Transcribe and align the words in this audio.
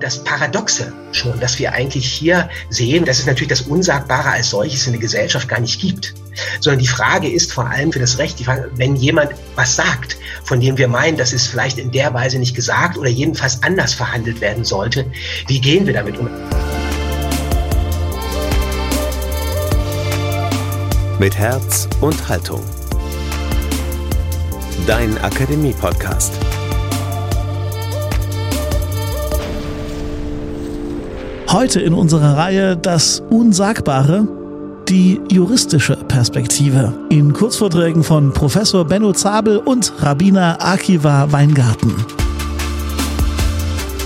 das 0.00 0.22
Paradoxe 0.22 0.92
schon, 1.12 1.38
dass 1.40 1.58
wir 1.58 1.72
eigentlich 1.72 2.06
hier 2.06 2.48
sehen, 2.68 3.04
dass 3.04 3.18
es 3.18 3.26
natürlich 3.26 3.48
das 3.48 3.62
Unsagbare 3.62 4.30
als 4.30 4.50
solches 4.50 4.86
in 4.86 4.92
der 4.92 5.00
Gesellschaft 5.00 5.48
gar 5.48 5.60
nicht 5.60 5.80
gibt. 5.80 6.14
Sondern 6.60 6.80
die 6.80 6.86
Frage 6.86 7.30
ist 7.30 7.52
vor 7.52 7.66
allem 7.66 7.92
für 7.92 7.98
das 7.98 8.18
Recht, 8.18 8.38
Frage, 8.44 8.70
wenn 8.74 8.94
jemand 8.96 9.30
was 9.54 9.74
sagt, 9.74 10.18
von 10.44 10.60
dem 10.60 10.76
wir 10.76 10.88
meinen, 10.88 11.16
dass 11.16 11.32
es 11.32 11.46
vielleicht 11.46 11.78
in 11.78 11.90
der 11.90 12.12
Weise 12.12 12.38
nicht 12.38 12.54
gesagt 12.54 12.98
oder 12.98 13.08
jedenfalls 13.08 13.62
anders 13.62 13.94
verhandelt 13.94 14.40
werden 14.40 14.64
sollte, 14.64 15.10
wie 15.46 15.60
gehen 15.60 15.86
wir 15.86 15.94
damit 15.94 16.18
um? 16.18 16.28
Mit 21.18 21.38
Herz 21.38 21.88
und 22.02 22.28
Haltung. 22.28 22.62
Dein 24.86 25.16
Akademie-Podcast. 25.18 26.34
Heute 31.56 31.80
in 31.80 31.94
unserer 31.94 32.36
Reihe 32.36 32.76
Das 32.76 33.22
Unsagbare, 33.30 34.28
die 34.90 35.18
juristische 35.32 35.96
Perspektive. 35.96 36.92
In 37.08 37.32
Kurzvorträgen 37.32 38.04
von 38.04 38.34
Professor 38.34 38.84
Benno 38.84 39.14
Zabel 39.14 39.56
und 39.56 39.90
Rabbiner 40.00 40.58
Akiva 40.60 41.32
Weingarten. 41.32 41.94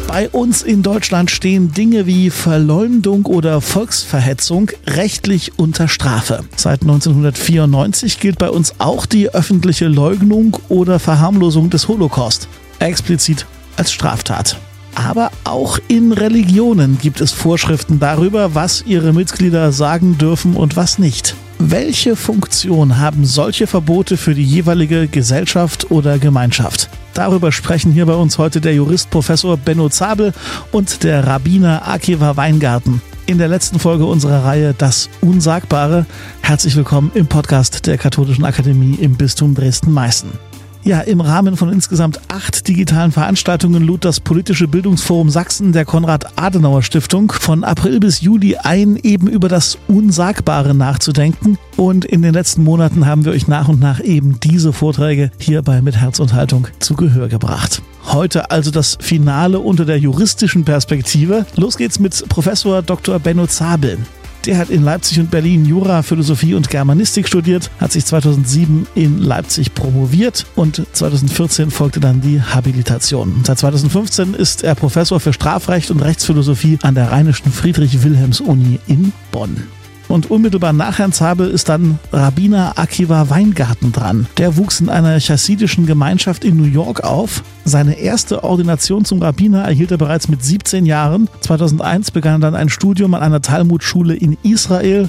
Bei 0.06 0.28
uns 0.28 0.62
in 0.62 0.84
Deutschland 0.84 1.32
stehen 1.32 1.72
Dinge 1.72 2.06
wie 2.06 2.30
Verleumdung 2.30 3.26
oder 3.26 3.60
Volksverhetzung 3.60 4.70
rechtlich 4.86 5.58
unter 5.58 5.88
Strafe. 5.88 6.44
Seit 6.54 6.82
1994 6.82 8.20
gilt 8.20 8.38
bei 8.38 8.50
uns 8.50 8.74
auch 8.78 9.06
die 9.06 9.28
öffentliche 9.28 9.88
Leugnung 9.88 10.56
oder 10.68 11.00
Verharmlosung 11.00 11.68
des 11.68 11.88
Holocaust 11.88 12.46
explizit 12.78 13.44
als 13.76 13.90
Straftat. 13.90 14.56
Aber 14.94 15.30
auch 15.44 15.78
in 15.88 16.12
Religionen 16.12 16.98
gibt 16.98 17.20
es 17.20 17.32
Vorschriften 17.32 18.00
darüber, 18.00 18.54
was 18.54 18.82
ihre 18.86 19.12
Mitglieder 19.12 19.72
sagen 19.72 20.18
dürfen 20.18 20.56
und 20.56 20.76
was 20.76 20.98
nicht. 20.98 21.34
Welche 21.58 22.16
Funktion 22.16 22.98
haben 22.98 23.26
solche 23.26 23.66
Verbote 23.66 24.16
für 24.16 24.34
die 24.34 24.44
jeweilige 24.44 25.08
Gesellschaft 25.08 25.90
oder 25.90 26.18
Gemeinschaft? 26.18 26.88
Darüber 27.12 27.52
sprechen 27.52 27.92
hier 27.92 28.06
bei 28.06 28.14
uns 28.14 28.38
heute 28.38 28.60
der 28.60 28.74
Jurist 28.74 29.10
Professor 29.10 29.56
Benno 29.56 29.88
Zabel 29.90 30.32
und 30.72 31.02
der 31.02 31.26
Rabbiner 31.26 31.86
Akiva 31.86 32.36
Weingarten. 32.36 33.02
In 33.26 33.38
der 33.38 33.48
letzten 33.48 33.78
Folge 33.78 34.06
unserer 34.06 34.44
Reihe 34.44 34.74
Das 34.76 35.08
Unsagbare. 35.20 36.06
Herzlich 36.40 36.74
willkommen 36.76 37.12
im 37.14 37.26
Podcast 37.26 37.86
der 37.86 37.98
Katholischen 37.98 38.44
Akademie 38.44 38.94
im 38.94 39.14
Bistum 39.14 39.54
Dresden-Meißen. 39.54 40.49
Ja, 40.82 41.00
im 41.02 41.20
Rahmen 41.20 41.58
von 41.58 41.70
insgesamt 41.70 42.20
acht 42.28 42.66
digitalen 42.66 43.12
Veranstaltungen 43.12 43.84
lud 43.84 44.02
das 44.04 44.18
Politische 44.18 44.66
Bildungsforum 44.66 45.28
Sachsen 45.28 45.72
der 45.72 45.84
Konrad-Adenauer-Stiftung 45.84 47.32
von 47.32 47.64
April 47.64 48.00
bis 48.00 48.22
Juli 48.22 48.56
ein, 48.56 48.96
eben 48.96 49.26
über 49.26 49.48
das 49.48 49.76
Unsagbare 49.88 50.74
nachzudenken. 50.74 51.58
Und 51.76 52.06
in 52.06 52.22
den 52.22 52.32
letzten 52.32 52.64
Monaten 52.64 53.04
haben 53.04 53.26
wir 53.26 53.32
euch 53.32 53.46
nach 53.46 53.68
und 53.68 53.78
nach 53.78 54.00
eben 54.00 54.40
diese 54.40 54.72
Vorträge 54.72 55.30
hierbei 55.38 55.82
mit 55.82 55.96
Herz 55.96 56.18
und 56.18 56.32
Haltung 56.32 56.66
zu 56.78 56.94
Gehör 56.94 57.28
gebracht. 57.28 57.82
Heute 58.06 58.50
also 58.50 58.70
das 58.70 58.96
Finale 59.00 59.58
unter 59.58 59.84
der 59.84 59.98
juristischen 59.98 60.64
Perspektive. 60.64 61.44
Los 61.56 61.76
geht's 61.76 61.98
mit 61.98 62.26
Professor 62.30 62.80
Dr. 62.80 63.18
Benno 63.18 63.46
Zabel. 63.46 63.98
Der 64.46 64.56
hat 64.56 64.70
in 64.70 64.82
Leipzig 64.82 65.20
und 65.20 65.30
Berlin 65.30 65.66
Jura, 65.66 66.02
Philosophie 66.02 66.54
und 66.54 66.70
Germanistik 66.70 67.28
studiert, 67.28 67.70
hat 67.78 67.92
sich 67.92 68.06
2007 68.06 68.86
in 68.94 69.18
Leipzig 69.18 69.74
promoviert 69.74 70.46
und 70.56 70.82
2014 70.92 71.70
folgte 71.70 72.00
dann 72.00 72.20
die 72.20 72.40
Habilitation. 72.40 73.42
Seit 73.44 73.58
2015 73.58 74.34
ist 74.34 74.64
er 74.64 74.74
Professor 74.74 75.20
für 75.20 75.32
Strafrecht 75.32 75.90
und 75.90 76.00
Rechtsphilosophie 76.00 76.78
an 76.82 76.94
der 76.94 77.12
Rheinischen 77.12 77.52
Friedrich-Wilhelms-Uni 77.52 78.78
in 78.86 79.12
Bonn. 79.30 79.79
Und 80.10 80.28
unmittelbar 80.28 80.72
nach 80.72 80.98
Herrn 80.98 81.12
Zabel 81.12 81.48
ist 81.48 81.68
dann 81.68 82.00
Rabbiner 82.12 82.72
Akiva 82.74 83.30
Weingarten 83.30 83.92
dran. 83.92 84.26
Der 84.38 84.56
wuchs 84.56 84.80
in 84.80 84.88
einer 84.88 85.20
chassidischen 85.20 85.86
Gemeinschaft 85.86 86.44
in 86.44 86.56
New 86.56 86.64
York 86.64 87.04
auf. 87.04 87.44
Seine 87.64 87.96
erste 87.96 88.42
Ordination 88.42 89.04
zum 89.04 89.22
Rabbiner 89.22 89.62
erhielt 89.62 89.92
er 89.92 89.98
bereits 89.98 90.26
mit 90.26 90.44
17 90.44 90.84
Jahren. 90.84 91.28
2001 91.42 92.10
begann 92.10 92.42
er 92.42 92.50
dann 92.50 92.56
ein 92.56 92.68
Studium 92.68 93.14
an 93.14 93.22
einer 93.22 93.40
Talmudschule 93.40 94.14
in 94.14 94.36
Israel 94.42 95.08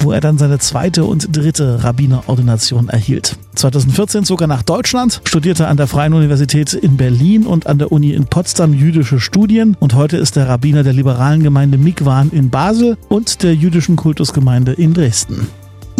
wo 0.00 0.12
er 0.12 0.20
dann 0.20 0.38
seine 0.38 0.58
zweite 0.58 1.04
und 1.04 1.36
dritte 1.36 1.84
Rabbinerordination 1.84 2.88
erhielt. 2.88 3.36
2014 3.54 4.24
zog 4.24 4.40
er 4.40 4.46
nach 4.46 4.62
Deutschland, 4.62 5.20
studierte 5.24 5.66
an 5.66 5.76
der 5.76 5.86
Freien 5.86 6.14
Universität 6.14 6.72
in 6.72 6.96
Berlin 6.96 7.46
und 7.46 7.66
an 7.66 7.78
der 7.78 7.92
Uni 7.92 8.12
in 8.12 8.26
Potsdam 8.26 8.72
jüdische 8.72 9.20
Studien 9.20 9.76
und 9.80 9.94
heute 9.94 10.16
ist 10.16 10.36
er 10.36 10.48
Rabbiner 10.48 10.82
der 10.82 10.92
liberalen 10.92 11.42
Gemeinde 11.42 11.78
Mikwan 11.78 12.30
in 12.30 12.50
Basel 12.50 12.96
und 13.08 13.42
der 13.42 13.54
jüdischen 13.54 13.96
Kultusgemeinde 13.96 14.72
in 14.72 14.94
Dresden. 14.94 15.48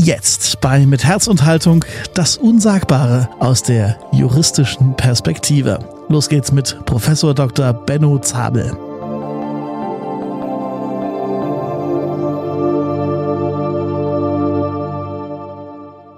Jetzt 0.00 0.60
bei 0.60 0.86
Mit 0.86 1.04
Herz 1.04 1.26
und 1.26 1.44
Haltung 1.44 1.84
das 2.14 2.36
Unsagbare 2.36 3.28
aus 3.40 3.64
der 3.64 3.98
juristischen 4.12 4.94
Perspektive. 4.94 5.80
Los 6.08 6.28
geht's 6.28 6.52
mit 6.52 6.78
Professor 6.86 7.34
Dr. 7.34 7.72
Benno 7.72 8.18
Zabel. 8.18 8.87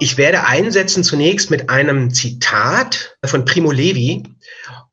Ich 0.02 0.16
werde 0.16 0.46
einsetzen 0.46 1.04
zunächst 1.04 1.50
mit 1.50 1.68
einem 1.68 2.12
Zitat 2.12 3.18
von 3.22 3.44
Primo 3.44 3.70
Levi 3.70 4.22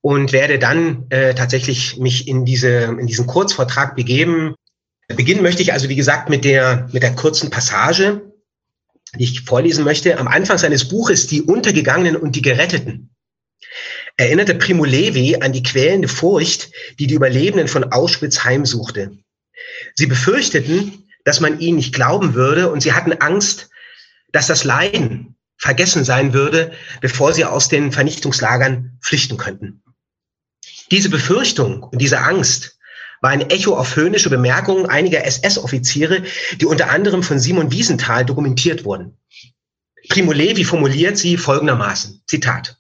und 0.02 0.34
werde 0.34 0.60
dann 0.60 1.06
äh, 1.10 1.34
tatsächlich 1.34 1.98
mich 1.98 2.28
in, 2.28 2.44
diese, 2.44 2.84
in 2.84 3.08
diesen 3.08 3.26
Kurzvortrag 3.26 3.96
begeben. 3.96 4.56
Beginnen 5.08 5.42
möchte 5.42 5.62
ich 5.62 5.72
also, 5.72 5.88
wie 5.88 5.96
gesagt, 5.96 6.30
mit 6.30 6.44
der, 6.44 6.90
mit 6.92 7.04
der 7.04 7.16
kurzen 7.16 7.50
Passage, 7.50 8.34
die 9.18 9.24
ich 9.24 9.42
vorlesen 9.44 9.86
möchte. 9.86 10.20
Am 10.20 10.28
Anfang 10.28 10.58
seines 10.58 10.90
Buches 10.90 11.28
Die 11.28 11.42
Untergegangenen 11.42 12.18
und 12.18 12.36
die 12.36 12.42
Geretteten 12.42 13.16
erinnerte 14.18 14.56
Primo 14.56 14.84
Levi 14.84 15.38
an 15.40 15.54
die 15.54 15.64
quälende 15.64 16.10
Furcht, 16.10 16.70
die 17.00 17.08
die 17.08 17.16
Überlebenden 17.16 17.70
von 17.70 17.94
Auschwitz 17.94 18.44
heimsuchte. 18.44 19.12
Sie 19.96 20.08
befürchteten, 20.08 21.06
dass 21.24 21.40
man 21.40 21.62
ihnen 21.62 21.78
nicht 21.78 21.94
glauben 21.94 22.34
würde 22.34 22.70
und 22.70 22.82
sie 22.82 22.92
hatten 22.92 23.14
Angst, 23.14 23.70
dass 24.38 24.46
das 24.46 24.64
Leiden 24.64 25.36
vergessen 25.58 26.04
sein 26.04 26.32
würde, 26.32 26.72
bevor 27.02 27.34
sie 27.34 27.44
aus 27.44 27.70
den 27.70 27.92
Vernichtungslagern 27.92 29.00
flüchten 29.02 29.36
könnten. 29.38 29.82
Diese 30.92 31.10
Befürchtung 31.10 31.82
und 31.82 32.00
diese 32.00 32.20
Angst 32.20 32.78
war 33.20 33.32
ein 33.32 33.50
Echo 33.50 33.76
auf 33.76 33.96
höhnische 33.96 34.30
Bemerkungen 34.30 34.86
einiger 34.86 35.26
SS-Offiziere, 35.26 36.22
die 36.62 36.68
unter 36.68 36.92
anderem 36.92 37.24
von 37.24 37.40
Simon 37.40 37.72
Wiesenthal 37.72 38.26
dokumentiert 38.26 38.86
wurden. 38.86 39.18
Primo 40.08 40.34
Levi 40.34 40.64
formuliert 40.64 41.18
sie 41.18 41.36
folgendermaßen, 41.36 42.22
Zitat, 42.28 42.78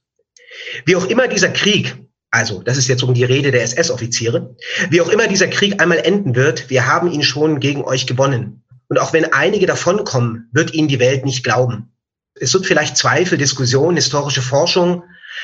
wie 0.85 0.95
auch 0.95 1.06
immer 1.06 1.28
dieser 1.28 1.50
Krieg, 1.50 1.97
also 2.29 2.62
das 2.62 2.78
ist 2.78 2.88
jetzt 2.88 3.01
um 3.01 3.16
die 3.16 3.24
Rede 3.24 3.50
der 3.50 3.63
SS-Offiziere, 3.63 4.56
wie 4.91 5.01
auch 5.01 5.09
immer 5.09 5.28
dieser 5.28 5.47
Krieg 5.47 5.81
einmal 5.81 5.97
enden 5.97 6.35
wird, 6.35 6.69
wir 6.69 6.85
haben 6.85 7.12
ihn 7.12 7.24
schon 7.24 7.59
gegen 7.59 7.84
euch 7.84 8.06
gewonnen. 8.06 8.63
Und 8.90 9.00
auch 9.00 9.14
wenn 9.14 9.34
einige 9.34 9.66
davonkommen, 9.66 10.50
wird 10.52 10.74
ihnen 10.74 10.88
die 10.88 11.00
Welt 11.00 11.25
nicht 11.25 11.44
glauben. 11.44 11.94
Es 12.36 12.53
wird 12.53 12.66
vielleicht 12.66 12.98
Zweifel, 12.98 13.38
Diskussionen, 13.38 13.98
historische 13.98 14.42
Forschung, 14.42 15.03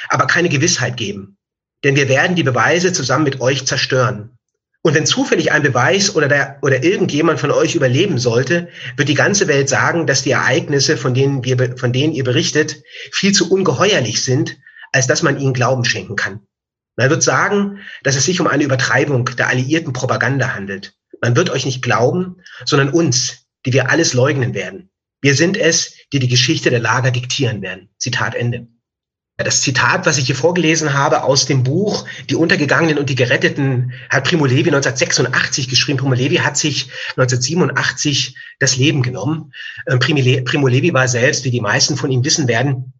aber 0.09 0.27
keine 0.27 0.49
Gewissheit 0.49 0.97
geben. 0.97 1.37
Denn 1.83 1.95
wir 1.95 2.07
werden 2.07 2.35
die 2.35 2.43
Beweise 2.43 2.93
zusammen 2.93 3.25
mit 3.25 3.41
euch 3.41 3.65
zerstören. 3.65 4.37
Und 4.85 4.95
wenn 4.95 5.05
zufällig 5.05 5.51
ein 5.51 5.63
Beweis 5.63 6.13
oder, 6.15 6.27
der, 6.27 6.59
oder 6.61 6.83
irgendjemand 6.83 7.39
von 7.39 7.51
euch 7.51 7.73
überleben 7.73 8.19
sollte, 8.19 8.67
wird 8.97 9.07
die 9.07 9.13
ganze 9.13 9.47
Welt 9.47 9.69
sagen, 9.69 10.07
dass 10.07 10.23
die 10.23 10.31
Ereignisse, 10.31 10.97
von 10.97 11.13
denen, 11.13 11.43
wir, 11.43 11.77
von 11.77 11.93
denen 11.93 12.13
ihr 12.13 12.25
berichtet, 12.25 12.83
viel 13.11 13.31
zu 13.31 13.49
ungeheuerlich 13.49 14.23
sind, 14.23 14.57
als 14.91 15.07
dass 15.07 15.23
man 15.23 15.39
ihnen 15.39 15.53
Glauben 15.53 15.85
schenken 15.85 16.17
kann. 16.17 16.41
Man 16.97 17.09
wird 17.09 17.23
sagen, 17.23 17.79
dass 18.03 18.17
es 18.17 18.25
sich 18.25 18.41
um 18.41 18.47
eine 18.47 18.63
Übertreibung 18.63 19.25
der 19.37 19.47
alliierten 19.47 19.93
Propaganda 19.93 20.53
handelt. 20.53 20.93
Man 21.23 21.37
wird 21.37 21.49
euch 21.51 21.65
nicht 21.65 21.81
glauben, 21.81 22.41
sondern 22.65 22.89
uns, 22.89 23.45
die 23.65 23.71
wir 23.71 23.89
alles 23.89 24.13
leugnen 24.13 24.53
werden. 24.53 24.89
Wir 25.21 25.35
sind 25.35 25.55
es, 25.55 25.95
die 26.11 26.19
die 26.19 26.27
Geschichte 26.27 26.69
der 26.69 26.81
Lager 26.81 27.11
diktieren 27.11 27.61
werden. 27.61 27.87
Zitat 27.97 28.35
Ende. 28.35 28.67
Das 29.37 29.61
Zitat, 29.61 30.05
was 30.05 30.17
ich 30.17 30.25
hier 30.25 30.35
vorgelesen 30.35 30.93
habe 30.93 31.23
aus 31.23 31.45
dem 31.45 31.63
Buch 31.63 32.05
Die 32.29 32.35
Untergegangenen 32.35 32.97
und 32.97 33.09
die 33.09 33.15
Geretteten, 33.15 33.93
hat 34.09 34.25
Primo 34.25 34.45
Levi 34.45 34.69
1986 34.69 35.69
geschrieben. 35.69 35.97
Primo 35.97 36.13
Levi 36.13 36.35
hat 36.35 36.57
sich 36.57 36.91
1987 37.15 38.35
das 38.59 38.75
Leben 38.75 39.01
genommen. 39.01 39.53
Ähm, 39.87 39.99
Primo 39.99 40.67
Levi 40.67 40.93
war 40.93 41.07
selbst, 41.07 41.45
wie 41.45 41.51
die 41.51 41.61
meisten 41.61 41.95
von 41.95 42.11
ihm 42.11 42.25
wissen 42.25 42.49
werden, 42.49 42.91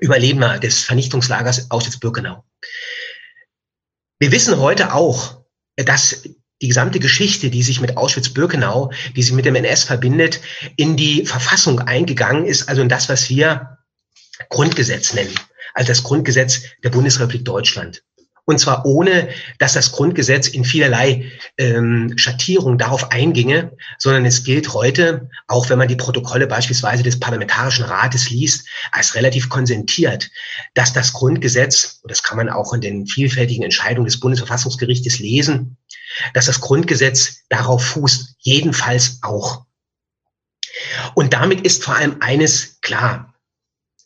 Überlebender 0.00 0.58
des 0.58 0.82
Vernichtungslagers 0.82 1.70
Auschwitz-Birkenau. 1.70 2.44
Wir 4.18 4.32
wissen 4.32 4.58
heute 4.58 4.94
auch, 4.94 5.44
dass 5.76 6.24
die 6.62 6.68
gesamte 6.68 7.00
Geschichte, 7.00 7.50
die 7.50 7.62
sich 7.62 7.80
mit 7.80 7.96
Auschwitz-Birkenau, 7.96 8.92
die 9.16 9.22
sich 9.22 9.32
mit 9.32 9.44
dem 9.44 9.56
NS 9.56 9.84
verbindet, 9.84 10.40
in 10.76 10.96
die 10.96 11.26
Verfassung 11.26 11.80
eingegangen 11.80 12.46
ist, 12.46 12.68
also 12.68 12.80
in 12.80 12.88
das, 12.88 13.08
was 13.08 13.28
wir 13.28 13.78
Grundgesetz 14.48 15.12
nennen, 15.12 15.34
also 15.74 15.88
das 15.88 16.02
Grundgesetz 16.04 16.62
der 16.82 16.90
Bundesrepublik 16.90 17.44
Deutschland. 17.44 18.02
Und 18.44 18.58
zwar 18.58 18.84
ohne, 18.84 19.28
dass 19.58 19.74
das 19.74 19.92
Grundgesetz 19.92 20.48
in 20.48 20.64
vielerlei 20.64 21.30
ähm, 21.58 22.12
Schattierung 22.16 22.76
darauf 22.76 23.12
einginge, 23.12 23.76
sondern 23.98 24.26
es 24.26 24.42
gilt 24.42 24.72
heute, 24.72 25.30
auch 25.46 25.70
wenn 25.70 25.78
man 25.78 25.86
die 25.86 25.96
Protokolle 25.96 26.48
beispielsweise 26.48 27.04
des 27.04 27.20
Parlamentarischen 27.20 27.84
Rates 27.84 28.30
liest, 28.30 28.66
als 28.90 29.14
relativ 29.14 29.48
konsentiert, 29.48 30.28
dass 30.74 30.92
das 30.92 31.12
Grundgesetz, 31.12 32.00
und 32.02 32.10
das 32.10 32.24
kann 32.24 32.36
man 32.36 32.48
auch 32.48 32.72
in 32.72 32.80
den 32.80 33.06
vielfältigen 33.06 33.62
Entscheidungen 33.62 34.06
des 34.06 34.18
Bundesverfassungsgerichtes 34.18 35.20
lesen, 35.20 35.76
dass 36.34 36.46
das 36.46 36.60
Grundgesetz 36.60 37.44
darauf 37.48 37.84
fußt, 37.84 38.34
jedenfalls 38.40 39.20
auch. 39.22 39.66
Und 41.14 41.32
damit 41.32 41.60
ist 41.60 41.84
vor 41.84 41.94
allem 41.94 42.16
eines 42.20 42.80
klar. 42.80 43.34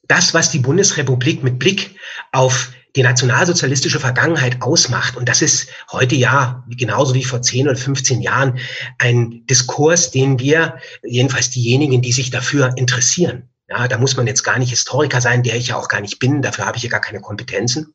Das, 0.08 0.34
was 0.34 0.50
die 0.50 0.58
Bundesrepublik 0.58 1.42
mit 1.42 1.58
Blick 1.58 1.96
auf 2.32 2.72
die 2.96 3.02
nationalsozialistische 3.02 4.00
Vergangenheit 4.00 4.62
ausmacht. 4.62 5.16
Und 5.16 5.28
das 5.28 5.42
ist 5.42 5.68
heute 5.92 6.14
ja, 6.14 6.64
genauso 6.68 7.14
wie 7.14 7.24
vor 7.24 7.42
10 7.42 7.68
oder 7.68 7.76
15 7.76 8.22
Jahren, 8.22 8.58
ein 8.98 9.46
Diskurs, 9.46 10.10
den 10.10 10.38
wir, 10.38 10.78
jedenfalls 11.04 11.50
diejenigen, 11.50 12.02
die 12.02 12.12
sich 12.12 12.30
dafür 12.30 12.72
interessieren, 12.76 13.50
ja, 13.68 13.88
da 13.88 13.98
muss 13.98 14.16
man 14.16 14.26
jetzt 14.26 14.44
gar 14.44 14.58
nicht 14.58 14.70
Historiker 14.70 15.20
sein, 15.20 15.42
der 15.42 15.56
ich 15.56 15.68
ja 15.68 15.76
auch 15.76 15.88
gar 15.88 16.00
nicht 16.00 16.18
bin, 16.18 16.40
dafür 16.40 16.66
habe 16.66 16.76
ich 16.76 16.84
ja 16.84 16.88
gar 16.88 17.00
keine 17.00 17.20
Kompetenzen. 17.20 17.94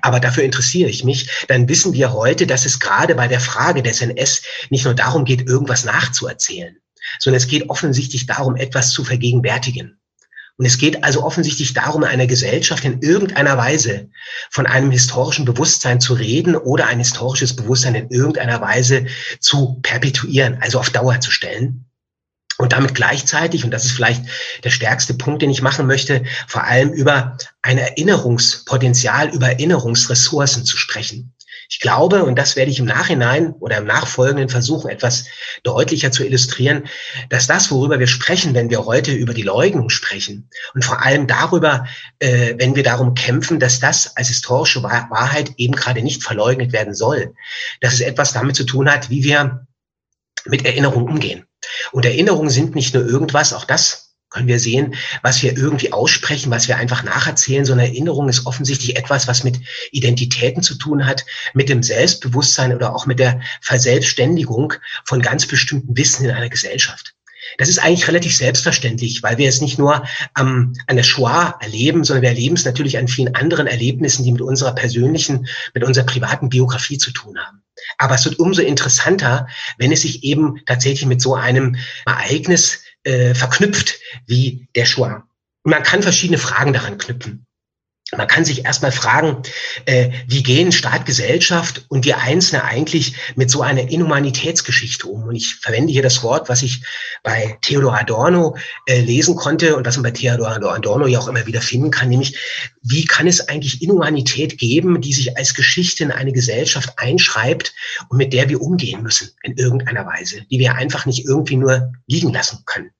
Aber 0.00 0.20
dafür 0.20 0.42
interessiere 0.42 0.88
ich 0.88 1.04
mich. 1.04 1.44
Dann 1.48 1.68
wissen 1.68 1.92
wir 1.92 2.12
heute, 2.12 2.46
dass 2.46 2.64
es 2.64 2.80
gerade 2.80 3.14
bei 3.14 3.28
der 3.28 3.40
Frage 3.40 3.82
des 3.82 4.00
NS 4.00 4.42
nicht 4.70 4.84
nur 4.84 4.94
darum 4.94 5.24
geht, 5.24 5.46
irgendwas 5.46 5.84
nachzuerzählen, 5.84 6.76
sondern 7.18 7.36
es 7.36 7.46
geht 7.46 7.68
offensichtlich 7.68 8.26
darum, 8.26 8.56
etwas 8.56 8.90
zu 8.90 9.04
vergegenwärtigen. 9.04 9.99
Und 10.60 10.66
es 10.66 10.76
geht 10.76 11.02
also 11.04 11.24
offensichtlich 11.24 11.72
darum, 11.72 12.04
einer 12.04 12.26
Gesellschaft 12.26 12.84
in 12.84 13.00
irgendeiner 13.00 13.56
Weise 13.56 14.10
von 14.50 14.66
einem 14.66 14.90
historischen 14.90 15.46
Bewusstsein 15.46 16.02
zu 16.02 16.12
reden 16.12 16.54
oder 16.54 16.86
ein 16.86 16.98
historisches 16.98 17.56
Bewusstsein 17.56 17.94
in 17.94 18.10
irgendeiner 18.10 18.60
Weise 18.60 19.06
zu 19.40 19.80
perpetuieren, 19.80 20.58
also 20.60 20.78
auf 20.78 20.90
Dauer 20.90 21.18
zu 21.18 21.30
stellen. 21.30 21.86
Und 22.58 22.74
damit 22.74 22.94
gleichzeitig, 22.94 23.64
und 23.64 23.70
das 23.70 23.86
ist 23.86 23.92
vielleicht 23.92 24.22
der 24.62 24.68
stärkste 24.68 25.14
Punkt, 25.14 25.40
den 25.40 25.48
ich 25.48 25.62
machen 25.62 25.86
möchte, 25.86 26.24
vor 26.46 26.64
allem 26.64 26.92
über 26.92 27.38
ein 27.62 27.78
Erinnerungspotenzial, 27.78 29.30
über 29.30 29.48
Erinnerungsressourcen 29.48 30.66
zu 30.66 30.76
sprechen. 30.76 31.32
Ich 31.72 31.78
glaube, 31.78 32.24
und 32.24 32.36
das 32.36 32.56
werde 32.56 32.72
ich 32.72 32.80
im 32.80 32.84
Nachhinein 32.84 33.52
oder 33.60 33.78
im 33.78 33.84
Nachfolgenden 33.84 34.48
versuchen, 34.48 34.90
etwas 34.90 35.26
deutlicher 35.62 36.10
zu 36.10 36.24
illustrieren, 36.24 36.88
dass 37.28 37.46
das, 37.46 37.70
worüber 37.70 38.00
wir 38.00 38.08
sprechen, 38.08 38.54
wenn 38.54 38.70
wir 38.70 38.86
heute 38.86 39.12
über 39.12 39.34
die 39.34 39.42
Leugnung 39.42 39.88
sprechen 39.88 40.50
und 40.74 40.84
vor 40.84 41.00
allem 41.04 41.28
darüber, 41.28 41.86
äh, 42.18 42.54
wenn 42.58 42.74
wir 42.74 42.82
darum 42.82 43.14
kämpfen, 43.14 43.60
dass 43.60 43.78
das 43.78 44.16
als 44.16 44.28
historische 44.28 44.82
Wahrheit 44.82 45.52
eben 45.58 45.76
gerade 45.76 46.02
nicht 46.02 46.24
verleugnet 46.24 46.72
werden 46.72 46.92
soll, 46.92 47.34
dass 47.80 47.94
es 47.94 48.00
etwas 48.00 48.32
damit 48.32 48.56
zu 48.56 48.64
tun 48.64 48.90
hat, 48.90 49.08
wie 49.08 49.22
wir 49.22 49.64
mit 50.46 50.66
Erinnerung 50.66 51.04
umgehen. 51.04 51.44
Und 51.92 52.04
Erinnerungen 52.04 52.50
sind 52.50 52.74
nicht 52.74 52.94
nur 52.94 53.06
irgendwas, 53.06 53.52
auch 53.52 53.64
das 53.64 54.09
können 54.30 54.48
wir 54.48 54.60
sehen, 54.60 54.94
was 55.22 55.42
wir 55.42 55.56
irgendwie 55.56 55.92
aussprechen, 55.92 56.50
was 56.50 56.68
wir 56.68 56.76
einfach 56.76 57.02
nacherzählen. 57.02 57.64
So 57.64 57.72
eine 57.72 57.86
Erinnerung 57.86 58.28
ist 58.28 58.46
offensichtlich 58.46 58.96
etwas, 58.96 59.28
was 59.28 59.44
mit 59.44 59.60
Identitäten 59.90 60.62
zu 60.62 60.76
tun 60.76 61.06
hat, 61.06 61.26
mit 61.52 61.68
dem 61.68 61.82
Selbstbewusstsein 61.82 62.74
oder 62.74 62.94
auch 62.94 63.06
mit 63.06 63.18
der 63.18 63.40
Verselbstständigung 63.60 64.74
von 65.04 65.20
ganz 65.20 65.46
bestimmten 65.46 65.96
Wissen 65.96 66.24
in 66.24 66.30
einer 66.30 66.48
Gesellschaft. 66.48 67.14
Das 67.58 67.68
ist 67.68 67.78
eigentlich 67.78 68.06
relativ 68.06 68.36
selbstverständlich, 68.36 69.22
weil 69.22 69.38
wir 69.38 69.48
es 69.48 69.60
nicht 69.60 69.78
nur 69.78 70.04
ähm, 70.38 70.74
an 70.86 70.96
der 70.96 71.02
Shoah 71.02 71.58
erleben, 71.60 72.04
sondern 72.04 72.22
wir 72.22 72.28
erleben 72.28 72.54
es 72.54 72.64
natürlich 72.64 72.98
an 72.98 73.08
vielen 73.08 73.34
anderen 73.34 73.66
Erlebnissen, 73.66 74.24
die 74.24 74.32
mit 74.32 74.42
unserer 74.42 74.74
persönlichen, 74.74 75.48
mit 75.74 75.82
unserer 75.84 76.04
privaten 76.04 76.48
Biografie 76.48 76.98
zu 76.98 77.10
tun 77.10 77.38
haben. 77.38 77.62
Aber 77.98 78.14
es 78.14 78.24
wird 78.24 78.38
umso 78.38 78.62
interessanter, 78.62 79.48
wenn 79.78 79.92
es 79.92 80.02
sich 80.02 80.22
eben 80.22 80.60
tatsächlich 80.66 81.06
mit 81.06 81.20
so 81.20 81.34
einem 81.34 81.76
Ereignis 82.06 82.82
äh, 83.04 83.34
verknüpft 83.34 83.98
wie 84.26 84.68
der. 84.74 85.24
Und 85.62 85.70
man 85.70 85.82
kann 85.82 86.02
verschiedene 86.02 86.38
Fragen 86.38 86.72
daran 86.72 86.98
knüpfen. 86.98 87.46
Man 88.16 88.26
kann 88.26 88.44
sich 88.44 88.64
erstmal 88.64 88.92
fragen, 88.92 89.42
äh, 89.86 90.10
wie 90.26 90.42
gehen 90.42 90.72
Staat, 90.72 91.06
Gesellschaft 91.06 91.84
und 91.88 92.04
wir 92.04 92.18
Einzelne 92.18 92.64
eigentlich 92.64 93.14
mit 93.36 93.50
so 93.50 93.62
einer 93.62 93.88
Inhumanitätsgeschichte 93.88 95.06
um? 95.06 95.24
Und 95.24 95.36
ich 95.36 95.56
verwende 95.56 95.92
hier 95.92 96.02
das 96.02 96.22
Wort, 96.22 96.48
was 96.48 96.62
ich 96.62 96.82
bei 97.22 97.56
Theodor 97.60 97.98
Adorno 97.98 98.56
äh, 98.86 99.00
lesen 99.00 99.36
konnte 99.36 99.76
und 99.76 99.86
was 99.86 99.96
man 99.96 100.04
bei 100.04 100.10
Theodor 100.10 100.50
Adorno 100.50 101.06
ja 101.06 101.20
auch 101.20 101.28
immer 101.28 101.46
wieder 101.46 101.60
finden 101.60 101.90
kann, 101.90 102.08
nämlich 102.08 102.36
wie 102.82 103.04
kann 103.04 103.26
es 103.26 103.48
eigentlich 103.48 103.82
Inhumanität 103.82 104.58
geben, 104.58 105.00
die 105.00 105.12
sich 105.12 105.36
als 105.36 105.54
Geschichte 105.54 106.02
in 106.02 106.10
eine 106.10 106.32
Gesellschaft 106.32 106.94
einschreibt 106.96 107.74
und 108.08 108.18
mit 108.18 108.32
der 108.32 108.48
wir 108.48 108.60
umgehen 108.60 109.02
müssen 109.02 109.30
in 109.42 109.56
irgendeiner 109.56 110.06
Weise, 110.06 110.42
die 110.50 110.58
wir 110.58 110.74
einfach 110.74 111.06
nicht 111.06 111.26
irgendwie 111.26 111.56
nur 111.56 111.92
liegen 112.06 112.32
lassen 112.32 112.64
können. 112.66 112.90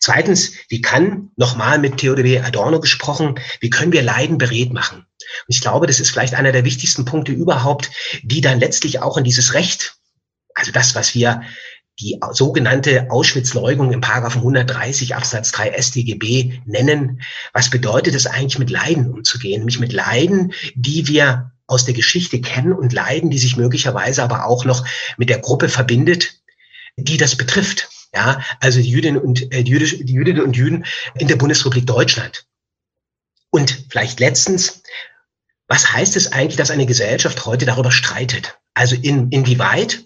Zweitens, 0.00 0.52
wie 0.68 0.80
kann, 0.80 1.30
nochmal 1.36 1.78
mit 1.78 1.98
Theodor 1.98 2.44
Adorno 2.44 2.80
gesprochen, 2.80 3.40
wie 3.60 3.70
können 3.70 3.92
wir 3.92 4.02
Leiden 4.02 4.38
beredt 4.38 4.72
machen? 4.72 4.98
Und 4.98 5.54
ich 5.54 5.60
glaube, 5.60 5.86
das 5.86 6.00
ist 6.00 6.10
vielleicht 6.10 6.34
einer 6.34 6.52
der 6.52 6.64
wichtigsten 6.64 7.04
Punkte 7.04 7.32
überhaupt, 7.32 7.90
die 8.22 8.40
dann 8.40 8.60
letztlich 8.60 9.00
auch 9.00 9.16
in 9.16 9.24
dieses 9.24 9.54
Recht, 9.54 9.96
also 10.54 10.72
das, 10.72 10.94
was 10.94 11.14
wir 11.14 11.42
die 12.00 12.18
sogenannte 12.32 13.10
Auschwitz-Leugung 13.10 13.92
im 13.92 14.00
Paragraphen 14.00 14.40
130 14.40 15.14
Absatz 15.14 15.52
3 15.52 15.80
StGB 15.80 16.60
nennen. 16.64 17.20
Was 17.52 17.70
bedeutet 17.70 18.14
es 18.14 18.26
eigentlich, 18.26 18.58
mit 18.58 18.70
Leiden 18.70 19.10
umzugehen? 19.10 19.60
Nämlich 19.60 19.78
mit 19.78 19.92
Leiden, 19.92 20.52
die 20.74 21.06
wir 21.06 21.52
aus 21.66 21.84
der 21.84 21.94
Geschichte 21.94 22.40
kennen 22.40 22.72
und 22.72 22.92
Leiden, 22.92 23.30
die 23.30 23.38
sich 23.38 23.56
möglicherweise 23.56 24.22
aber 24.22 24.46
auch 24.46 24.64
noch 24.64 24.86
mit 25.16 25.28
der 25.28 25.38
Gruppe 25.38 25.68
verbindet, 25.68 26.40
die 26.96 27.16
das 27.16 27.36
betrifft. 27.36 27.88
Ja, 28.14 28.42
also 28.60 28.80
die 28.80 28.90
Jüdinnen 28.90 29.20
und 29.20 29.52
äh, 29.52 29.62
die, 29.62 29.70
Jüdisch, 29.70 29.96
die 30.00 30.12
Jüdinnen 30.12 30.42
und 30.42 30.56
Juden 30.56 30.84
in 31.18 31.28
der 31.28 31.36
Bundesrepublik 31.36 31.86
Deutschland. 31.86 32.46
Und 33.50 33.86
vielleicht 33.90 34.20
letztens, 34.20 34.82
was 35.66 35.92
heißt 35.92 36.16
es 36.16 36.32
eigentlich, 36.32 36.56
dass 36.56 36.70
eine 36.70 36.86
Gesellschaft 36.86 37.46
heute 37.46 37.64
darüber 37.64 37.90
streitet? 37.90 38.58
Also 38.74 38.96
in, 38.96 39.30
inwieweit 39.30 40.04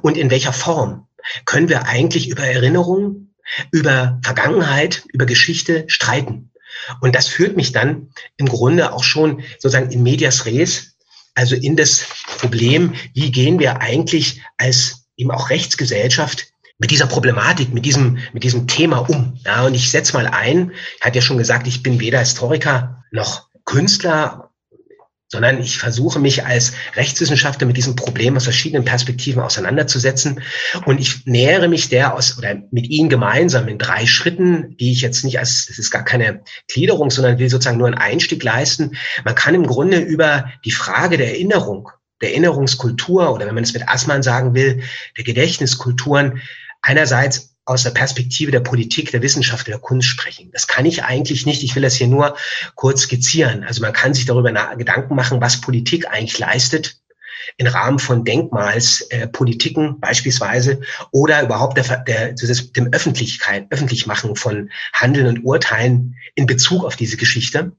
und 0.00 0.16
in 0.16 0.30
welcher 0.30 0.52
Form 0.52 1.06
können 1.44 1.68
wir 1.68 1.86
eigentlich 1.86 2.28
über 2.28 2.44
Erinnerungen, 2.44 3.34
über 3.70 4.20
Vergangenheit, 4.22 5.04
über 5.12 5.26
Geschichte 5.26 5.84
streiten? 5.88 6.50
Und 7.00 7.14
das 7.14 7.28
führt 7.28 7.56
mich 7.56 7.72
dann 7.72 8.10
im 8.36 8.48
Grunde 8.48 8.92
auch 8.92 9.04
schon 9.04 9.42
sozusagen 9.58 9.90
in 9.90 10.02
medias 10.02 10.46
res, 10.46 10.96
also 11.34 11.56
in 11.56 11.76
das 11.76 12.06
Problem, 12.38 12.94
wie 13.12 13.30
gehen 13.30 13.58
wir 13.58 13.80
eigentlich 13.80 14.42
als 14.56 15.06
eben 15.16 15.30
auch 15.30 15.50
Rechtsgesellschaft 15.50 16.53
mit 16.78 16.90
dieser 16.90 17.06
Problematik, 17.06 17.72
mit 17.72 17.84
diesem, 17.84 18.18
mit 18.32 18.44
diesem 18.44 18.66
Thema 18.66 18.98
um. 18.98 19.38
Ja, 19.44 19.64
und 19.64 19.74
ich 19.74 19.90
setze 19.90 20.14
mal 20.14 20.26
ein, 20.26 20.72
ich 20.98 21.04
hatte 21.04 21.16
ja 21.16 21.22
schon 21.22 21.38
gesagt, 21.38 21.66
ich 21.66 21.82
bin 21.82 22.00
weder 22.00 22.18
Historiker 22.18 23.04
noch 23.12 23.48
Künstler, 23.64 24.50
sondern 25.28 25.60
ich 25.60 25.78
versuche 25.78 26.20
mich 26.20 26.44
als 26.44 26.74
Rechtswissenschaftler 26.94 27.66
mit 27.66 27.76
diesem 27.76 27.96
Problem 27.96 28.36
aus 28.36 28.44
verschiedenen 28.44 28.84
Perspektiven 28.84 29.42
auseinanderzusetzen. 29.42 30.40
Und 30.84 31.00
ich 31.00 31.26
nähere 31.26 31.66
mich 31.66 31.88
der 31.88 32.14
aus 32.14 32.38
oder 32.38 32.62
mit 32.70 32.88
Ihnen 32.88 33.08
gemeinsam 33.08 33.66
in 33.66 33.78
drei 33.78 34.06
Schritten, 34.06 34.76
die 34.76 34.92
ich 34.92 35.00
jetzt 35.00 35.24
nicht 35.24 35.38
als, 35.38 35.66
das 35.66 35.78
ist 35.78 35.90
gar 35.90 36.04
keine 36.04 36.42
Gliederung, 36.72 37.10
sondern 37.10 37.38
will 37.38 37.50
sozusagen 37.50 37.78
nur 37.78 37.88
einen 37.88 37.98
Einstieg 37.98 38.44
leisten. 38.44 38.96
Man 39.24 39.34
kann 39.34 39.54
im 39.54 39.66
Grunde 39.66 39.98
über 39.98 40.52
die 40.64 40.70
Frage 40.70 41.16
der 41.16 41.30
Erinnerung, 41.30 41.88
der 42.20 42.30
Erinnerungskultur 42.30 43.32
oder 43.32 43.46
wenn 43.46 43.54
man 43.54 43.64
es 43.64 43.74
mit 43.74 43.88
Assmann 43.88 44.22
sagen 44.22 44.54
will, 44.54 44.82
der 45.16 45.24
Gedächtniskulturen 45.24 46.42
einerseits 46.84 47.56
aus 47.66 47.82
der 47.82 47.90
Perspektive 47.90 48.50
der 48.50 48.60
Politik, 48.60 49.10
der 49.10 49.22
Wissenschaft, 49.22 49.66
der 49.66 49.78
Kunst 49.78 50.08
sprechen. 50.08 50.50
Das 50.52 50.66
kann 50.66 50.84
ich 50.84 51.02
eigentlich 51.02 51.46
nicht. 51.46 51.62
Ich 51.62 51.74
will 51.74 51.82
das 51.82 51.94
hier 51.94 52.08
nur 52.08 52.36
kurz 52.74 53.02
skizzieren. 53.02 53.64
Also 53.64 53.80
man 53.80 53.94
kann 53.94 54.12
sich 54.12 54.26
darüber 54.26 54.52
Gedanken 54.76 55.14
machen, 55.14 55.40
was 55.40 55.60
Politik 55.60 56.06
eigentlich 56.08 56.38
leistet 56.38 57.00
im 57.56 57.66
Rahmen 57.66 57.98
von 57.98 58.24
Denkmalspolitiken 58.24 59.88
äh, 59.88 59.98
beispielsweise 59.98 60.80
oder 61.10 61.42
überhaupt 61.42 61.76
der, 61.76 61.98
der, 61.98 62.32
des, 62.32 62.72
dem 62.72 62.92
Öffentlichkeit, 62.92 63.66
Öffentlichmachen 63.70 64.36
von 64.36 64.70
Handeln 64.92 65.26
und 65.26 65.44
Urteilen 65.44 66.16
in 66.34 66.46
Bezug 66.46 66.84
auf 66.84 66.96
diese 66.96 67.16
Geschichte. 67.16 67.72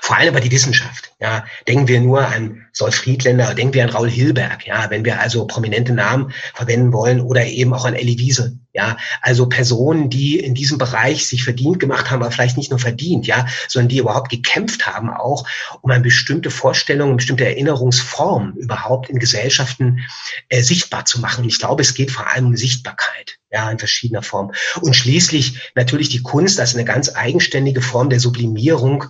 Vor 0.00 0.16
allem 0.16 0.28
aber 0.28 0.40
die 0.40 0.50
Wissenschaft. 0.50 1.12
Ja, 1.20 1.44
denken 1.66 1.88
wir 1.88 2.00
nur 2.00 2.26
an 2.26 2.66
Solf 2.72 2.94
Friedländer, 2.94 3.54
denken 3.54 3.74
wir 3.74 3.84
an 3.84 3.90
Raul 3.90 4.10
Hilberg. 4.10 4.66
Ja, 4.66 4.88
wenn 4.90 5.04
wir 5.04 5.20
also 5.20 5.46
prominente 5.46 5.92
Namen 5.92 6.32
verwenden 6.54 6.92
wollen 6.92 7.20
oder 7.20 7.44
eben 7.44 7.74
auch 7.74 7.84
an 7.84 7.94
Elie 7.94 8.18
Wiese. 8.18 8.58
Ja, 8.74 8.96
also 9.20 9.50
Personen, 9.50 10.08
die 10.08 10.38
in 10.38 10.54
diesem 10.54 10.78
Bereich 10.78 11.26
sich 11.26 11.44
verdient 11.44 11.78
gemacht 11.78 12.10
haben, 12.10 12.22
aber 12.22 12.30
vielleicht 12.30 12.56
nicht 12.56 12.70
nur 12.70 12.78
verdient, 12.78 13.26
ja, 13.26 13.46
sondern 13.68 13.90
die 13.90 13.98
überhaupt 13.98 14.30
gekämpft 14.30 14.86
haben 14.86 15.10
auch, 15.10 15.46
um 15.82 15.90
eine 15.90 16.02
bestimmte 16.02 16.50
Vorstellung, 16.50 17.08
eine 17.08 17.16
bestimmte 17.16 17.44
Erinnerungsform 17.44 18.54
überhaupt 18.56 19.10
in 19.10 19.18
Gesellschaften 19.18 20.00
äh, 20.48 20.62
sichtbar 20.62 21.04
zu 21.04 21.20
machen. 21.20 21.42
Und 21.42 21.50
ich 21.50 21.58
glaube, 21.58 21.82
es 21.82 21.92
geht 21.92 22.10
vor 22.10 22.30
allem 22.30 22.46
um 22.46 22.56
Sichtbarkeit 22.56 23.38
ja, 23.52 23.70
in 23.70 23.78
verschiedener 23.78 24.22
Form. 24.22 24.52
Und 24.80 24.96
schließlich 24.96 25.72
natürlich 25.74 26.08
die 26.08 26.22
Kunst 26.22 26.58
als 26.58 26.74
eine 26.74 26.84
ganz 26.84 27.14
eigenständige 27.14 27.82
Form 27.82 28.08
der 28.08 28.18
Sublimierung 28.18 29.04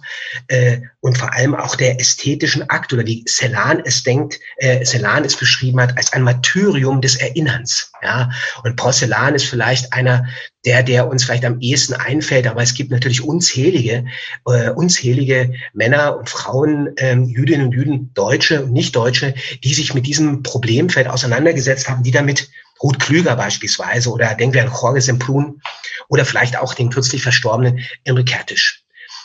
äh, 0.49 0.81
und 1.01 1.17
vor 1.17 1.33
allem 1.33 1.55
auch 1.55 1.77
der 1.77 2.01
ästhetischen 2.01 2.69
Akt 2.69 2.93
oder 2.93 3.05
die 3.05 3.23
Celan 3.53 3.83
es 3.85 4.03
denkt, 4.03 4.41
äh, 4.57 4.85
Celan 4.85 5.25
es 5.25 5.37
beschrieben 5.37 5.81
hat 5.81 5.97
als 5.97 6.13
ein 6.13 6.23
Martyrium 6.23 7.01
des 7.01 7.17
Erinnerns. 7.17 7.93
Ja, 8.03 8.31
und 8.65 8.77
Porzellan 8.77 9.35
ist 9.35 9.45
vielleicht 9.45 9.93
einer 9.93 10.27
der, 10.65 10.83
der 10.83 11.09
uns 11.09 11.25
vielleicht 11.25 11.45
am 11.45 11.61
ehesten 11.61 11.95
einfällt, 11.95 12.47
aber 12.47 12.63
es 12.63 12.75
gibt 12.75 12.91
natürlich 12.91 13.23
unzählige, 13.23 14.07
äh, 14.47 14.71
unzählige 14.71 15.53
Männer 15.75 16.17
und 16.17 16.31
Frauen, 16.31 16.91
ähm, 16.97 17.29
Jüdinnen 17.29 17.67
und 17.67 17.73
Juden, 17.73 18.15
Deutsche 18.15 18.65
und 18.65 18.73
Nicht-Deutsche, 18.73 19.35
die 19.63 19.75
sich 19.75 19.93
mit 19.93 20.07
diesem 20.07 20.43
Problemfeld 20.43 21.09
auseinandergesetzt 21.09 21.89
haben, 21.89 22.03
die 22.03 22.13
damit 22.13 22.49
Ruth 22.83 22.99
Klüger 22.99 23.37
beispielsweise 23.37 24.11
oder 24.11 24.35
denken 24.35 24.55
wir 24.55 24.63
an 24.63 24.73
Jorge 24.73 25.01
Semplun 25.01 25.61
oder 26.09 26.25
vielleicht 26.25 26.57
auch 26.57 26.75
den 26.75 26.91
kürzlich 26.91 27.23
verstorbenen 27.23 27.81
Imre 28.05 28.25
Kertisch. 28.25 28.82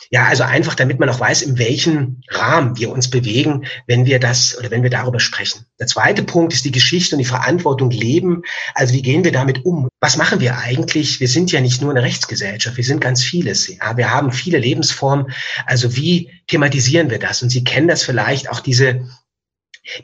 Ja, 0.09 0.25
also 0.25 0.43
einfach, 0.43 0.75
damit 0.75 0.99
man 0.99 1.09
auch 1.09 1.19
weiß, 1.19 1.41
in 1.41 1.57
welchem 1.57 2.21
Rahmen 2.29 2.77
wir 2.77 2.91
uns 2.91 3.09
bewegen, 3.09 3.65
wenn 3.87 4.05
wir 4.05 4.19
das 4.19 4.57
oder 4.57 4.71
wenn 4.71 4.83
wir 4.83 4.89
darüber 4.89 5.19
sprechen. 5.19 5.65
Der 5.79 5.87
zweite 5.87 6.23
Punkt 6.23 6.53
ist 6.53 6.65
die 6.65 6.71
Geschichte 6.71 7.15
und 7.15 7.19
die 7.19 7.25
Verantwortung 7.25 7.89
leben. 7.89 8.43
Also 8.73 8.93
wie 8.93 9.01
gehen 9.01 9.23
wir 9.23 9.31
damit 9.31 9.65
um? 9.65 9.89
Was 9.99 10.15
machen 10.17 10.39
wir 10.39 10.57
eigentlich? 10.57 11.19
Wir 11.19 11.27
sind 11.27 11.51
ja 11.51 11.59
nicht 11.59 11.81
nur 11.81 11.91
eine 11.91 12.03
Rechtsgesellschaft, 12.03 12.77
wir 12.77 12.83
sind 12.83 13.01
ganz 13.01 13.23
vieles. 13.23 13.67
Ja, 13.67 13.97
wir 13.97 14.11
haben 14.11 14.31
viele 14.31 14.59
Lebensformen. 14.59 15.31
Also 15.65 15.95
wie 15.95 16.31
thematisieren 16.47 17.09
wir 17.09 17.19
das? 17.19 17.43
Und 17.43 17.49
Sie 17.49 17.63
kennen 17.63 17.87
das 17.87 18.03
vielleicht 18.03 18.49
auch 18.49 18.61
diese 18.61 19.07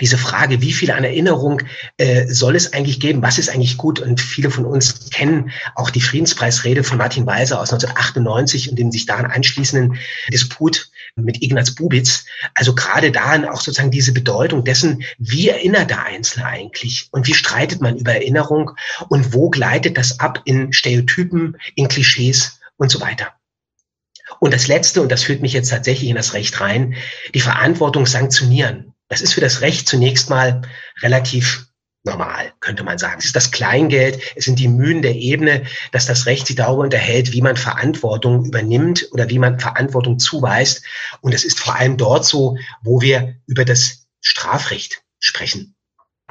diese 0.02 0.18
Frage, 0.18 0.62
wie 0.62 0.74
viel 0.74 0.92
an 0.92 1.04
Erinnerung 1.04 1.62
äh, 1.98 2.28
soll 2.28 2.56
es 2.56 2.74
eigentlich 2.74 3.00
geben, 3.00 3.22
was 3.22 3.38
ist 3.38 3.50
eigentlich 3.50 3.78
gut? 3.78 4.00
Und 4.00 4.22
viele 4.22 4.50
von 4.50 4.66
uns 4.66 5.10
kennen 5.10 5.52
auch 5.76 5.90
die 5.90 6.02
Friedenspreisrede 6.02 6.84
von 6.84 6.98
Martin 6.98 7.26
Weiser 7.26 7.60
aus 7.60 7.72
1998 7.72 8.70
und 8.70 8.80
den 8.80 8.92
sich 8.92 9.06
daran 9.06 9.26
anschließenden 9.26 9.98
Disput 10.32 10.90
mit 11.16 11.42
Ignaz 11.42 11.76
Bubitz. 11.76 12.26
Also 12.56 12.74
gerade 12.76 13.12
daran 13.12 13.46
auch 13.46 13.62
sozusagen 13.62 13.92
diese 13.92 14.14
Bedeutung 14.14 14.64
dessen, 14.64 15.04
wie 15.18 15.50
erinnert 15.50 15.90
der 15.90 16.06
Einzelne 16.06 16.46
eigentlich 16.46 17.08
und 17.12 17.28
wie 17.28 17.34
streitet 17.34 17.82
man 17.82 17.98
über 17.98 18.14
Erinnerung 18.14 18.72
und 19.10 19.34
wo 19.34 19.50
gleitet 19.50 19.98
das 19.98 20.20
ab 20.20 20.42
in 20.46 20.74
Stereotypen, 20.74 21.58
in 21.76 21.88
Klischees 21.88 22.60
und 22.78 22.90
so 22.90 23.02
weiter. 23.02 23.34
Und 24.40 24.54
das 24.54 24.68
Letzte, 24.68 25.02
und 25.02 25.12
das 25.12 25.24
führt 25.24 25.42
mich 25.42 25.54
jetzt 25.54 25.70
tatsächlich 25.70 26.10
in 26.10 26.16
das 26.16 26.34
Recht 26.34 26.60
rein, 26.60 26.96
die 27.34 27.40
Verantwortung 27.42 28.06
sanktionieren. 28.06 28.93
Das 29.14 29.22
ist 29.22 29.34
für 29.36 29.42
das 29.42 29.62
Recht 29.62 29.88
zunächst 29.88 30.32
mal 30.32 30.64
relativ 31.04 31.68
normal, 32.04 32.52
könnte 32.62 32.84
man 32.84 32.98
sagen. 32.98 33.18
Es 33.20 33.26
ist 33.26 33.36
das 33.36 33.52
Kleingeld, 33.52 34.20
es 34.36 34.46
sind 34.46 34.58
die 34.58 34.68
Mühen 34.68 35.04
der 35.04 35.14
Ebene, 35.14 35.68
dass 35.92 36.08
das 36.08 36.26
Recht 36.26 36.48
sich 36.48 36.56
darüber 36.56 36.82
unterhält, 36.82 37.32
wie 37.32 37.44
man 37.44 37.56
Verantwortung 37.56 38.44
übernimmt 38.44 39.08
oder 39.12 39.30
wie 39.30 39.38
man 39.38 39.60
Verantwortung 39.60 40.18
zuweist. 40.18 40.84
Und 41.22 41.32
es 41.32 41.46
ist 41.46 41.60
vor 41.60 41.76
allem 41.76 41.96
dort 41.96 42.26
so, 42.26 42.58
wo 42.82 43.02
wir 43.02 43.36
über 43.46 43.66
das 43.66 44.08
Strafrecht 44.20 45.04
sprechen. 45.20 45.76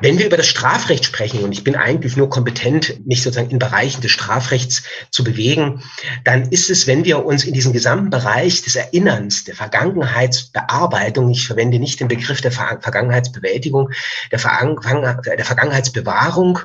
Wenn 0.00 0.18
wir 0.18 0.26
über 0.26 0.38
das 0.38 0.46
Strafrecht 0.46 1.04
sprechen, 1.04 1.44
und 1.44 1.52
ich 1.52 1.64
bin 1.64 1.76
eigentlich 1.76 2.16
nur 2.16 2.30
kompetent, 2.30 3.06
mich 3.06 3.22
sozusagen 3.22 3.50
in 3.50 3.58
Bereichen 3.58 4.00
des 4.00 4.10
Strafrechts 4.10 4.82
zu 5.10 5.22
bewegen, 5.22 5.82
dann 6.24 6.50
ist 6.50 6.70
es, 6.70 6.86
wenn 6.86 7.04
wir 7.04 7.24
uns 7.24 7.44
in 7.44 7.52
diesem 7.52 7.74
gesamten 7.74 8.08
Bereich 8.08 8.62
des 8.62 8.74
Erinnerns, 8.74 9.44
der 9.44 9.54
Vergangenheitsbearbeitung, 9.54 11.30
ich 11.30 11.46
verwende 11.46 11.78
nicht 11.78 12.00
den 12.00 12.08
Begriff 12.08 12.40
der 12.40 12.52
Vergangenheitsbewältigung, 12.52 13.90
der, 14.30 14.40
der 14.40 15.44
Vergangenheitsbewahrung 15.44 16.58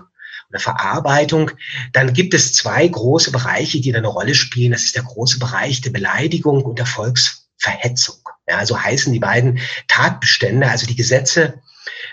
oder 0.49 0.59
Verarbeitung, 0.59 1.51
dann 1.91 2.13
gibt 2.13 2.33
es 2.33 2.53
zwei 2.53 2.87
große 2.87 3.31
Bereiche, 3.31 3.81
die 3.81 3.93
eine 3.93 4.07
Rolle 4.07 4.35
spielen. 4.35 4.71
Das 4.71 4.83
ist 4.83 4.95
der 4.95 5.03
große 5.03 5.37
Bereich 5.37 5.81
der 5.81 5.91
Beleidigung 5.91 6.63
und 6.63 6.79
der 6.79 6.85
Volksverhetzung. 6.85 8.15
Ja, 8.47 8.65
so 8.65 8.81
heißen 8.81 9.11
die 9.11 9.19
beiden 9.19 9.59
Tatbestände, 9.89 10.69
also 10.69 10.87
die 10.87 10.95
Gesetze, 10.95 11.61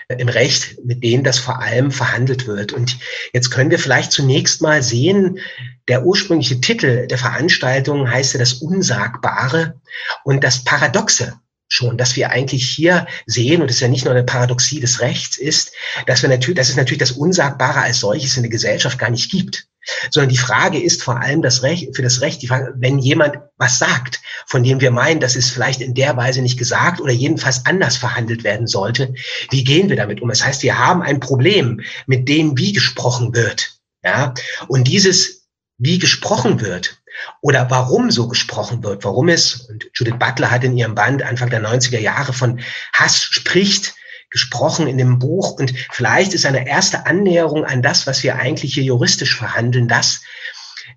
im 0.07 0.29
Recht, 0.29 0.83
mit 0.83 1.03
denen 1.03 1.23
das 1.23 1.39
vor 1.39 1.61
allem 1.61 1.91
verhandelt 1.91 2.47
wird. 2.47 2.73
Und 2.73 2.97
jetzt 3.33 3.49
können 3.49 3.71
wir 3.71 3.79
vielleicht 3.79 4.11
zunächst 4.11 4.61
mal 4.61 4.83
sehen, 4.83 5.39
der 5.87 6.05
ursprüngliche 6.05 6.61
Titel 6.61 7.07
der 7.07 7.17
Veranstaltung 7.17 8.09
heißt 8.09 8.33
ja 8.33 8.39
das 8.39 8.53
Unsagbare 8.53 9.79
und 10.23 10.43
das 10.43 10.63
Paradoxe 10.63 11.39
schon, 11.75 11.97
dass 11.97 12.15
wir 12.15 12.31
eigentlich 12.31 12.67
hier 12.67 13.05
sehen, 13.25 13.61
und 13.61 13.67
das 13.67 13.77
ist 13.77 13.81
ja 13.81 13.87
nicht 13.87 14.05
nur 14.05 14.13
eine 14.13 14.23
Paradoxie 14.23 14.79
des 14.79 15.01
Rechts 15.01 15.37
ist, 15.37 15.73
dass 16.07 16.21
wir 16.21 16.29
natürlich, 16.29 16.57
dass 16.57 16.69
es 16.69 16.77
natürlich 16.77 16.99
das 16.99 17.11
Unsagbare 17.11 17.81
als 17.81 17.99
solches 17.99 18.37
in 18.37 18.43
der 18.43 18.51
Gesellschaft 18.51 18.97
gar 18.97 19.09
nicht 19.09 19.29
gibt 19.29 19.67
sondern 20.09 20.29
die 20.29 20.37
Frage 20.37 20.81
ist 20.81 21.03
vor 21.03 21.21
allem 21.21 21.41
das 21.41 21.63
Recht, 21.63 21.95
für 21.95 22.01
das 22.01 22.21
Recht, 22.21 22.41
die 22.41 22.47
Frage, 22.47 22.73
wenn 22.77 22.99
jemand 22.99 23.37
was 23.57 23.77
sagt, 23.77 24.19
von 24.47 24.63
dem 24.63 24.81
wir 24.81 24.91
meinen, 24.91 25.19
dass 25.19 25.35
es 25.35 25.49
vielleicht 25.49 25.81
in 25.81 25.93
der 25.93 26.17
Weise 26.17 26.41
nicht 26.41 26.57
gesagt 26.57 26.99
oder 26.99 27.13
jedenfalls 27.13 27.65
anders 27.65 27.97
verhandelt 27.97 28.43
werden 28.43 28.67
sollte, 28.67 29.13
wie 29.51 29.63
gehen 29.63 29.89
wir 29.89 29.95
damit 29.95 30.21
um? 30.21 30.29
Das 30.29 30.43
heißt, 30.43 30.63
wir 30.63 30.77
haben 30.77 31.01
ein 31.01 31.19
Problem 31.19 31.81
mit 32.07 32.27
dem, 32.27 32.57
wie 32.57 32.73
gesprochen 32.73 33.35
wird. 33.35 33.79
Ja, 34.03 34.33
und 34.67 34.87
dieses, 34.87 35.47
wie 35.77 35.99
gesprochen 35.99 36.61
wird, 36.61 37.01
oder 37.41 37.69
warum 37.69 38.11
so 38.11 38.27
gesprochen 38.27 38.83
wird, 38.83 39.03
warum 39.03 39.29
es, 39.29 39.61
und 39.69 39.89
Judith 39.93 40.19
Butler 40.19 40.51
hat 40.51 40.63
in 40.63 40.77
ihrem 40.77 40.95
Band 40.95 41.23
Anfang 41.23 41.49
der 41.49 41.63
90er 41.63 41.99
Jahre 41.99 42.33
von 42.33 42.59
Hass 42.93 43.21
spricht, 43.21 43.95
gesprochen 44.29 44.87
in 44.87 44.97
dem 44.97 45.19
Buch. 45.19 45.51
Und 45.51 45.73
vielleicht 45.91 46.33
ist 46.33 46.45
eine 46.45 46.67
erste 46.67 47.05
Annäherung 47.05 47.63
an 47.65 47.81
das, 47.81 48.05
was 48.07 48.23
wir 48.23 48.35
eigentlich 48.35 48.73
hier 48.73 48.83
juristisch 48.83 49.35
verhandeln, 49.35 49.87
das, 49.87 50.21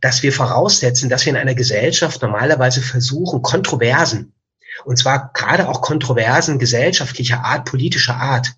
dass 0.00 0.22
wir 0.22 0.32
voraussetzen, 0.32 1.08
dass 1.08 1.24
wir 1.24 1.30
in 1.30 1.38
einer 1.38 1.54
Gesellschaft 1.54 2.22
normalerweise 2.22 2.82
versuchen, 2.82 3.42
Kontroversen, 3.42 4.34
und 4.84 4.96
zwar 4.96 5.32
gerade 5.32 5.68
auch 5.68 5.82
Kontroversen 5.82 6.58
gesellschaftlicher 6.58 7.44
Art, 7.44 7.64
politischer 7.64 8.16
Art, 8.16 8.54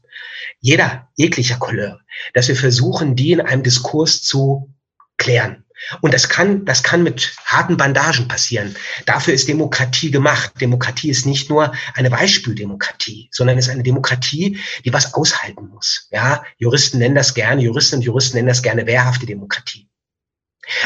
jeder, 0.60 1.08
jeglicher 1.16 1.56
Couleur, 1.56 2.00
dass 2.34 2.48
wir 2.48 2.56
versuchen, 2.56 3.16
die 3.16 3.32
in 3.32 3.40
einem 3.40 3.62
Diskurs 3.62 4.22
zu 4.22 4.74
klären. 5.16 5.64
Und 6.00 6.14
das 6.14 6.28
kann, 6.28 6.64
das 6.64 6.82
kann 6.82 7.02
mit 7.02 7.34
harten 7.44 7.76
Bandagen 7.76 8.28
passieren. 8.28 8.76
Dafür 9.06 9.34
ist 9.34 9.48
Demokratie 9.48 10.10
gemacht. 10.10 10.52
Demokratie 10.60 11.10
ist 11.10 11.26
nicht 11.26 11.50
nur 11.50 11.72
eine 11.94 12.10
Beispieldemokratie, 12.10 13.28
sondern 13.32 13.58
ist 13.58 13.68
eine 13.68 13.82
Demokratie, 13.82 14.58
die 14.84 14.92
was 14.92 15.14
aushalten 15.14 15.68
muss. 15.68 16.08
Ja, 16.10 16.44
Juristen 16.58 16.98
nennen 16.98 17.14
das 17.14 17.34
gerne, 17.34 17.62
Juristen 17.62 17.96
und 17.96 18.02
Juristen 18.02 18.36
nennen 18.36 18.48
das 18.48 18.62
gerne 18.62 18.86
wehrhafte 18.86 19.26
Demokratie. 19.26 19.88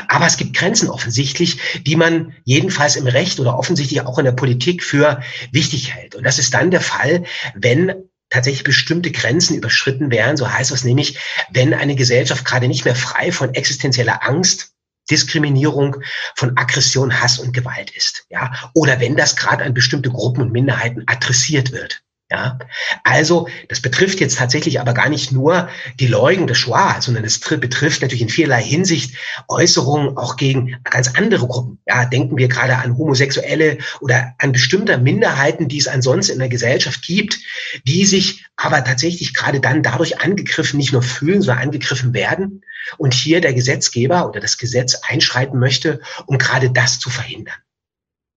Aber 0.09 0.27
es 0.27 0.37
gibt 0.37 0.57
Grenzen 0.57 0.89
offensichtlich, 0.89 1.83
die 1.83 1.97
man 1.97 2.35
jedenfalls 2.45 2.97
im 2.97 3.07
Recht 3.07 3.41
oder 3.41 3.59
offensichtlich 3.59 4.01
auch 4.03 4.19
in 4.19 4.25
der 4.25 4.33
Politik 4.33 4.83
für 4.83 5.23
wichtig 5.51 5.95
hält. 5.95 6.15
Und 6.15 6.25
das 6.25 6.39
ist 6.39 6.55
dann 6.55 6.71
der 6.71 6.81
Fall, 6.81 7.25
wenn 7.55 8.09
tatsächlich 8.31 8.65
bestimmte 8.65 9.11
Grenzen 9.11 9.57
überschritten 9.57 10.11
werden. 10.11 10.37
So 10.37 10.51
heißt 10.51 10.71
das 10.71 10.85
nämlich, 10.85 11.19
wenn 11.51 11.75
eine 11.75 11.95
Gesellschaft 11.95 12.45
gerade 12.45 12.69
nicht 12.69 12.85
mehr 12.85 12.97
frei 12.97 13.31
von 13.31 13.55
existenzieller 13.55 14.27
Angst 14.27 14.74
Diskriminierung, 15.11 15.97
von 16.37 16.57
Aggression, 16.57 17.21
Hass 17.21 17.39
und 17.39 17.53
Gewalt 17.53 17.91
ist. 17.97 18.27
Ja, 18.31 18.53
oder 18.75 19.01
wenn 19.01 19.17
das 19.17 19.37
gerade 19.37 19.65
an 19.65 19.75
bestimmte 19.75 20.11
Gruppen 20.11 20.43
und 20.43 20.53
Minderheiten 20.53 21.05
adressiert 21.07 21.73
wird. 21.73 22.03
Ja, 22.35 22.59
also 23.05 23.47
das 23.69 23.81
betrifft 23.81 24.19
jetzt 24.19 24.39
tatsächlich 24.39 24.81
aber 24.81 24.93
gar 24.93 25.09
nicht 25.09 25.31
nur 25.31 25.69
die 26.01 26.09
Leugnung 26.09 26.49
des 26.49 26.59
Shoah, 26.59 26.97
sondern 26.99 27.23
es 27.23 27.39
betrifft 27.39 28.03
natürlich 28.03 28.23
in 28.23 28.29
vielerlei 28.29 28.61
Hinsicht 28.61 29.15
Äußerungen 29.47 30.17
auch 30.17 30.35
gegen 30.35 30.77
ganz 30.83 31.15
andere 31.15 31.47
Gruppen. 31.47 31.79
Ja, 31.87 32.07
denken 32.07 32.37
wir 32.37 32.49
gerade 32.49 32.77
an 32.77 32.99
Homosexuelle 32.99 33.79
oder 34.01 34.35
an 34.39 34.51
bestimmte 34.51 34.99
Minderheiten, 34.99 35.69
die 35.69 35.79
es 35.79 35.87
ansonsten 35.87 36.33
in 36.33 36.39
der 36.41 36.49
Gesellschaft 36.49 37.03
gibt, 37.03 37.39
die 37.87 38.05
sich 38.05 38.45
aber 38.57 38.83
tatsächlich 38.83 39.33
gerade 39.33 39.61
dann 39.61 39.85
dadurch 39.85 40.21
angegriffen 40.21 40.79
nicht 40.79 40.93
nur 40.93 41.03
fühlen, 41.03 41.41
sondern 41.41 41.63
angegriffen 41.63 42.15
werden 42.15 42.65
und 42.99 43.15
hier 43.15 43.43
der 43.43 43.55
Gesetzgeber 43.55 44.29
oder 44.29 44.41
das 44.41 44.59
Gesetz 44.59 44.97
einschreiten 45.09 45.61
möchte, 45.61 46.01
um 46.27 46.39
gerade 46.39 46.73
das 46.73 46.99
zu 46.99 47.11
verhindern. 47.11 47.55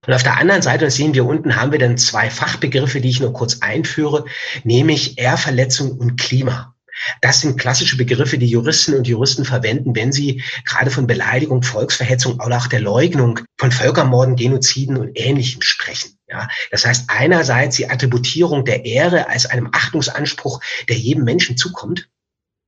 Und 0.08 0.14
auf 0.14 0.24
der 0.24 0.38
anderen 0.38 0.62
Seite, 0.62 0.86
das 0.86 0.96
sehen 0.96 1.14
wir 1.14 1.26
unten, 1.26 1.58
haben 1.58 1.74
wir 1.74 1.80
dann 1.80 1.98
zwei 1.98 2.30
Fachbegriffe, 2.30 3.02
die 3.02 3.10
ich 3.10 3.20
nur 3.20 3.34
kurz 3.34 3.60
einführe, 3.60 4.26
nämlich 4.64 5.20
Ehrverletzung 5.20 5.92
und 5.92 6.18
Klima. 6.18 6.74
Das 7.22 7.42
sind 7.42 7.60
klassische 7.60 7.98
Begriffe, 7.98 8.38
die 8.38 8.48
Juristen 8.48 8.96
und 8.96 9.08
Juristen 9.08 9.46
verwenden, 9.46 9.96
wenn 9.96 10.12
sie 10.12 10.42
gerade 10.66 10.90
von 10.90 11.08
Beleidigung, 11.08 11.62
Volksverhetzung 11.62 12.40
oder 12.40 12.58
auch 12.58 12.68
der 12.68 12.80
Leugnung 12.80 13.42
von 13.58 13.72
Völkermorden, 13.72 14.36
Genoziden 14.36 14.98
und 14.98 15.12
Ähnlichem 15.14 15.62
sprechen. 15.62 16.18
Ja, 16.28 16.48
das 16.72 16.86
heißt 16.86 17.06
einerseits 17.10 17.76
die 17.76 17.90
Attributierung 17.90 18.66
der 18.66 18.86
Ehre 18.86 19.30
als 19.30 19.46
einem 19.46 19.70
Achtungsanspruch, 19.72 20.62
der 20.90 20.98
jedem 20.98 21.24
Menschen 21.24 21.56
zukommt 21.56 22.10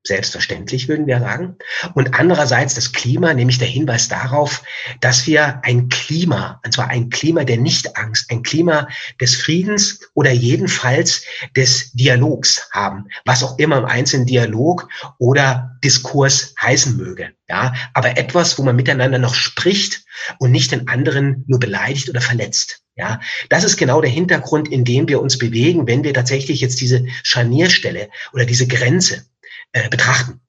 selbstverständlich, 0.03 0.87
würden 0.87 1.07
wir 1.07 1.19
sagen. 1.19 1.57
Und 1.93 2.13
andererseits 2.19 2.73
das 2.73 2.93
Klima, 2.93 3.33
nämlich 3.33 3.57
der 3.57 3.67
Hinweis 3.67 4.07
darauf, 4.07 4.63
dass 5.01 5.27
wir 5.27 5.61
ein 5.63 5.89
Klima, 5.89 6.61
und 6.65 6.73
zwar 6.73 6.89
ein 6.89 7.09
Klima 7.09 7.43
der 7.43 7.57
Nichtangst, 7.57 8.31
ein 8.31 8.43
Klima 8.43 8.87
des 9.19 9.35
Friedens 9.35 9.99
oder 10.13 10.31
jedenfalls 10.31 11.23
des 11.55 11.91
Dialogs 11.91 12.69
haben, 12.71 13.07
was 13.25 13.43
auch 13.43 13.57
immer 13.59 13.77
im 13.77 13.85
einzelnen 13.85 14.25
Dialog 14.25 14.87
oder 15.17 15.77
Diskurs 15.83 16.53
heißen 16.61 16.95
möge. 16.97 17.31
Ja, 17.49 17.73
aber 17.93 18.17
etwas, 18.17 18.57
wo 18.57 18.63
man 18.63 18.75
miteinander 18.75 19.17
noch 19.17 19.33
spricht 19.33 20.03
und 20.39 20.51
nicht 20.51 20.71
den 20.71 20.87
anderen 20.87 21.43
nur 21.47 21.59
beleidigt 21.59 22.09
oder 22.09 22.21
verletzt. 22.21 22.83
Ja, 22.95 23.21
das 23.49 23.63
ist 23.63 23.77
genau 23.77 24.01
der 24.01 24.09
Hintergrund, 24.09 24.67
in 24.67 24.83
dem 24.83 25.07
wir 25.07 25.21
uns 25.21 25.37
bewegen, 25.37 25.87
wenn 25.87 26.03
wir 26.03 26.13
tatsächlich 26.13 26.59
jetzt 26.59 26.81
diese 26.81 27.05
Scharnierstelle 27.23 28.09
oder 28.33 28.45
diese 28.45 28.67
Grenze 28.67 29.25
äh, 29.71 29.89
betrachten. 29.89 30.41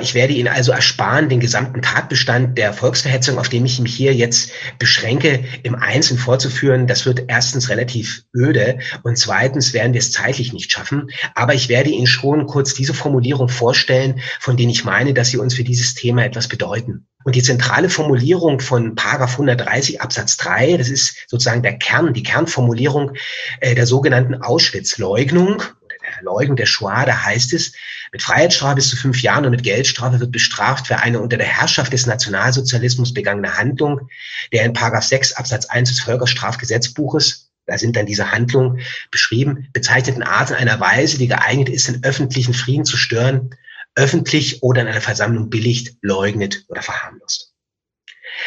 Ich 0.00 0.14
werde 0.14 0.32
Ihnen 0.32 0.46
also 0.46 0.70
ersparen, 0.70 1.28
den 1.28 1.40
gesamten 1.40 1.82
Tatbestand 1.82 2.56
der 2.56 2.72
Volksverhetzung, 2.72 3.36
auf 3.36 3.48
dem 3.48 3.64
ich 3.64 3.80
mich 3.80 3.96
hier 3.96 4.14
jetzt 4.14 4.52
beschränke, 4.78 5.42
im 5.64 5.74
Einzelnen 5.74 6.20
vorzuführen. 6.20 6.86
Das 6.86 7.04
wird 7.04 7.24
erstens 7.26 7.68
relativ 7.68 8.22
öde 8.32 8.78
und 9.02 9.18
zweitens 9.18 9.72
werden 9.72 9.94
wir 9.94 9.98
es 9.98 10.12
zeitlich 10.12 10.52
nicht 10.52 10.70
schaffen. 10.70 11.10
Aber 11.34 11.54
ich 11.54 11.68
werde 11.68 11.90
Ihnen 11.90 12.06
schon 12.06 12.46
kurz 12.46 12.74
diese 12.74 12.94
Formulierung 12.94 13.48
vorstellen, 13.48 14.20
von 14.38 14.56
denen 14.56 14.70
ich 14.70 14.84
meine, 14.84 15.14
dass 15.14 15.30
sie 15.30 15.38
uns 15.38 15.54
für 15.54 15.64
dieses 15.64 15.94
Thema 15.94 16.24
etwas 16.24 16.46
bedeuten. 16.46 17.08
Und 17.24 17.34
die 17.34 17.42
zentrale 17.42 17.90
Formulierung 17.90 18.60
von 18.60 18.94
Paragraph 18.94 19.32
130 19.32 20.00
Absatz 20.00 20.36
3, 20.36 20.76
das 20.76 20.90
ist 20.90 21.24
sozusagen 21.26 21.64
der 21.64 21.76
Kern, 21.76 22.14
die 22.14 22.22
Kernformulierung 22.22 23.14
äh, 23.58 23.74
der 23.74 23.86
sogenannten 23.86 24.36
Auschwitz-Leugnung 24.36 25.64
Leugen 26.22 26.56
der 26.56 26.66
Shoah, 26.66 27.04
da 27.04 27.24
heißt 27.24 27.52
es, 27.52 27.72
mit 28.12 28.22
Freiheitsstrafe 28.22 28.76
bis 28.76 28.88
zu 28.88 28.96
fünf 28.96 29.22
Jahren 29.22 29.44
und 29.44 29.50
mit 29.50 29.62
Geldstrafe 29.62 30.20
wird 30.20 30.32
bestraft, 30.32 30.86
für 30.86 30.98
eine 30.98 31.20
unter 31.20 31.36
der 31.36 31.46
Herrschaft 31.46 31.92
des 31.92 32.06
Nationalsozialismus 32.06 33.12
begangene 33.14 33.56
Handlung, 33.56 34.08
der 34.52 34.64
in 34.64 34.72
Paragraph 34.72 35.04
6 35.04 35.34
Absatz 35.34 35.66
1 35.66 35.90
des 35.90 36.00
Völkerstrafgesetzbuches, 36.00 37.50
da 37.66 37.76
sind 37.76 37.96
dann 37.96 38.06
diese 38.06 38.32
Handlungen 38.32 38.80
beschrieben, 39.10 39.68
bezeichneten 39.74 40.22
Art 40.22 40.50
in 40.50 40.56
einer 40.56 40.80
Weise, 40.80 41.18
die 41.18 41.28
geeignet 41.28 41.68
ist, 41.68 41.88
den 41.88 42.02
öffentlichen 42.02 42.54
Frieden 42.54 42.86
zu 42.86 42.96
stören, 42.96 43.54
öffentlich 43.94 44.62
oder 44.62 44.82
in 44.82 44.88
einer 44.88 45.02
Versammlung 45.02 45.50
billigt, 45.50 45.96
leugnet 46.00 46.64
oder 46.68 46.82
verharmlost. 46.82 47.47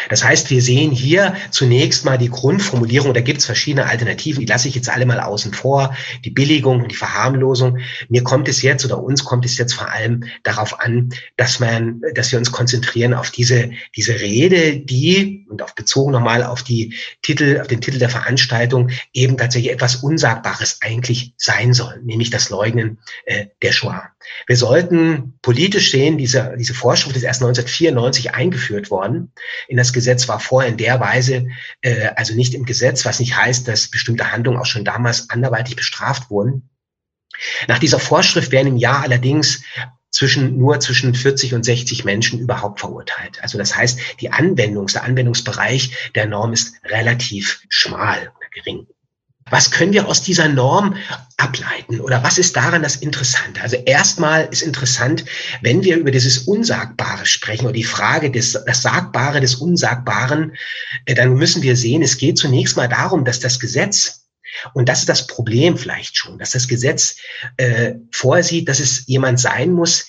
Das 0.10 0.24
heißt, 0.24 0.50
wir 0.50 0.62
sehen 0.62 0.91
hier 0.91 1.36
zunächst 1.51 2.05
mal 2.05 2.17
die 2.17 2.29
Grundformulierung, 2.29 3.13
da 3.13 3.21
gibt 3.21 3.39
es 3.39 3.45
verschiedene 3.45 3.86
Alternativen, 3.86 4.39
die 4.39 4.45
lasse 4.45 4.67
ich 4.67 4.75
jetzt 4.75 4.89
alle 4.89 5.05
mal 5.05 5.19
außen 5.19 5.53
vor, 5.53 5.95
die 6.24 6.29
Billigung 6.29 6.81
und 6.81 6.91
die 6.91 6.95
Verharmlosung. 6.95 7.79
Mir 8.10 8.24
kommt 8.24 8.48
es 8.48 8.62
jetzt 8.62 8.86
oder 8.86 9.01
uns 9.01 9.24
kommt 9.24 9.45
es 9.45 9.57
jetzt 9.57 9.74
vor 9.74 9.89
allem 9.89 10.24
darauf 10.43 10.79
an, 10.79 11.10
dass 11.38 11.60
man, 11.60 12.01
dass 12.15 12.31
wir 12.31 12.39
uns 12.39 12.51
konzentrieren 12.51 13.13
auf 13.13 13.31
diese, 13.31 13.71
diese 13.95 14.19
Rede, 14.19 14.77
die, 14.77 15.45
und 15.50 15.62
auch 15.62 15.71
bezogen 15.71 16.12
nochmal 16.12 16.43
auf 16.43 16.63
die 16.63 16.95
Titel, 17.21 17.60
auf 17.60 17.67
den 17.67 17.81
Titel 17.81 18.00
der 18.00 18.10
Veranstaltung, 18.10 18.89
eben 19.13 19.38
tatsächlich 19.38 19.71
etwas 19.71 19.98
Unsagbares 19.98 20.79
eigentlich 20.81 21.33
sein 21.38 21.74
soll, 21.74 22.00
nämlich 22.03 22.29
das 22.29 22.50
Leugnen 22.50 23.00
äh, 23.25 23.48
der 23.62 23.71
Shoah. 23.71 24.12
Wir 24.48 24.58
sollten 24.58 25.38
politisch 25.42 25.92
sehen, 25.92 26.18
diese, 26.18 26.56
diese 26.58 26.74
Vorschrift 26.74 27.16
ist 27.16 27.24
erst 27.24 27.42
1994 27.42 28.34
eingeführt 28.34 28.92
worden 28.92 29.32
in 29.68 29.78
das 29.78 29.94
Gesetz 29.94 30.28
war 30.28 30.40
vorher 30.40 30.70
in 30.70 30.78
der 30.78 31.00
Weise, 31.00 31.48
äh, 31.82 32.08
also 32.16 32.34
nicht 32.34 32.54
im 32.54 32.66
Gesetz, 32.66 33.06
was 33.06 33.20
nicht 33.20 33.36
heißt, 33.36 33.68
dass 33.68 33.90
bestimmte 33.90 34.32
Handlungen 34.32 34.60
auch 34.60 34.66
schon 34.66 34.86
damals 34.86 35.30
anderweitig 35.30 35.75
bestraft 35.75 36.30
wurden. 36.30 36.70
Nach 37.68 37.80
dieser 37.80 38.00
Vorschrift 38.00 38.51
werden 38.51 38.68
im 38.68 38.78
Jahr 38.78 39.01
allerdings 39.01 39.63
zwischen, 40.12 40.58
nur 40.58 40.80
zwischen 40.80 41.16
40 41.16 41.54
und 41.54 41.63
60 41.63 42.04
Menschen 42.04 42.40
überhaupt 42.40 42.82
verurteilt. 42.82 43.42
Also 43.42 43.58
das 43.58 43.75
heißt, 43.75 44.00
die 44.20 44.32
Anwendungs-, 44.32 44.94
der 44.94 45.04
Anwendungsbereich 45.04 46.12
der 46.16 46.25
Norm 46.25 46.54
ist 46.54 46.75
relativ 46.84 47.63
schmal 47.70 48.20
oder 48.38 48.50
gering. 48.51 48.88
Was 49.51 49.70
können 49.70 49.93
wir 49.93 50.08
aus 50.08 50.24
dieser 50.24 50.48
Norm 50.48 50.96
ableiten 51.38 52.00
oder 52.00 52.24
was 52.24 52.38
ist 52.38 52.55
daran 52.55 52.81
das 52.81 52.96
Interessante? 52.96 53.62
Also 53.62 53.75
erstmal 53.75 54.48
ist 54.51 54.63
interessant, 54.63 55.25
wenn 55.62 55.84
wir 55.84 55.98
über 55.98 56.10
dieses 56.10 56.39
Unsagbare 56.39 57.25
sprechen 57.25 57.65
oder 57.65 57.74
die 57.74 57.84
Frage 57.84 58.31
des 58.31 58.53
das 58.65 58.81
Sagbare 58.81 59.41
des 59.41 59.55
Unsagbaren, 59.55 60.53
äh, 61.05 61.13
dann 61.13 61.36
müssen 61.36 61.62
wir 61.62 61.75
sehen, 61.77 62.01
es 62.01 62.17
geht 62.17 62.38
zunächst 62.38 62.77
mal 62.77 62.89
darum, 62.89 63.25
dass 63.25 63.39
das 63.39 63.60
Gesetz 63.60 64.22
und 64.74 64.89
das 64.89 65.00
ist 65.00 65.10
das 65.10 65.27
Problem 65.27 65.77
vielleicht 65.77 66.17
schon, 66.17 66.38
dass 66.38 66.51
das 66.51 66.67
Gesetz 66.67 67.17
äh, 67.58 67.93
vorsieht, 68.12 68.67
dass 68.67 68.79
es 68.79 69.05
jemand 69.08 69.39
sein 69.39 69.72
muss, 69.72 70.08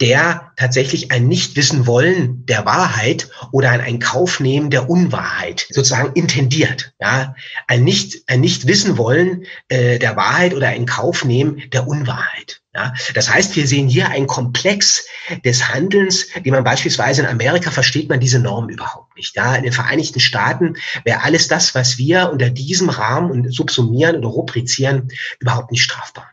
der 0.00 0.52
tatsächlich 0.56 1.12
ein 1.12 1.28
Nichtwissen 1.28 1.86
wollen 1.86 2.44
der 2.46 2.64
Wahrheit 2.66 3.28
oder 3.52 3.70
ein, 3.70 3.80
ein 3.80 4.00
Kaufnehmen 4.00 4.70
der 4.70 4.90
Unwahrheit 4.90 5.66
sozusagen 5.70 6.12
intendiert. 6.14 6.92
Ja, 7.00 7.36
ein 7.68 7.84
nicht 7.84 8.24
ein 8.26 8.40
Nichtwissen 8.40 8.98
wollen 8.98 9.46
äh, 9.68 9.98
der 9.98 10.16
Wahrheit 10.16 10.54
oder 10.54 10.68
ein 10.68 10.86
Kaufnehmen 10.86 11.62
der 11.72 11.86
Unwahrheit. 11.86 12.60
Ja, 12.74 12.92
das 13.14 13.32
heißt, 13.32 13.54
wir 13.54 13.68
sehen 13.68 13.86
hier 13.86 14.08
einen 14.08 14.26
Komplex 14.26 15.06
des 15.44 15.68
Handelns, 15.68 16.26
die 16.44 16.50
man 16.50 16.64
beispielsweise 16.64 17.22
in 17.22 17.28
Amerika 17.28 17.70
versteht 17.70 18.08
man 18.08 18.18
diese 18.18 18.40
Norm 18.40 18.68
überhaupt 18.68 19.14
nicht. 19.14 19.36
Ja, 19.36 19.54
in 19.54 19.62
den 19.62 19.72
Vereinigten 19.72 20.18
Staaten 20.18 20.74
wäre 21.04 21.22
alles 21.22 21.46
das, 21.46 21.76
was 21.76 21.98
wir 21.98 22.30
unter 22.32 22.50
diesem 22.50 22.88
Rahmen 22.88 23.48
subsumieren 23.52 24.16
oder 24.16 24.26
rubrizieren, 24.26 25.08
überhaupt 25.38 25.70
nicht 25.70 25.84
strafbar. 25.84 26.26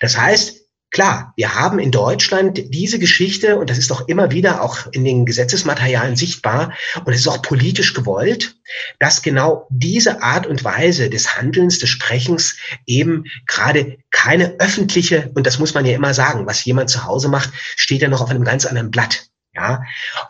Das 0.00 0.18
heißt, 0.18 0.65
Klar, 0.90 1.32
wir 1.36 1.54
haben 1.54 1.78
in 1.78 1.90
Deutschland 1.90 2.62
diese 2.72 2.98
Geschichte, 2.98 3.58
und 3.58 3.68
das 3.68 3.76
ist 3.76 3.90
doch 3.90 4.08
immer 4.08 4.30
wieder 4.30 4.62
auch 4.62 4.86
in 4.92 5.04
den 5.04 5.26
Gesetzesmaterialien 5.26 6.16
sichtbar, 6.16 6.72
und 7.04 7.12
es 7.12 7.20
ist 7.20 7.28
auch 7.28 7.42
politisch 7.42 7.92
gewollt, 7.92 8.56
dass 8.98 9.20
genau 9.20 9.66
diese 9.70 10.22
Art 10.22 10.46
und 10.46 10.64
Weise 10.64 11.10
des 11.10 11.36
Handelns, 11.36 11.80
des 11.80 11.90
Sprechens 11.90 12.56
eben 12.86 13.24
gerade 13.46 13.98
keine 14.10 14.54
öffentliche, 14.58 15.30
und 15.34 15.46
das 15.46 15.58
muss 15.58 15.74
man 15.74 15.84
ja 15.84 15.94
immer 15.94 16.14
sagen, 16.14 16.46
was 16.46 16.64
jemand 16.64 16.88
zu 16.88 17.04
Hause 17.04 17.28
macht, 17.28 17.50
steht 17.74 18.02
ja 18.02 18.08
noch 18.08 18.20
auf 18.20 18.30
einem 18.30 18.44
ganz 18.44 18.64
anderen 18.64 18.90
Blatt. 18.90 19.26
Ja, 19.54 19.82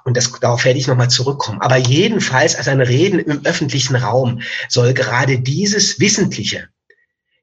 und 0.04 0.16
das, 0.16 0.30
darauf 0.38 0.64
werde 0.64 0.78
ich 0.78 0.86
nochmal 0.86 1.10
zurückkommen. 1.10 1.60
Aber 1.60 1.76
jedenfalls 1.76 2.54
als 2.54 2.68
ein 2.68 2.80
Reden 2.80 3.18
im 3.18 3.44
öffentlichen 3.44 3.96
Raum 3.96 4.40
soll 4.68 4.94
gerade 4.94 5.40
dieses 5.40 5.98
Wissentliche 5.98 6.68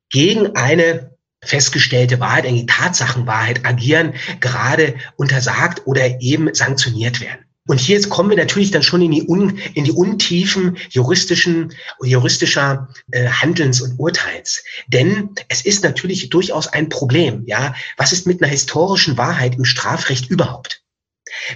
gegen 0.09 0.55
eine 0.55 1.12
festgestellte 1.45 2.19
Wahrheit, 2.19 2.45
eine 2.45 2.65
Tatsachenwahrheit 2.65 3.65
agieren, 3.65 4.13
gerade 4.39 4.95
untersagt 5.15 5.85
oder 5.85 6.21
eben 6.21 6.53
sanktioniert 6.53 7.21
werden. 7.21 7.45
Und 7.65 7.79
hier 7.79 8.01
kommen 8.09 8.29
wir 8.29 8.37
natürlich 8.37 8.71
dann 8.71 8.83
schon 8.83 9.01
in 9.01 9.11
die, 9.11 9.23
Un, 9.25 9.57
in 9.73 9.85
die 9.85 9.91
Untiefen 9.91 10.77
juristischen, 10.89 11.73
juristischer 12.01 12.89
äh, 13.11 13.27
Handelns 13.27 13.79
und 13.79 13.97
Urteils. 13.97 14.63
Denn 14.87 15.29
es 15.47 15.63
ist 15.63 15.81
natürlich 15.83 16.29
durchaus 16.29 16.67
ein 16.67 16.89
Problem. 16.89 17.43
Ja, 17.45 17.73
was 17.95 18.11
ist 18.11 18.27
mit 18.27 18.41
einer 18.41 18.51
historischen 18.51 19.17
Wahrheit 19.17 19.55
im 19.55 19.63
Strafrecht 19.63 20.29
überhaupt? 20.29 20.83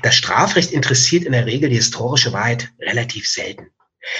Das 0.01 0.15
Strafrecht 0.15 0.71
interessiert 0.71 1.25
in 1.25 1.33
der 1.33 1.45
Regel 1.45 1.69
die 1.69 1.75
historische 1.75 2.31
Wahrheit 2.31 2.71
relativ 2.79 3.27
selten 3.27 3.67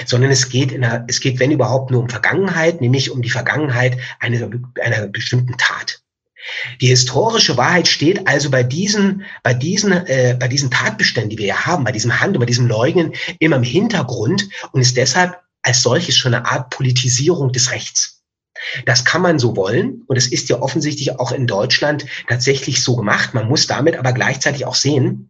sondern 0.06 0.32
es 0.32 0.50
geht, 0.50 0.72
in 0.72 0.84
einer, 0.84 1.06
es 1.08 1.20
geht, 1.20 1.40
wenn 1.40 1.52
überhaupt, 1.52 1.92
nur 1.92 2.02
um 2.02 2.10
Vergangenheit, 2.10 2.82
nämlich 2.82 3.12
um 3.12 3.22
die 3.22 3.30
Vergangenheit 3.30 3.98
einer, 4.20 4.50
einer 4.82 5.08
bestimmten 5.08 5.58
Tat. 5.58 6.02
Die 6.82 6.88
historische 6.88 7.58
Wahrheit 7.58 7.88
steht 7.88 8.28
also 8.28 8.50
bei 8.50 8.63
diesen, 8.63 9.26
bei 9.44 9.54
diesen, 9.54 9.92
äh, 9.92 10.38
bei 10.40 10.48
diesen 10.48 10.72
Tatbeständen, 10.72 11.30
die 11.30 11.38
wir 11.38 11.48
ja 11.48 11.66
haben, 11.66 11.84
bei 11.84 11.92
diesem 11.92 12.20
Handeln, 12.20 12.40
bei 12.40 12.46
diesem 12.46 12.68
Leugnen 12.68 13.13
immer 13.40 13.58
im 13.58 13.63
Hintergrund 13.63 14.48
und 14.72 14.82
ist 14.82 14.98
deshalb 14.98 15.40
als 15.62 15.82
solches 15.82 16.16
schon 16.16 16.34
eine 16.34 16.46
Art 16.46 16.70
Politisierung 16.70 17.52
des 17.52 17.72
Rechts. 17.72 18.24
Das 18.86 19.06
kann 19.06 19.22
man 19.22 19.40
so 19.40 19.56
wollen 19.56 20.04
und 20.08 20.16
es 20.16 20.28
ist 20.28 20.50
ja 20.50 20.62
offensichtlich 20.62 21.20
auch 21.20 21.32
in 21.32 21.48
Deutschland 21.48 22.06
tatsächlich 22.28 22.84
so 22.84 22.96
gemacht. 22.96 23.34
Man 23.34 23.48
muss 23.48 23.68
damit 23.68 23.98
aber 23.98 24.13
gleichzeitig 24.13 24.66
auch 24.66 24.76
sehen, 24.76 25.30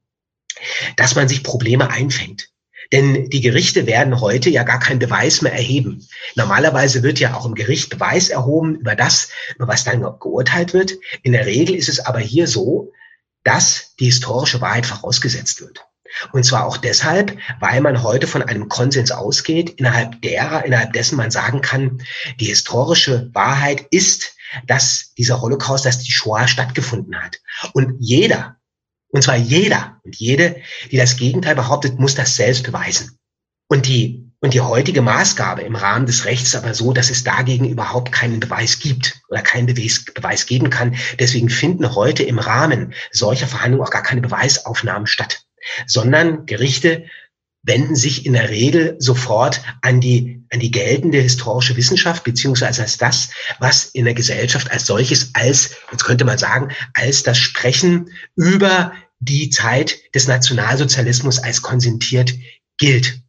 dass 0.95 1.15
man 1.15 1.27
sich 1.27 1.43
Probleme 1.43 1.89
einfängt. 1.89 2.49
Denn 2.91 3.29
die 3.29 3.41
Gerichte 3.41 3.85
werden 3.85 4.21
heute 4.21 4.49
ja 4.49 4.63
gar 4.63 4.79
keinen 4.79 4.99
Beweis 4.99 5.41
mehr 5.41 5.53
erheben. 5.53 6.07
Normalerweise 6.35 7.03
wird 7.03 7.19
ja 7.19 7.35
auch 7.35 7.45
im 7.45 7.55
Gericht 7.55 7.89
Beweis 7.89 8.29
erhoben 8.29 8.75
über 8.75 8.95
das, 8.95 9.29
über 9.55 9.67
was 9.67 9.83
dann 9.83 10.01
geurteilt 10.01 10.73
wird. 10.73 10.93
In 11.23 11.33
der 11.33 11.45
Regel 11.45 11.75
ist 11.75 11.89
es 11.89 11.99
aber 11.99 12.19
hier 12.19 12.47
so, 12.47 12.91
dass 13.43 13.95
die 13.99 14.05
historische 14.05 14.61
Wahrheit 14.61 14.85
vorausgesetzt 14.85 15.61
wird. 15.61 15.85
Und 16.31 16.43
zwar 16.43 16.65
auch 16.65 16.77
deshalb, 16.77 17.37
weil 17.59 17.81
man 17.81 18.03
heute 18.03 18.27
von 18.27 18.41
einem 18.41 18.69
Konsens 18.69 19.11
ausgeht, 19.11 19.71
innerhalb 19.71 20.21
derer, 20.21 20.65
innerhalb 20.65 20.93
dessen 20.93 21.17
man 21.17 21.31
sagen 21.31 21.61
kann, 21.61 22.01
die 22.39 22.45
historische 22.45 23.29
Wahrheit 23.33 23.85
ist, 23.91 24.35
dass 24.65 25.13
dieser 25.17 25.41
Holocaust, 25.41 25.85
dass 25.85 25.99
die 25.99 26.11
Shoah 26.11 26.47
stattgefunden 26.47 27.21
hat. 27.21 27.41
Und 27.73 27.95
jeder, 27.99 28.57
und 29.09 29.23
zwar 29.23 29.37
jeder 29.37 29.99
und 30.03 30.15
jede, 30.15 30.61
die 30.91 30.97
das 30.97 31.17
Gegenteil 31.17 31.55
behauptet, 31.55 31.99
muss 31.99 32.15
das 32.15 32.35
selbst 32.35 32.63
beweisen. 32.63 33.17
Und 33.69 33.85
die, 33.85 34.31
und 34.39 34.53
die 34.53 34.61
heutige 34.61 35.01
Maßgabe 35.01 35.61
im 35.61 35.75
Rahmen 35.75 36.05
des 36.05 36.25
Rechts 36.25 36.55
aber 36.55 36.73
so, 36.73 36.93
dass 36.93 37.09
es 37.09 37.23
dagegen 37.23 37.67
überhaupt 37.67 38.11
keinen 38.11 38.39
Beweis 38.39 38.79
gibt 38.79 39.21
oder 39.29 39.41
keinen 39.41 39.65
Beweis, 39.65 40.05
Beweis 40.05 40.45
geben 40.45 40.69
kann. 40.69 40.95
Deswegen 41.19 41.49
finden 41.49 41.95
heute 41.95 42.23
im 42.23 42.39
Rahmen 42.39 42.93
solcher 43.11 43.47
Verhandlungen 43.47 43.85
auch 43.85 43.91
gar 43.91 44.03
keine 44.03 44.21
Beweisaufnahmen 44.21 45.07
statt, 45.07 45.45
sondern 45.85 46.45
Gerichte 46.45 47.05
wenden 47.67 47.95
sich 47.95 48.25
in 48.25 48.33
der 48.33 48.49
Regel 48.49 48.95
sofort 48.97 49.61
an 49.81 49.99
die, 49.99 50.41
an 50.51 50.59
die 50.59 50.71
geltende 50.71 51.19
historische 51.19 51.75
Wissenschaft, 51.75 52.23
beziehungsweise 52.23 52.81
als 52.81 52.97
das, 52.97 53.29
was 53.59 53.85
in 53.85 54.05
der 54.05 54.13
Gesellschaft 54.13 54.71
als 54.71 54.87
solches, 54.87 55.31
als, 55.33 55.75
jetzt 55.91 56.05
könnte 56.05 56.25
man 56.25 56.37
sagen, 56.37 56.71
als 56.93 57.23
das 57.23 57.37
Sprechen 57.37 58.09
über 58.35 58.93
die 59.19 59.49
Zeit 59.49 59.97
des 60.15 60.27
Nationalsozialismus 60.27 61.39
als 61.39 61.61
konsentiert 61.61 62.33
gilt. 62.77 63.21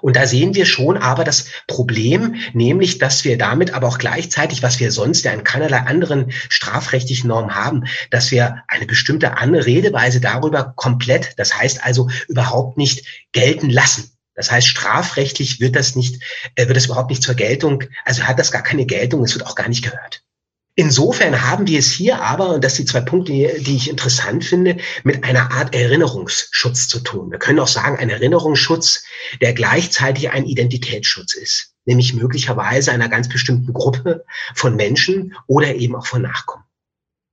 Und 0.00 0.16
da 0.16 0.26
sehen 0.26 0.54
wir 0.54 0.66
schon 0.66 0.96
aber 0.96 1.24
das 1.24 1.46
Problem, 1.66 2.36
nämlich, 2.52 2.98
dass 2.98 3.24
wir 3.24 3.38
damit 3.38 3.74
aber 3.74 3.88
auch 3.88 3.98
gleichzeitig, 3.98 4.62
was 4.62 4.80
wir 4.80 4.92
sonst 4.92 5.24
ja 5.24 5.32
in 5.32 5.44
keinerlei 5.44 5.78
anderen 5.78 6.32
strafrechtlichen 6.48 7.28
Normen 7.28 7.54
haben, 7.54 7.84
dass 8.10 8.30
wir 8.30 8.62
eine 8.68 8.86
bestimmte 8.86 9.38
andere 9.38 9.66
Redeweise 9.66 10.20
darüber 10.20 10.72
komplett, 10.76 11.38
das 11.38 11.56
heißt 11.56 11.84
also 11.84 12.08
überhaupt 12.28 12.78
nicht 12.78 13.04
gelten 13.32 13.70
lassen. 13.70 14.12
Das 14.34 14.52
heißt, 14.52 14.68
strafrechtlich 14.68 15.58
wird 15.58 15.74
das 15.74 15.96
nicht, 15.96 16.22
äh, 16.54 16.68
wird 16.68 16.76
das 16.76 16.86
überhaupt 16.86 17.10
nicht 17.10 17.24
zur 17.24 17.34
Geltung, 17.34 17.82
also 18.04 18.22
hat 18.22 18.38
das 18.38 18.52
gar 18.52 18.62
keine 18.62 18.86
Geltung, 18.86 19.24
es 19.24 19.34
wird 19.34 19.44
auch 19.44 19.56
gar 19.56 19.68
nicht 19.68 19.82
gehört. 19.82 20.22
Insofern 20.78 21.42
haben 21.42 21.66
wir 21.66 21.80
es 21.80 21.90
hier 21.90 22.22
aber, 22.22 22.50
und 22.50 22.62
das 22.62 22.76
sind 22.76 22.88
die 22.88 22.92
zwei 22.92 23.00
Punkte, 23.00 23.32
die 23.32 23.74
ich 23.74 23.90
interessant 23.90 24.44
finde, 24.44 24.76
mit 25.02 25.24
einer 25.24 25.50
Art 25.50 25.74
Erinnerungsschutz 25.74 26.86
zu 26.86 27.00
tun. 27.00 27.32
Wir 27.32 27.40
können 27.40 27.58
auch 27.58 27.66
sagen, 27.66 27.98
ein 27.98 28.10
Erinnerungsschutz, 28.10 29.02
der 29.40 29.54
gleichzeitig 29.54 30.30
ein 30.30 30.46
Identitätsschutz 30.46 31.34
ist, 31.34 31.74
nämlich 31.84 32.14
möglicherweise 32.14 32.92
einer 32.92 33.08
ganz 33.08 33.28
bestimmten 33.28 33.72
Gruppe 33.72 34.24
von 34.54 34.76
Menschen 34.76 35.34
oder 35.48 35.74
eben 35.74 35.96
auch 35.96 36.06
von 36.06 36.22
Nachkommen. 36.22 36.62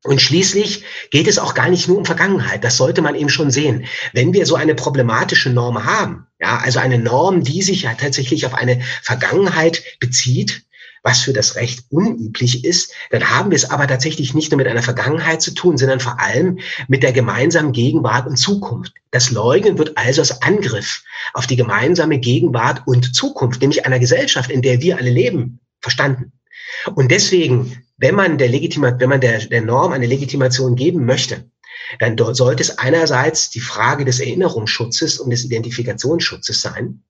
Und 0.06 0.24
schließlich 0.24 0.84
geht 1.12 1.28
es 1.28 1.38
auch 1.38 1.54
gar 1.54 1.70
nicht 1.70 1.88
nur 1.88 2.00
um 2.00 2.06
Vergangenheit. 2.06 2.64
Das 2.64 2.78
sollte 2.78 3.04
man 3.04 3.14
eben 3.14 3.30
schon 3.30 3.52
sehen. 3.52 3.86
Wenn 4.14 4.34
wir 4.34 4.48
so 4.48 4.56
eine 4.56 4.74
problematische 4.74 5.52
Norm 5.52 5.86
haben, 5.86 6.26
ja, 6.40 6.58
also 6.58 6.80
eine 6.80 6.98
Norm, 6.98 7.44
die 7.44 7.62
sich 7.62 7.84
ja 7.84 7.94
tatsächlich 7.94 8.48
auf 8.48 8.56
eine 8.56 8.82
Vergangenheit 9.04 9.84
bezieht, 10.00 10.65
was 11.06 11.22
für 11.22 11.34
das 11.34 11.56
Recht 11.56 11.86
unüblich 11.92 12.66
ist, 12.66 12.92
dann 13.12 13.30
haben 13.30 13.52
wir 13.52 13.56
es 13.56 13.70
aber 13.70 13.88
tatsächlich 13.88 14.34
nicht 14.34 14.52
nur 14.52 14.58
mit 14.58 14.68
einer 14.68 14.82
Vergangenheit 14.82 15.40
zu 15.40 15.54
tun, 15.54 15.78
sondern 15.78 16.00
vor 16.00 16.20
allem 16.20 16.58
mit 16.88 17.04
der 17.04 17.14
gemeinsamen 17.14 17.74
Gegenwart 17.74 18.26
und 18.26 18.38
Zukunft. 18.38 18.92
Das 19.12 19.30
Leugnen 19.30 19.78
wird 19.78 19.96
also 19.98 20.22
als 20.22 20.42
Angriff 20.42 21.04
auf 21.34 21.46
die 21.46 21.56
gemeinsame 21.56 22.18
Gegenwart 22.18 22.82
und 22.88 23.16
Zukunft, 23.16 23.62
nämlich 23.62 23.86
einer 23.86 24.00
Gesellschaft, 24.00 24.50
in 24.50 24.64
der 24.64 24.82
wir 24.82 24.98
alle 24.98 25.12
leben, 25.12 25.60
verstanden. 25.80 26.32
Und 26.96 27.12
deswegen, 27.12 27.84
wenn 27.98 28.16
man 28.16 28.40
der 28.40 28.50
Legitima 28.50 28.96
wenn 28.98 29.10
man 29.10 29.22
der, 29.22 29.46
der 29.46 29.62
Norm 29.62 29.92
eine 29.92 30.08
Legitimation 30.08 30.76
geben 30.76 31.06
möchte, 31.06 31.46
dann 32.00 32.18
sollte 32.18 32.64
es 32.64 32.80
einerseits 32.80 33.52
die 33.52 33.60
Frage 33.60 34.06
des 34.06 34.20
Erinnerungsschutzes 34.20 35.20
und 35.20 35.30
des 35.30 35.46
Identifikationsschutzes 35.46 36.62
sein. 36.62 37.04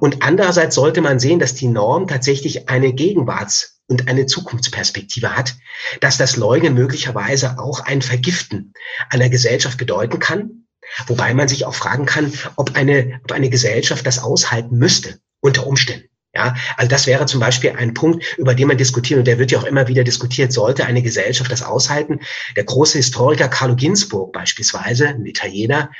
Und 0.00 0.22
andererseits 0.22 0.74
sollte 0.74 1.00
man 1.00 1.18
sehen, 1.18 1.38
dass 1.38 1.54
die 1.54 1.68
Norm 1.68 2.06
tatsächlich 2.06 2.68
eine 2.68 2.92
Gegenwarts- 2.92 3.80
und 3.88 4.08
eine 4.08 4.26
Zukunftsperspektive 4.26 5.36
hat, 5.36 5.54
dass 6.00 6.18
das 6.18 6.36
Leugnen 6.36 6.74
möglicherweise 6.74 7.58
auch 7.58 7.80
ein 7.80 8.02
Vergiften 8.02 8.72
einer 9.10 9.28
Gesellschaft 9.28 9.78
bedeuten 9.78 10.18
kann, 10.18 10.66
wobei 11.06 11.34
man 11.34 11.48
sich 11.48 11.66
auch 11.66 11.74
fragen 11.74 12.06
kann, 12.06 12.32
ob 12.56 12.74
eine, 12.76 13.20
ob 13.24 13.32
eine 13.32 13.50
Gesellschaft 13.50 14.06
das 14.06 14.18
aushalten 14.18 14.76
müsste 14.76 15.18
unter 15.40 15.66
Umständen. 15.66 16.08
Ja, 16.34 16.54
also 16.78 16.88
das 16.88 17.06
wäre 17.06 17.26
zum 17.26 17.40
Beispiel 17.40 17.72
ein 17.76 17.92
Punkt, 17.92 18.38
über 18.38 18.54
den 18.54 18.66
man 18.66 18.78
diskutiert 18.78 19.18
und 19.18 19.26
der 19.26 19.38
wird 19.38 19.50
ja 19.50 19.58
auch 19.58 19.64
immer 19.64 19.86
wieder 19.88 20.02
diskutiert. 20.02 20.50
Sollte 20.50 20.86
eine 20.86 21.02
Gesellschaft 21.02 21.52
das 21.52 21.62
aushalten? 21.62 22.20
Der 22.56 22.64
große 22.64 22.96
Historiker 22.96 23.48
Carlo 23.48 23.76
Ginzburg 23.76 24.32
beispielsweise, 24.32 25.08
ein 25.08 25.26
Italiener, 25.26 25.90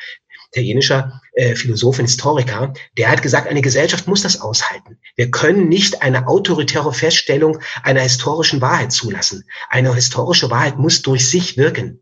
italienischer 0.52 1.20
äh, 1.32 1.54
Philosoph 1.54 1.98
und 1.98 2.06
Historiker, 2.06 2.74
der 2.98 3.10
hat 3.10 3.22
gesagt, 3.22 3.48
eine 3.48 3.62
Gesellschaft 3.62 4.06
muss 4.06 4.22
das 4.22 4.40
aushalten. 4.40 4.98
Wir 5.16 5.30
können 5.30 5.68
nicht 5.68 6.02
eine 6.02 6.28
autoritäre 6.28 6.92
Feststellung 6.92 7.58
einer 7.82 8.02
historischen 8.02 8.60
Wahrheit 8.60 8.92
zulassen. 8.92 9.44
Eine 9.68 9.94
historische 9.94 10.50
Wahrheit 10.50 10.78
muss 10.78 11.02
durch 11.02 11.28
sich 11.28 11.56
wirken. 11.56 12.00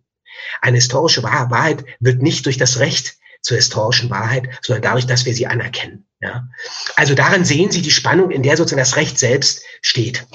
Eine 0.61 0.77
historische 0.77 1.23
Wahrheit 1.23 1.85
wird 2.01 2.23
nicht 2.23 2.47
durch 2.47 2.59
das 2.59 2.81
Recht 2.81 3.19
zur 3.41 3.57
historischen 3.57 4.11
Wahrheit, 4.11 4.49
sondern 4.63 4.83
dadurch, 4.83 5.07
dass 5.07 5.25
wir 5.25 5.35
sie 5.35 5.47
anerkennen. 5.47 6.07
Ja? 6.21 6.49
Also 6.97 7.15
daran 7.15 7.45
sehen 7.45 7.71
Sie 7.71 7.83
die 7.83 7.91
Spannung, 7.91 8.31
in 8.31 8.43
der 8.43 8.57
sozusagen 8.57 8.81
das 8.81 8.97
Recht 8.97 9.19
selbst 9.19 9.65
steht. 9.81 10.27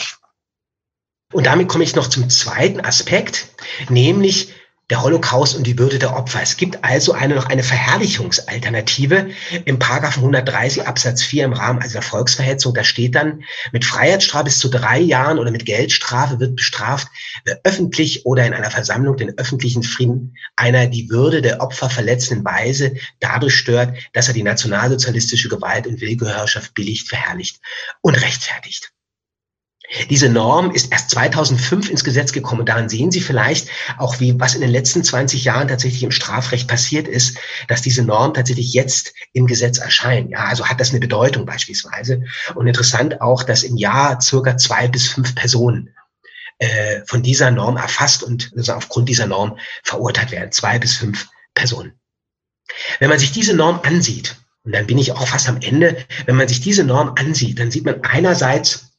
Und 1.34 1.45
damit 1.47 1.67
komme 1.67 1.84
ich 1.84 1.95
noch 1.95 2.08
zum 2.08 2.30
zweiten 2.30 2.80
Aspekt, 2.80 3.49
nämlich 3.89 4.54
der 4.91 5.01
Holocaust 5.01 5.55
und 5.55 5.65
die 5.65 5.79
Würde 5.79 5.97
der 5.97 6.15
Opfer. 6.15 6.41
Es 6.43 6.57
gibt 6.57 6.83
also 6.83 7.13
eine, 7.13 7.33
noch 7.35 7.47
eine 7.47 7.63
Verherrlichungsalternative 7.63 9.29
im 9.65 9.79
Paragraphen 9.79 10.19
130 10.19 10.87
Absatz 10.87 11.23
4 11.23 11.45
im 11.45 11.53
Rahmen 11.53 11.81
also 11.81 11.93
der 11.93 12.01
Volksverhetzung. 12.03 12.73
Da 12.75 12.83
steht 12.83 13.15
dann, 13.15 13.43
mit 13.71 13.83
Freiheitsstrafe 13.83 14.45
bis 14.45 14.59
zu 14.59 14.69
drei 14.69 14.99
Jahren 14.99 15.39
oder 15.39 15.49
mit 15.49 15.65
Geldstrafe 15.65 16.39
wird 16.39 16.55
bestraft, 16.55 17.07
wer 17.45 17.59
öffentlich 17.63 18.25
oder 18.25 18.45
in 18.45 18.53
einer 18.53 18.69
Versammlung 18.69 19.17
den 19.17 19.37
öffentlichen 19.37 19.81
Frieden 19.81 20.35
einer 20.55 20.85
die 20.85 21.09
Würde 21.09 21.41
der 21.41 21.61
Opfer 21.61 21.89
verletzenden 21.89 22.45
Weise 22.45 22.95
dadurch 23.19 23.55
stört, 23.55 23.97
dass 24.13 24.27
er 24.27 24.35
die 24.35 24.43
nationalsozialistische 24.43 25.49
Gewalt 25.49 25.87
und 25.87 25.99
Willkürherrschaft 25.99 26.75
billigt, 26.75 27.09
verherrlicht 27.09 27.59
und 28.01 28.21
rechtfertigt. 28.21 28.94
Diese 30.09 30.29
Norm 30.29 30.71
ist 30.71 30.91
erst 30.91 31.11
2005 31.11 31.89
ins 31.89 32.03
Gesetz 32.03 32.31
gekommen. 32.31 32.65
Daran 32.65 32.89
sehen 32.89 33.11
Sie 33.11 33.21
vielleicht 33.21 33.69
auch, 33.97 34.19
wie, 34.19 34.39
was 34.39 34.55
in 34.55 34.61
den 34.61 34.71
letzten 34.71 35.03
20 35.03 35.43
Jahren 35.43 35.67
tatsächlich 35.67 36.03
im 36.03 36.11
Strafrecht 36.11 36.67
passiert 36.67 37.07
ist, 37.07 37.37
dass 37.67 37.81
diese 37.81 38.03
Norm 38.03 38.33
tatsächlich 38.33 38.73
jetzt 38.73 39.13
im 39.33 39.47
Gesetz 39.47 39.77
erscheint. 39.77 40.31
Ja, 40.31 40.45
also 40.45 40.65
hat 40.65 40.79
das 40.79 40.89
eine 40.89 40.99
Bedeutung 40.99 41.45
beispielsweise. 41.45 42.23
Und 42.55 42.67
interessant 42.67 43.21
auch, 43.21 43.43
dass 43.43 43.63
im 43.63 43.77
Jahr 43.77 44.19
circa 44.21 44.57
zwei 44.57 44.87
bis 44.87 45.07
fünf 45.07 45.35
Personen 45.35 45.93
äh, 46.57 47.01
von 47.05 47.21
dieser 47.21 47.51
Norm 47.51 47.77
erfasst 47.77 48.23
und 48.23 48.51
also 48.55 48.73
aufgrund 48.73 49.09
dieser 49.09 49.27
Norm 49.27 49.57
verurteilt 49.83 50.31
werden. 50.31 50.51
Zwei 50.51 50.79
bis 50.79 50.95
fünf 50.95 51.27
Personen. 51.53 51.93
Wenn 52.99 53.09
man 53.09 53.19
sich 53.19 53.31
diese 53.31 53.53
Norm 53.53 53.79
ansieht, 53.83 54.35
und 54.63 54.73
dann 54.73 54.87
bin 54.87 54.97
ich 54.97 55.11
auch 55.11 55.27
fast 55.27 55.47
am 55.47 55.61
Ende, 55.61 55.95
wenn 56.25 56.35
man 56.35 56.47
sich 56.47 56.59
diese 56.59 56.83
Norm 56.83 57.13
ansieht, 57.17 57.59
dann 57.59 57.69
sieht 57.69 57.85
man 57.85 58.03
einerseits, 58.03 58.94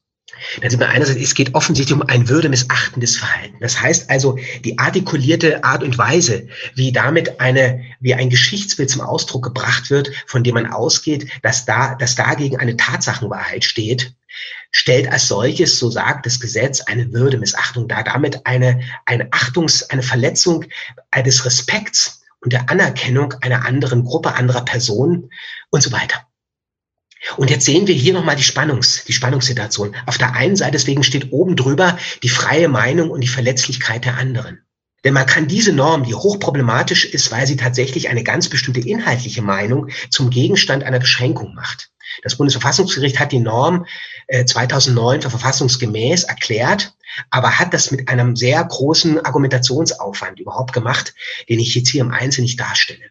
dann 0.60 0.70
sieht 0.70 0.80
man 0.80 0.88
einerseits, 0.88 1.20
es 1.20 1.34
geht 1.34 1.54
offensichtlich 1.54 1.94
um 1.94 2.06
ein 2.08 2.28
würdemisachtendes 2.28 3.16
Verhalten. 3.16 3.56
Das 3.60 3.80
heißt 3.80 4.10
also, 4.10 4.38
die 4.64 4.78
artikulierte 4.78 5.64
Art 5.64 5.82
und 5.82 5.98
Weise, 5.98 6.48
wie 6.74 6.92
damit 6.92 7.40
eine, 7.40 7.82
wie 8.00 8.14
ein 8.14 8.30
Geschichtsbild 8.30 8.90
zum 8.90 9.00
Ausdruck 9.00 9.44
gebracht 9.44 9.90
wird, 9.90 10.10
von 10.26 10.44
dem 10.44 10.54
man 10.54 10.66
ausgeht, 10.66 11.28
dass 11.42 11.64
da, 11.64 11.94
dass 11.94 12.14
dagegen 12.14 12.58
eine 12.58 12.76
Tatsachenwahrheit 12.76 13.64
steht, 13.64 14.14
stellt 14.70 15.10
als 15.10 15.28
solches, 15.28 15.78
so 15.78 15.90
sagt 15.90 16.26
das 16.26 16.40
Gesetz, 16.40 16.82
eine 16.82 17.12
Würdemissachtung 17.12 17.88
dar, 17.88 18.04
damit 18.04 18.44
eine, 18.46 18.80
eine 19.06 19.32
Achtungs-, 19.32 19.82
eine 19.90 20.02
Verletzung 20.02 20.66
des 21.24 21.44
Respekts 21.44 22.22
und 22.40 22.52
der 22.52 22.68
Anerkennung 22.68 23.32
einer 23.40 23.64
anderen 23.64 24.04
Gruppe, 24.04 24.34
anderer 24.34 24.64
Personen 24.64 25.30
und 25.70 25.82
so 25.82 25.92
weiter. 25.92 26.25
Und 27.36 27.50
jetzt 27.50 27.64
sehen 27.64 27.86
wir 27.86 27.94
hier 27.94 28.12
nochmal 28.12 28.36
die 28.36 28.42
Spannungs, 28.42 29.04
die 29.04 29.12
Spannungssituation. 29.12 29.94
Auf 30.06 30.18
der 30.18 30.34
einen 30.34 30.56
Seite, 30.56 30.72
deswegen 30.72 31.02
steht 31.02 31.32
oben 31.32 31.56
drüber 31.56 31.98
die 32.22 32.28
freie 32.28 32.68
Meinung 32.68 33.10
und 33.10 33.20
die 33.20 33.28
Verletzlichkeit 33.28 34.04
der 34.04 34.16
anderen. 34.16 34.60
Denn 35.04 35.14
man 35.14 35.26
kann 35.26 35.46
diese 35.46 35.72
Norm, 35.72 36.04
die 36.04 36.14
hochproblematisch 36.14 37.04
ist, 37.04 37.30
weil 37.30 37.46
sie 37.46 37.56
tatsächlich 37.56 38.08
eine 38.08 38.24
ganz 38.24 38.48
bestimmte 38.48 38.80
inhaltliche 38.80 39.42
Meinung 39.42 39.88
zum 40.10 40.30
Gegenstand 40.30 40.84
einer 40.84 40.98
Beschränkung 40.98 41.54
macht. 41.54 41.90
Das 42.22 42.36
Bundesverfassungsgericht 42.36 43.20
hat 43.20 43.32
die 43.32 43.40
Norm 43.40 43.86
äh, 44.26 44.44
2009 44.44 45.22
für 45.22 45.30
verfassungsgemäß 45.30 46.24
erklärt, 46.24 46.94
aber 47.30 47.58
hat 47.58 47.74
das 47.74 47.90
mit 47.90 48.08
einem 48.08 48.36
sehr 48.36 48.64
großen 48.64 49.24
Argumentationsaufwand 49.24 50.40
überhaupt 50.40 50.72
gemacht, 50.72 51.14
den 51.48 51.60
ich 51.60 51.74
jetzt 51.74 51.90
hier 51.90 52.00
im 52.00 52.10
Einzelnen 52.10 52.46
nicht 52.46 52.58
darstelle. 52.58 53.10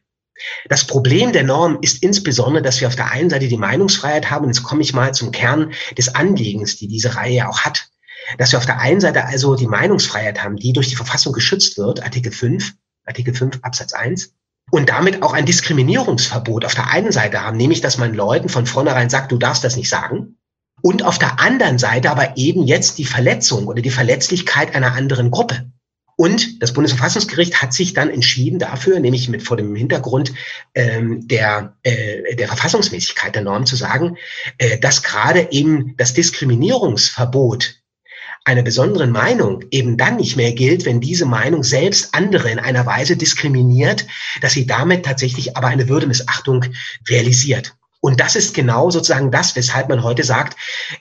Das 0.67 0.86
Problem 0.86 1.32
der 1.32 1.43
Norm 1.43 1.80
ist 1.82 2.04
insbesondere, 2.04 2.62
dass 2.62 2.82
wir 2.82 2.88
auf 2.88 2.95
der 2.95 3.12
einen 3.12 3.30
Seite 3.30 3.48
die 3.48 3.58
Meinungsfreiheit 3.58 4.30
haben, 4.30 4.45
und 4.45 4.52
jetzt 4.52 4.63
komme 4.63 4.82
ich 4.82 4.93
mal 4.93 5.13
zum 5.13 5.32
Kern 5.32 5.74
des 5.98 6.13
Anliegens, 6.13 6.76
die 6.78 6.88
diese 6.88 7.15
Reihe 7.15 7.48
auch 7.48 7.62
hat, 7.62 7.89
dass 8.38 8.52
wir 8.52 8.60
auf 8.60 8.65
der 8.65 8.80
einen 8.80 9.00
Seite 9.00 9.26
also 9.26 9.56
die 9.56 9.67
Meinungsfreiheit 9.67 10.43
haben, 10.43 10.58
die 10.58 10.74
durch 10.74 10.89
die 10.89 10.95
Verfassung 10.95 11.32
geschützt 11.34 11.78
wird, 11.78 12.04
Artikel 12.04 12.32
5, 12.32 12.74
Artikel 13.06 13.34
5 13.34 13.60
Absatz 13.62 13.93
1, 13.93 14.34
und 14.71 14.89
damit 14.89 15.21
auch 15.21 15.34
ein 15.34 15.45
Diskriminierungsverbot 15.45 16.65
auf 16.65 16.74
der 16.74 16.89
einen 16.89 17.12
Seite 17.12 17.41
haben, 17.41 17.58
nämlich 17.58 17.82
dass 17.82 17.98
man 17.98 18.13
Leuten 18.13 18.50
von 18.50 18.65
vornherein 18.65 19.10
sagt, 19.10 19.32
du 19.32 19.38
darfst 19.38 19.63
das 19.63 19.76
nicht 19.76 19.89
sagen, 19.89 20.38
und 20.82 21.04
auf 21.04 21.17
der 21.17 21.39
anderen 21.39 21.78
Seite 21.78 22.12
aber 22.12 22.38
eben 22.38 22.63
jetzt 22.63 22.98
die 22.98 23.06
Verletzung 23.06 23.67
oder 23.67 23.82
die 23.82 23.89
Verletzlichkeit 23.89 24.76
einer 24.76 24.93
anderen 24.93 25.32
Gruppe. 25.32 25.71
Und 26.17 26.62
das 26.62 26.71
Bundesverfassungsgericht 26.73 27.62
hat 27.62 27.73
sich 27.73 27.93
dann 27.93 28.10
entschieden 28.10 28.58
dafür, 28.58 28.99
nämlich 28.99 29.28
mit 29.28 29.43
vor 29.43 29.58
dem 29.58 29.75
Hintergrund 29.75 30.34
ähm, 30.73 31.28
der, 31.28 31.75
äh, 31.84 32.36
der 32.36 32.47
Verfassungsmäßigkeit 32.47 33.36
der 33.36 33.41
Norm 33.41 33.65
zu 33.65 33.75
sagen, 33.75 34.17
äh, 34.58 34.78
dass 34.78 35.04
gerade 35.04 35.51
eben 35.51 35.95
das 35.97 36.13
Diskriminierungsverbot 36.13 37.82
einer 38.45 38.62
besonderen 38.62 39.12
Meinung 39.12 39.63
eben 39.71 39.97
dann 39.97 40.17
nicht 40.17 40.38
mehr 40.38 40.54
gilt, 40.54 40.86
wenn 40.86 41.01
diese 41.01 41.25
Meinung 41.25 41.63
selbst 41.63 42.13
andere 42.13 42.49
in 42.51 42.60
einer 42.60 42.86
Weise 42.86 43.17
diskriminiert, 43.17 44.06
dass 44.39 44.54
sie 44.54 44.67
damit 44.67 45.04
tatsächlich 45.04 45.58
aber 45.58 45.67
eine 45.67 45.89
Würdemissachtung 45.89 46.63
realisiert. 47.10 47.75
Und 48.06 48.20
das 48.20 48.36
ist 48.36 48.54
genau 48.54 48.91
sozusagen 48.91 49.32
das, 49.32 49.56
weshalb 49.56 49.89
man 49.89 50.04
heute 50.04 50.24
sagt, 50.24 50.56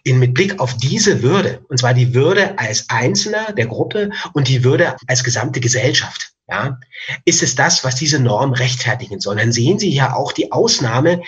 in, 0.05 0.19
mit 0.19 0.33
Blick 0.33 0.59
auf 0.59 0.75
diese 0.79 1.23
Würde, 1.23 1.61
und 1.69 1.79
zwar 1.79 1.93
die 1.93 2.15
Würde 2.15 2.59
als 2.59 2.89
Einzelner 2.89 3.53
der 3.53 3.67
Gruppe 3.67 4.09
und 4.33 4.49
die 4.49 4.65
Würde 4.65 4.97
als 5.07 5.23
gesamte 5.23 5.61
Gesellschaft, 5.61 6.33
ja, 6.49 6.81
ist 7.27 7.43
es 7.43 7.57
das, 7.57 7.85
was 7.85 7.97
diese 7.97 8.21
Norm 8.21 8.55
rechtfertigen 8.55 9.21
soll. 9.21 9.37
Dann 9.37 9.53
sehen 9.53 9.79
Sie 9.79 9.93
ja 9.93 10.15
auch 10.15 10.33
die 10.33 10.51
Ausnahme, 10.51 11.21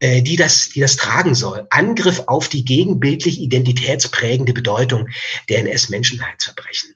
äh, 0.00 0.20
die, 0.20 0.36
das, 0.36 0.68
die 0.68 0.80
das 0.80 0.96
tragen 0.96 1.34
soll. 1.34 1.66
Angriff 1.70 2.24
auf 2.26 2.50
die 2.50 2.66
gegenbildlich 2.66 3.40
identitätsprägende 3.40 4.52
Bedeutung 4.52 5.08
der 5.48 5.60
NS-Menschenheitsverbrechen. 5.60 6.94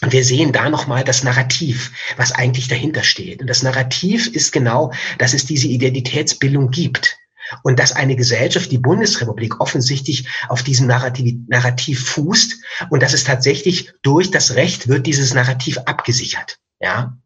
Und 0.00 0.12
wir 0.12 0.24
sehen 0.24 0.52
da 0.52 0.70
nochmal 0.70 1.02
das 1.02 1.24
Narrativ, 1.24 1.90
was 2.16 2.30
eigentlich 2.30 2.68
dahinter 2.68 3.02
steht. 3.02 3.40
Und 3.40 3.48
das 3.48 3.64
Narrativ 3.64 4.28
ist 4.28 4.52
genau, 4.52 4.92
dass 5.18 5.34
es 5.34 5.44
diese 5.44 5.66
Identitätsbildung 5.66 6.70
gibt. 6.70 7.17
Und 7.62 7.78
dass 7.78 7.92
eine 7.92 8.16
Gesellschaft, 8.16 8.70
die 8.70 8.78
Bundesrepublik, 8.78 9.60
offensichtlich 9.60 10.28
auf 10.48 10.62
diesem 10.62 10.86
Narrativ, 10.86 11.36
Narrativ 11.48 12.08
fußt 12.08 12.56
und 12.90 13.02
dass 13.02 13.14
es 13.14 13.24
tatsächlich 13.24 13.92
durch 14.02 14.30
das 14.30 14.54
Recht 14.54 14.88
wird 14.88 15.06
dieses 15.06 15.34
Narrativ 15.34 15.78
abgesichert. 15.78 16.58
Ja, 16.80 17.16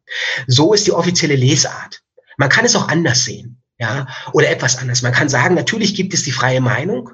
so 0.46 0.72
ist 0.72 0.87
die 0.87 0.92
offizielle 0.92 1.37
Lesart. 1.37 2.02
Man 2.38 2.48
kann 2.48 2.64
es 2.64 2.76
auch 2.76 2.88
anders 2.88 3.24
sehen. 3.24 3.62
Ja, 3.78 4.06
oder 4.32 4.48
etwas 4.48 4.78
anders. 4.78 5.02
Man 5.02 5.12
kann 5.12 5.28
sagen, 5.28 5.54
natürlich 5.56 5.94
gibt 5.96 6.14
es 6.14 6.22
die 6.22 6.30
freie 6.30 6.61
Meinung, 6.61 7.11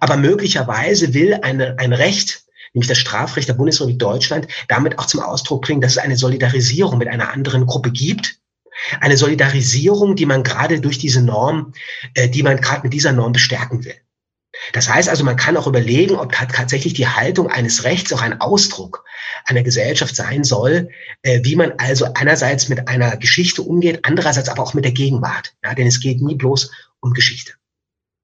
aber 0.00 0.16
möglicherweise 0.16 1.14
will 1.14 1.34
eine, 1.34 1.78
ein 1.78 1.94
Recht, 1.94 2.44
nämlich 2.74 2.88
das 2.88 2.98
Strafrecht 2.98 3.48
der 3.48 3.54
Bundesrepublik 3.54 3.98
Deutschland, 3.98 4.46
damit 4.68 4.98
auch 4.98 5.06
zum 5.06 5.20
Ausdruck 5.20 5.62
bringen, 5.62 5.80
dass 5.80 5.92
es 5.92 5.98
eine 5.98 6.16
Solidarisierung 6.16 6.98
mit 6.98 7.08
einer 7.08 7.32
anderen 7.32 7.64
Gruppe 7.64 7.90
gibt. 7.90 8.39
Eine 9.00 9.16
Solidarisierung, 9.16 10.16
die 10.16 10.26
man 10.26 10.42
gerade 10.42 10.80
durch 10.80 10.98
diese 10.98 11.22
Norm, 11.22 11.72
äh, 12.14 12.28
die 12.28 12.42
man 12.42 12.60
gerade 12.60 12.82
mit 12.82 12.92
dieser 12.92 13.12
Norm 13.12 13.32
bestärken 13.32 13.84
will. 13.84 13.94
Das 14.72 14.88
heißt 14.88 15.08
also, 15.08 15.24
man 15.24 15.36
kann 15.36 15.56
auch 15.56 15.66
überlegen, 15.66 16.16
ob 16.16 16.32
tatsächlich 16.32 16.94
die 16.94 17.06
Haltung 17.06 17.48
eines 17.48 17.84
Rechts 17.84 18.12
auch 18.12 18.20
ein 18.20 18.40
Ausdruck 18.40 19.04
einer 19.44 19.62
Gesellschaft 19.62 20.14
sein 20.14 20.44
soll, 20.44 20.90
äh, 21.22 21.40
wie 21.44 21.56
man 21.56 21.72
also 21.78 22.06
einerseits 22.14 22.68
mit 22.68 22.88
einer 22.88 23.16
Geschichte 23.16 23.62
umgeht, 23.62 24.00
andererseits 24.02 24.48
aber 24.48 24.62
auch 24.62 24.74
mit 24.74 24.84
der 24.84 24.92
Gegenwart. 24.92 25.54
Ja, 25.64 25.74
denn 25.74 25.86
es 25.86 26.00
geht 26.00 26.20
nie 26.20 26.34
bloß 26.34 26.70
um 27.00 27.12
Geschichte. 27.12 27.52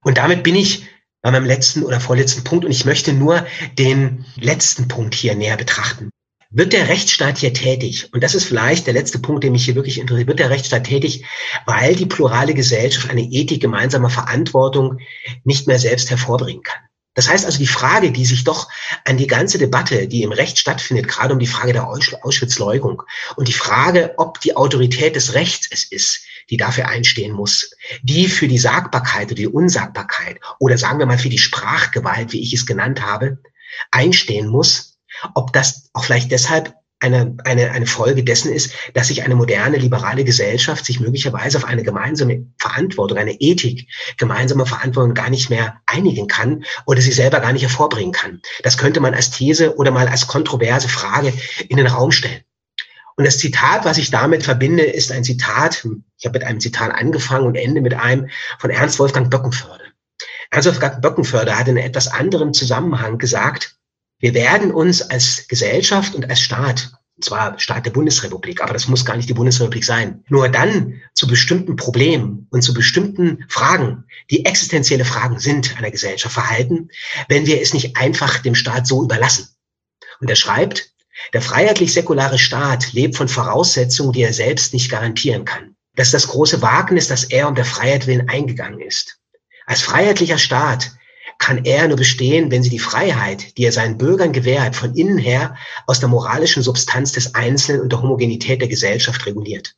Und 0.02 0.18
damit 0.18 0.42
bin 0.42 0.56
ich 0.56 0.86
bei 1.22 1.30
meinem 1.30 1.46
letzten 1.46 1.82
oder 1.82 2.00
vorletzten 2.00 2.44
Punkt 2.44 2.64
und 2.64 2.70
ich 2.70 2.84
möchte 2.84 3.12
nur 3.12 3.46
den 3.78 4.24
letzten 4.36 4.88
Punkt 4.88 5.14
hier 5.14 5.34
näher 5.34 5.56
betrachten. 5.56 6.10
Wird 6.56 6.72
der 6.72 6.88
Rechtsstaat 6.88 7.36
hier 7.36 7.52
tätig? 7.52 8.08
Und 8.14 8.22
das 8.24 8.34
ist 8.34 8.44
vielleicht 8.44 8.86
der 8.86 8.94
letzte 8.94 9.18
Punkt, 9.18 9.44
der 9.44 9.50
mich 9.50 9.66
hier 9.66 9.74
wirklich 9.74 10.00
interessiert. 10.00 10.26
Wird 10.26 10.38
der 10.38 10.48
Rechtsstaat 10.48 10.84
tätig, 10.84 11.22
weil 11.66 11.94
die 11.94 12.06
plurale 12.06 12.54
Gesellschaft 12.54 13.10
eine 13.10 13.20
Ethik 13.20 13.60
gemeinsamer 13.60 14.08
Verantwortung 14.08 14.98
nicht 15.44 15.66
mehr 15.66 15.78
selbst 15.78 16.08
hervorbringen 16.08 16.62
kann? 16.62 16.80
Das 17.12 17.28
heißt 17.28 17.44
also, 17.44 17.58
die 17.58 17.66
Frage, 17.66 18.10
die 18.10 18.24
sich 18.24 18.44
doch 18.44 18.70
an 19.04 19.18
die 19.18 19.26
ganze 19.26 19.58
Debatte, 19.58 20.08
die 20.08 20.22
im 20.22 20.32
Recht 20.32 20.56
stattfindet, 20.56 21.08
gerade 21.08 21.34
um 21.34 21.38
die 21.38 21.46
Frage 21.46 21.74
der 21.74 21.88
Auschwitz-Leugung 21.88 23.02
und 23.36 23.48
die 23.48 23.52
Frage, 23.52 24.14
ob 24.16 24.40
die 24.40 24.56
Autorität 24.56 25.14
des 25.14 25.34
Rechts 25.34 25.68
es 25.70 25.84
ist, 25.84 26.24
die 26.48 26.56
dafür 26.56 26.88
einstehen 26.88 27.32
muss, 27.32 27.70
die 28.02 28.28
für 28.28 28.48
die 28.48 28.56
Sagbarkeit 28.56 29.26
oder 29.26 29.34
die 29.34 29.46
Unsagbarkeit 29.48 30.40
oder 30.58 30.78
sagen 30.78 31.00
wir 31.00 31.06
mal 31.06 31.18
für 31.18 31.28
die 31.28 31.36
Sprachgewalt, 31.36 32.32
wie 32.32 32.40
ich 32.40 32.54
es 32.54 32.64
genannt 32.64 33.02
habe, 33.02 33.42
einstehen 33.90 34.48
muss, 34.48 34.95
ob 35.34 35.52
das 35.52 35.90
auch 35.92 36.04
vielleicht 36.04 36.30
deshalb 36.30 36.74
eine, 36.98 37.36
eine, 37.44 37.72
eine 37.72 37.86
Folge 37.86 38.24
dessen 38.24 38.52
ist, 38.52 38.72
dass 38.94 39.08
sich 39.08 39.22
eine 39.22 39.34
moderne 39.34 39.76
liberale 39.76 40.24
Gesellschaft 40.24 40.84
sich 40.84 40.98
möglicherweise 40.98 41.58
auf 41.58 41.64
eine 41.64 41.82
gemeinsame 41.82 42.46
Verantwortung, 42.58 43.18
eine 43.18 43.38
Ethik, 43.38 43.88
gemeinsame 44.16 44.64
Verantwortung 44.64 45.14
gar 45.14 45.28
nicht 45.28 45.50
mehr 45.50 45.80
einigen 45.86 46.26
kann 46.26 46.64
oder 46.86 47.02
sie 47.02 47.12
selber 47.12 47.40
gar 47.40 47.52
nicht 47.52 47.62
hervorbringen 47.62 48.12
kann. 48.12 48.40
Das 48.62 48.78
könnte 48.78 49.00
man 49.00 49.14
als 49.14 49.30
These 49.30 49.76
oder 49.76 49.90
mal 49.90 50.08
als 50.08 50.26
kontroverse 50.26 50.88
Frage 50.88 51.32
in 51.68 51.76
den 51.76 51.86
Raum 51.86 52.12
stellen. 52.12 52.40
Und 53.16 53.24
das 53.24 53.38
Zitat, 53.38 53.84
was 53.84 53.98
ich 53.98 54.10
damit 54.10 54.42
verbinde, 54.42 54.84
ist 54.84 55.10
ein 55.10 55.24
Zitat, 55.24 55.86
ich 56.18 56.26
habe 56.26 56.38
mit 56.38 56.44
einem 56.44 56.60
Zitat 56.60 56.92
angefangen 56.92 57.46
und 57.46 57.56
ende 57.56 57.80
mit 57.80 57.94
einem 57.94 58.28
von 58.58 58.70
Ernst 58.70 58.98
Wolfgang 58.98 59.30
Böckenförde. 59.30 59.84
Ernst 60.50 60.68
Wolfgang 60.68 61.00
Böckenförde 61.00 61.58
hat 61.58 61.68
in 61.68 61.78
etwas 61.78 62.08
anderem 62.08 62.52
Zusammenhang 62.52 63.16
gesagt, 63.18 63.76
wir 64.18 64.34
werden 64.34 64.72
uns 64.72 65.02
als 65.02 65.46
Gesellschaft 65.48 66.14
und 66.14 66.28
als 66.28 66.40
Staat, 66.40 66.92
und 67.16 67.24
zwar 67.24 67.58
Staat 67.58 67.86
der 67.86 67.90
Bundesrepublik, 67.90 68.62
aber 68.62 68.72
das 68.72 68.88
muss 68.88 69.04
gar 69.04 69.16
nicht 69.16 69.28
die 69.28 69.34
Bundesrepublik 69.34 69.84
sein, 69.84 70.24
nur 70.28 70.48
dann 70.48 71.00
zu 71.14 71.26
bestimmten 71.26 71.76
Problemen 71.76 72.46
und 72.50 72.62
zu 72.62 72.72
bestimmten 72.72 73.44
Fragen, 73.48 74.04
die 74.30 74.44
existenzielle 74.44 75.04
Fragen 75.04 75.38
sind 75.38 75.76
einer 75.78 75.90
Gesellschaft 75.90 76.34
verhalten, 76.34 76.88
wenn 77.28 77.46
wir 77.46 77.60
es 77.60 77.74
nicht 77.74 77.96
einfach 77.96 78.38
dem 78.38 78.54
Staat 78.54 78.86
so 78.86 79.02
überlassen. 79.02 79.48
Und 80.20 80.30
er 80.30 80.36
schreibt, 80.36 80.92
der 81.32 81.42
freiheitlich-säkulare 81.42 82.38
Staat 82.38 82.92
lebt 82.92 83.16
von 83.16 83.28
Voraussetzungen, 83.28 84.12
die 84.12 84.22
er 84.22 84.32
selbst 84.32 84.72
nicht 84.72 84.90
garantieren 84.90 85.44
kann. 85.44 85.76
Das 85.94 86.08
ist 86.08 86.14
das 86.14 86.28
große 86.28 86.60
Wagnis, 86.60 87.08
das 87.08 87.24
er 87.24 87.48
um 87.48 87.54
der 87.54 87.64
Freiheit 87.64 88.06
willen 88.06 88.28
eingegangen 88.28 88.80
ist. 88.80 89.18
Als 89.66 89.80
freiheitlicher 89.80 90.38
Staat 90.38 90.92
kann 91.38 91.64
er 91.64 91.88
nur 91.88 91.96
bestehen, 91.96 92.50
wenn 92.50 92.62
sie 92.62 92.70
die 92.70 92.78
Freiheit, 92.78 93.56
die 93.56 93.64
er 93.64 93.72
seinen 93.72 93.98
Bürgern 93.98 94.32
gewährt, 94.32 94.74
von 94.74 94.94
innen 94.94 95.18
her 95.18 95.56
aus 95.86 96.00
der 96.00 96.08
moralischen 96.08 96.62
Substanz 96.62 97.12
des 97.12 97.34
Einzelnen 97.34 97.82
und 97.82 97.92
der 97.92 98.02
Homogenität 98.02 98.60
der 98.60 98.68
Gesellschaft 98.68 99.26
reguliert. 99.26 99.74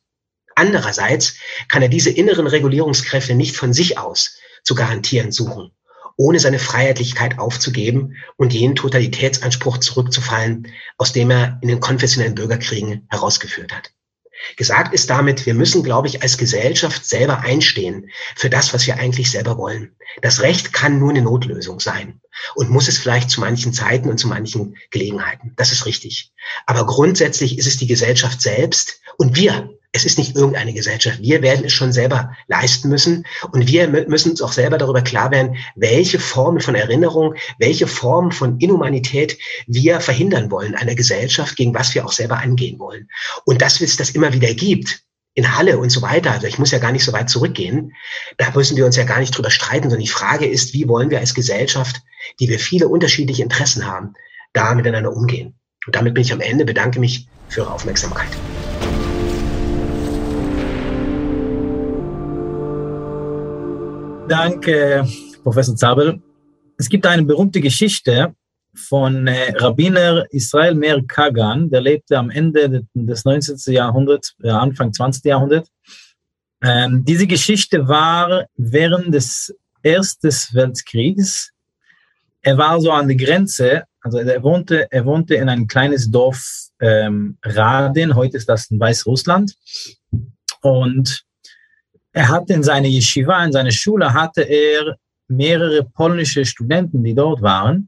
Andererseits 0.55 1.35
kann 1.67 1.81
er 1.81 1.89
diese 1.89 2.09
inneren 2.09 2.47
Regulierungskräfte 2.47 3.35
nicht 3.35 3.55
von 3.55 3.73
sich 3.73 3.97
aus 3.97 4.37
zu 4.63 4.75
garantieren 4.75 5.31
suchen 5.31 5.71
ohne 6.19 6.37
seine 6.37 6.59
Freiheitlichkeit 6.59 7.39
aufzugeben 7.39 8.17
und 8.35 8.53
jenen 8.53 8.75
Totalitätsanspruch 8.75 9.77
zurückzufallen, 9.77 10.67
aus 10.97 11.13
dem 11.13 11.31
er 11.31 11.57
in 11.61 11.69
den 11.69 11.79
konfessionellen 11.79 12.35
Bürgerkriegen 12.35 13.07
herausgeführt 13.09 13.73
hat. 13.73 13.93
Gesagt 14.55 14.93
ist 14.93 15.09
damit, 15.09 15.45
wir 15.45 15.53
müssen, 15.53 15.83
glaube 15.83 16.07
ich, 16.07 16.21
als 16.21 16.37
Gesellschaft 16.37 17.05
selber 17.05 17.39
einstehen 17.39 18.09
für 18.35 18.49
das, 18.49 18.73
was 18.73 18.87
wir 18.87 18.97
eigentlich 18.97 19.31
selber 19.31 19.57
wollen. 19.57 19.95
Das 20.21 20.41
Recht 20.41 20.73
kann 20.73 20.99
nur 20.99 21.09
eine 21.09 21.21
Notlösung 21.21 21.79
sein 21.79 22.21
und 22.55 22.69
muss 22.69 22.87
es 22.87 22.97
vielleicht 22.97 23.29
zu 23.29 23.41
manchen 23.41 23.73
Zeiten 23.73 24.09
und 24.09 24.17
zu 24.17 24.27
manchen 24.27 24.75
Gelegenheiten. 24.91 25.53
Das 25.55 25.71
ist 25.71 25.85
richtig. 25.85 26.31
Aber 26.65 26.85
grundsätzlich 26.85 27.57
ist 27.57 27.67
es 27.67 27.77
die 27.77 27.87
Gesellschaft 27.87 28.41
selbst 28.41 29.01
und 29.17 29.35
wir 29.35 29.69
es 29.91 30.05
ist 30.05 30.17
nicht 30.19 30.35
irgendeine 30.35 30.73
Gesellschaft. 30.73 31.19
Wir 31.21 31.41
werden 31.41 31.65
es 31.65 31.73
schon 31.73 31.91
selber 31.91 32.35
leisten 32.47 32.89
müssen. 32.89 33.25
Und 33.51 33.67
wir 33.67 33.87
müssen 33.87 34.31
uns 34.31 34.41
auch 34.41 34.51
selber 34.51 34.77
darüber 34.77 35.01
klar 35.01 35.31
werden, 35.31 35.57
welche 35.75 36.19
Formen 36.19 36.59
von 36.59 36.75
Erinnerung, 36.75 37.33
welche 37.57 37.87
Formen 37.87 38.31
von 38.31 38.59
Inhumanität 38.59 39.37
wir 39.65 39.99
verhindern 39.99 40.51
wollen 40.51 40.75
einer 40.75 40.95
Gesellschaft, 40.95 41.55
gegen 41.55 41.73
was 41.73 41.95
wir 41.95 42.05
auch 42.05 42.11
selber 42.11 42.37
angehen 42.37 42.77
wollen. 42.79 43.09
Und 43.45 43.61
dass 43.61 43.81
es 43.81 43.97
das 43.97 44.11
immer 44.11 44.31
wieder 44.31 44.53
gibt, 44.53 45.01
in 45.33 45.55
Halle 45.55 45.79
und 45.79 45.89
so 45.89 46.01
weiter, 46.01 46.31
also 46.31 46.47
ich 46.47 46.59
muss 46.59 46.71
ja 46.71 46.79
gar 46.79 46.91
nicht 46.91 47.05
so 47.05 47.13
weit 47.13 47.29
zurückgehen, 47.29 47.93
da 48.37 48.51
müssen 48.51 48.75
wir 48.75 48.85
uns 48.85 48.95
ja 48.95 49.05
gar 49.05 49.19
nicht 49.19 49.35
drüber 49.35 49.51
streiten, 49.51 49.89
sondern 49.89 50.03
die 50.03 50.07
Frage 50.07 50.45
ist, 50.45 50.73
wie 50.73 50.87
wollen 50.87 51.09
wir 51.09 51.19
als 51.19 51.33
Gesellschaft, 51.33 52.01
die 52.39 52.49
wir 52.49 52.59
viele 52.59 52.89
unterschiedliche 52.89 53.43
Interessen 53.43 53.85
haben, 53.85 54.13
da 54.53 54.73
miteinander 54.75 55.13
umgehen. 55.13 55.57
Und 55.85 55.95
damit 55.95 56.13
bin 56.13 56.23
ich 56.23 56.33
am 56.33 56.41
Ende, 56.41 56.65
bedanke 56.65 56.99
mich 56.99 57.27
für 57.47 57.61
Ihre 57.61 57.73
Aufmerksamkeit. 57.73 58.58
Danke, 64.29 65.07
Professor 65.41 65.75
Zabel. 65.75 66.21
Es 66.77 66.87
gibt 66.87 67.07
eine 67.07 67.23
berühmte 67.23 67.59
Geschichte 67.59 68.35
von 68.75 69.25
äh, 69.25 69.51
Rabbiner 69.55 70.23
Israel 70.29 70.75
Meir 70.75 71.01
Kagan, 71.07 71.71
der 71.71 71.81
lebte 71.81 72.15
am 72.15 72.29
Ende 72.29 72.85
des 72.93 73.25
19. 73.25 73.57
Jahrhunderts, 73.73 74.35
äh, 74.43 74.49
Anfang 74.49 74.93
20. 74.93 75.25
Jahrhunderts. 75.25 75.71
Ähm, 76.61 77.03
diese 77.05 77.25
Geschichte 77.25 77.87
war 77.87 78.45
während 78.55 79.15
des 79.15 79.51
Ersten 79.81 80.29
Weltkriegs. 80.53 81.49
Er 82.43 82.55
war 82.55 82.79
so 82.79 82.91
an 82.91 83.07
der 83.07 83.17
Grenze, 83.17 83.85
also 84.01 84.19
er 84.19 84.43
wohnte, 84.43 84.91
er 84.91 85.05
wohnte 85.05 85.35
in 85.35 85.49
ein 85.49 85.65
kleines 85.65 86.11
Dorf 86.11 86.69
ähm, 86.79 87.39
Radin, 87.43 88.13
heute 88.13 88.37
ist 88.37 88.47
das 88.47 88.69
in 88.69 88.79
Weißrussland. 88.79 89.55
Und 90.61 91.25
er 92.19 92.27
hatte 92.27 92.53
in 92.53 92.63
seiner 92.63 92.87
Yeshiva, 92.87 93.45
in 93.45 93.53
seiner 93.53 93.71
Schule, 93.71 94.13
hatte 94.13 94.41
er 94.41 94.97
mehrere 95.29 95.85
polnische 95.85 96.43
Studenten, 96.43 97.01
die 97.01 97.15
dort 97.15 97.41
waren. 97.41 97.87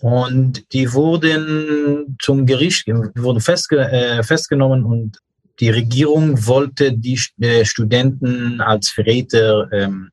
Und 0.00 0.72
die 0.72 0.92
wurden 0.92 2.16
zum 2.22 2.46
Gericht, 2.46 2.86
wurden 2.86 3.40
festge 3.40 3.78
äh, 3.80 4.22
festgenommen 4.22 4.84
und 4.84 5.18
die 5.58 5.70
Regierung 5.70 6.46
wollte 6.46 6.92
die 6.92 7.20
äh, 7.40 7.64
Studenten 7.64 8.60
als 8.60 8.90
Verräter 8.90 9.70
ähm, 9.72 10.10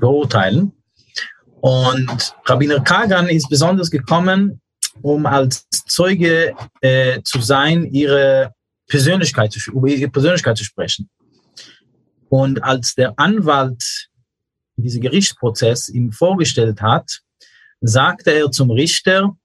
beurteilen. 0.00 0.72
Und 1.60 2.34
Rabbiner 2.46 2.80
Kagan 2.80 3.28
ist 3.28 3.48
besonders 3.50 3.90
gekommen, 3.90 4.60
um 5.02 5.26
als 5.26 5.66
Zeuge 5.86 6.54
äh, 6.80 7.20
zu 7.22 7.40
sein, 7.40 7.84
ihre 7.92 8.54
Persönlichkeit, 8.86 9.56
über 9.66 9.88
ihre 9.88 10.10
Persönlichkeit 10.10 10.56
zu 10.56 10.64
sprechen. 10.64 11.08
Und 12.34 12.64
als 12.64 12.96
der 12.96 13.16
Anwalt 13.16 14.08
diesen 14.74 15.00
Gerichtsprozess 15.00 15.88
ihm 15.88 16.10
vorgestellt 16.10 16.82
hat, 16.82 17.20
sagte 17.80 18.32
er 18.32 18.50
zum 18.50 18.72
Richter, 18.72 19.36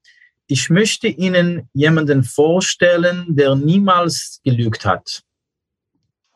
ich 0.47 0.71
möchte 0.71 1.07
Ihnen 1.07 1.69
jemanden 1.73 2.23
vorstellen, 2.23 3.35
der 3.35 3.55
niemals 3.55 4.41
gelügt 4.43 4.85
hat. 4.85 5.21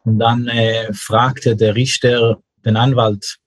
Und 0.03 0.19
dann 0.19 0.47
äh, 0.47 0.93
fragte 0.93 1.55
der 1.55 1.73
Richter 1.73 2.39
den 2.63 2.77
Anwalt, 2.77 3.39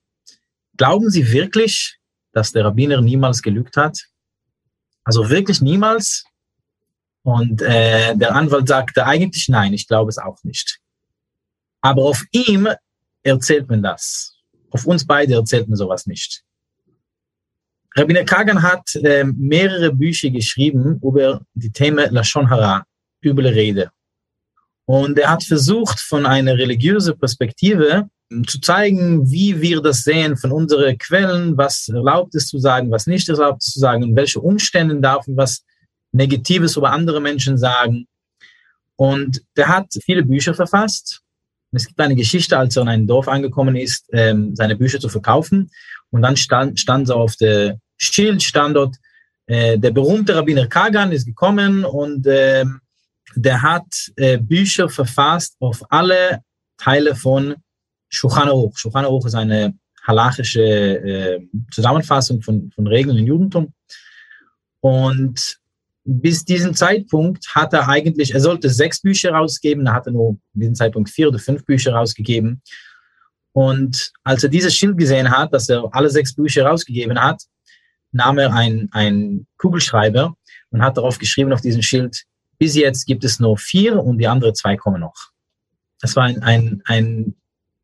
glauben 0.77 1.09
Sie 1.09 1.31
wirklich, 1.31 2.01
dass 2.33 2.51
der 2.51 2.65
Rabbiner 2.65 3.03
niemals 3.03 3.41
gelügt 3.41 3.77
hat? 3.77 4.05
Also 5.05 5.31
wirklich 5.31 5.61
niemals? 5.61 6.25
Und 7.23 7.63
äh, 7.63 8.17
der 8.17 8.35
Anwalt 8.35 8.67
sagte 8.67 9.07
eigentlich 9.07 9.49
nein, 9.49 9.75
ich 9.75 9.87
glaube 9.87 10.09
es 10.09 10.19
auch 10.19 10.43
nicht. 10.43 10.81
Aber 11.83 12.03
auf 12.03 12.25
ihm 12.33 12.69
erzählt 13.27 13.69
man 13.69 13.83
das. 13.83 14.35
Auf 14.71 14.87
uns 14.87 15.07
beide 15.07 15.35
erzählt 15.35 15.69
man 15.69 15.77
sowas 15.77 16.07
nicht. 16.07 16.43
Rabbiner 17.97 18.25
Kagan 18.25 18.63
hat 18.63 18.95
äh, 18.97 19.25
mehrere 19.25 19.93
Bücher 19.93 20.31
geschrieben 20.31 21.01
über 21.03 21.41
die 21.55 21.71
Themen 21.71 22.13
Lashon 22.13 22.51
Hara, 22.51 22.85
üble 23.25 23.49
Rede. 23.49 23.91
Und 24.85 25.19
er 25.19 25.31
hat 25.31 25.43
versucht, 25.43 25.99
von 25.99 26.27
einer 26.27 26.57
religiösen 26.59 27.19
Perspektive 27.19 28.09
ähm, 28.31 28.47
zu 28.47 28.61
zeigen, 28.61 29.31
wie 29.31 29.61
wir 29.61 29.81
das 29.81 30.05
sehen 30.05 30.37
von 30.37 30.53
unseren 30.53 30.99
Quellen, 30.99 31.57
was 31.57 31.89
erlaubt 31.89 32.35
ist 32.35 32.49
zu 32.49 32.59
sagen, 32.59 32.91
was 32.91 33.07
nicht 33.07 33.29
erlaubt 33.29 33.63
ist 33.63 33.73
zu 33.73 33.81
sagen, 33.81 34.03
in 34.03 34.15
welche 34.15 34.41
Umstände 34.41 35.01
darf 35.01 35.27
man 35.27 35.39
was 35.39 35.65
Negatives 36.13 36.77
über 36.77 36.93
andere 36.93 37.21
Menschen 37.21 37.57
sagen. 37.59 38.07
Und 38.97 39.43
der 39.57 39.69
hat 39.69 39.87
viele 40.05 40.23
Bücher 40.23 40.55
verfasst. 40.55 41.23
Es 41.77 41.87
gibt 41.87 42.01
eine 42.01 42.17
Geschichte, 42.17 42.59
als 42.59 42.77
er 42.77 42.83
in 42.83 42.89
ein 42.89 43.07
Dorf 43.07 43.29
angekommen 43.29 43.77
ist, 43.77 44.09
ähm, 44.13 44.57
seine 44.57 44.77
Bücher 44.77 44.99
zu 44.99 45.09
verkaufen. 45.09 45.71
Und 46.11 46.23
dann 46.23 46.37
stand, 46.37 46.81
stand 46.81 47.07
so 47.07 47.15
auf 47.15 47.37
der 47.37 47.79
Schild 47.99 48.43
stand 48.43 48.77
dort, 48.77 48.97
äh, 49.47 49.79
der 49.79 49.91
berühmte 49.91 50.35
Rabbiner 50.35 50.67
Kagan 50.67 51.13
ist 51.13 51.27
gekommen 51.27 51.85
und 51.85 52.27
äh, 52.27 52.65
der 53.35 53.63
hat 53.63 54.11
äh, 54.17 54.39
Bücher 54.39 54.89
verfasst 54.89 55.57
auf 55.61 55.83
alle 55.91 56.41
Teile 56.79 57.15
von 57.15 57.55
Shulchan 58.09 58.49
Aruch. 58.49 58.77
Shulchan 58.77 59.05
Aruch 59.05 59.27
ist 59.27 59.35
eine 59.35 59.75
halachische 60.03 60.63
äh, 60.63 61.41
Zusammenfassung 61.71 62.43
von, 62.43 62.71
von 62.75 62.87
Regeln 62.87 63.19
im 63.19 63.27
Judentum. 63.27 63.73
Und 64.81 65.59
bis 66.07 66.45
diesen 66.45 66.73
Zeitpunkt 66.75 67.55
hat 67.55 67.73
er 67.73 67.89
eigentlich, 67.89 68.33
er 68.33 68.41
sollte 68.41 68.71
sechs 68.71 69.01
Bücher 69.03 69.33
rausgeben, 69.33 69.85
er 70.07 70.13
nur 70.13 70.39
in 70.55 70.61
diesem 70.61 70.75
Zeitpunkt 70.77 71.11
vier 71.11 71.29
oder 71.29 71.41
fünf 71.41 71.65
Bücher 71.65 71.93
rausgegeben. 71.95 72.63
Und 73.53 74.13
als 74.23 74.45
er 74.45 74.49
dieses 74.49 74.75
Schild 74.75 74.97
gesehen 74.99 75.31
hat, 75.31 75.53
dass 75.53 75.69
er 75.69 75.89
alle 75.93 76.09
sechs 76.09 76.35
Bücher 76.35 76.65
rausgegeben 76.65 77.21
hat, 77.21 77.43
nahm 78.13 78.39
er 78.39 78.53
ein, 78.55 78.89
Kugelschreiber 79.59 80.37
und 80.71 80.83
hat 80.83 80.97
darauf 80.97 81.19
geschrieben 81.19 81.53
auf 81.53 81.61
diesem 81.61 81.83
Schild, 81.83 82.23
bis 82.59 82.77
jetzt 82.77 83.07
gibt 83.07 83.25
es 83.25 83.41
nur 83.41 83.59
vier 83.59 84.03
und 84.03 84.19
die 84.19 84.29
anderen 84.29 84.55
zwei 84.55 84.77
kommen 84.77 85.01
noch. 85.01 85.31
Das 86.01 86.15
war 86.15 86.25
ein, 86.25 86.43
ein, 86.43 86.83
ein 86.85 87.35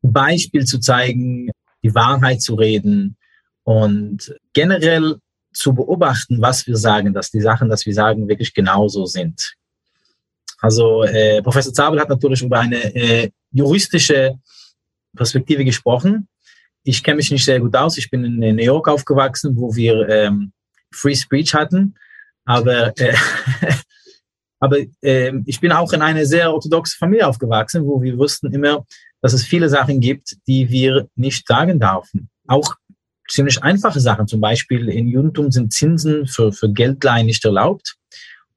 Beispiel 0.01 0.65
zu 0.65 0.79
zeigen, 0.79 1.49
die 1.83 1.93
Wahrheit 1.93 2.41
zu 2.41 2.55
reden 2.55 3.17
und 3.63 4.33
generell 4.53 5.17
zu 5.53 5.73
beobachten, 5.73 6.41
was 6.41 6.67
wir 6.67 6.77
sagen, 6.77 7.13
dass 7.13 7.31
die 7.31 7.41
Sachen, 7.41 7.69
dass 7.69 7.85
wir 7.85 7.93
sagen, 7.93 8.27
wirklich 8.27 8.53
genauso 8.53 9.05
sind. 9.05 9.55
Also 10.59 11.03
äh, 11.03 11.41
Professor 11.41 11.73
Zabel 11.73 11.99
hat 11.99 12.09
natürlich 12.09 12.41
über 12.41 12.59
eine 12.59 12.95
äh, 12.95 13.29
juristische 13.51 14.39
Perspektive 15.15 15.63
gesprochen 15.63 16.27
ich 16.83 17.03
kenne 17.03 17.17
mich 17.17 17.31
nicht 17.31 17.45
sehr 17.45 17.59
gut 17.59 17.75
aus. 17.75 17.97
Ich 17.97 18.09
bin 18.09 18.23
in 18.25 18.55
New 18.55 18.63
York 18.63 18.87
aufgewachsen, 18.87 19.55
wo 19.55 19.73
wir 19.75 20.07
ähm, 20.09 20.51
Free 20.91 21.15
Speech 21.15 21.53
hatten. 21.53 21.95
Aber, 22.45 22.97
äh, 22.99 23.15
aber 24.59 24.79
äh, 25.01 25.33
ich 25.45 25.59
bin 25.59 25.71
auch 25.71 25.93
in 25.93 26.01
eine 26.01 26.25
sehr 26.25 26.53
orthodoxe 26.53 26.97
Familie 26.97 27.27
aufgewachsen, 27.27 27.85
wo 27.85 28.01
wir 28.01 28.17
wussten 28.17 28.53
immer, 28.53 28.85
dass 29.21 29.33
es 29.33 29.45
viele 29.45 29.69
Sachen 29.69 30.01
gibt, 30.01 30.35
die 30.47 30.69
wir 30.69 31.07
nicht 31.15 31.47
sagen 31.47 31.79
dürfen. 31.79 32.29
Auch 32.47 32.75
ziemlich 33.29 33.61
einfache 33.63 33.99
Sachen. 33.99 34.27
Zum 34.27 34.41
Beispiel 34.41 34.89
in 34.89 35.07
Judentum 35.07 35.51
sind 35.51 35.73
Zinsen 35.73 36.27
für, 36.27 36.51
für 36.51 36.71
Geldleihen 36.71 37.25
nicht 37.25 37.43
erlaubt. 37.45 37.95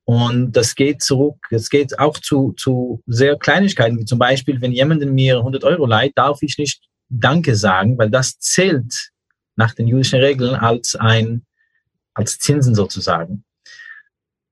Und 0.05 0.53
das 0.53 0.75
geht 0.77 1.03
zurück, 1.03 1.39
es 1.51 1.69
geht 1.69 1.99
auch 1.99 2.19
zu, 2.19 2.53
zu 2.57 3.03
sehr 3.07 3.37
Kleinigkeiten, 3.37 3.99
wie 3.99 4.05
zum 4.05 4.21
Beispiel, 4.21 4.61
wenn 4.61 4.71
jemand 4.71 5.05
mir 5.05 5.39
100 5.39 5.65
Euro 5.65 5.85
leiht, 5.85 6.17
darf 6.17 6.43
ich 6.43 6.59
nicht 6.59 6.81
Danke 7.09 7.57
sagen, 7.57 7.99
weil 7.99 8.11
das 8.11 8.39
zählt 8.39 9.11
nach 9.57 9.75
den 9.75 9.89
jüdischen 9.89 10.21
Regeln 10.21 10.55
als 10.55 10.95
ein, 10.95 11.45
als 12.15 12.39
Zinsen 12.39 12.75
sozusagen. 12.75 13.45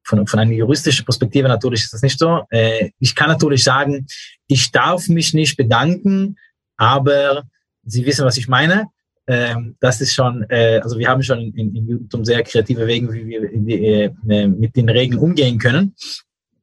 Von, 0.03 0.27
von 0.27 0.41
einer 0.41 0.53
juristischen 0.53 1.05
Perspektive 1.05 1.47
natürlich 1.49 1.85
ist 1.85 1.93
das 1.93 2.03
nicht 2.03 2.19
so. 2.19 2.45
Äh, 2.51 2.91
ich 2.99 3.15
kann 3.15 3.29
natürlich 3.29 3.63
sagen, 3.63 4.07
ich 4.49 4.73
darf 4.73 5.09
mich 5.09 5.35
nicht 5.35 5.57
bedanken, 5.57 6.37
aber 6.77 7.45
Sie 7.87 8.07
wissen, 8.07 8.25
was 8.25 8.37
ich 8.37 8.49
meine. 8.49 8.87
Ähm, 9.27 9.77
das 9.81 10.01
ist 10.01 10.13
schon, 10.13 10.45
äh, 10.51 10.81
also 10.83 10.99
wir 10.99 11.09
haben 11.09 11.23
schon 11.23 11.41
in, 11.41 11.75
in 11.75 11.89
Judentum 11.89 12.25
sehr 12.25 12.43
kreative 12.43 12.87
Wege, 12.87 13.13
wie 13.13 13.27
wir 13.27 13.49
die, 13.53 13.85
äh, 14.29 14.49
mit 14.49 14.77
den 14.77 14.89
Regeln 14.89 15.19
umgehen 15.19 15.59
können. 15.59 15.95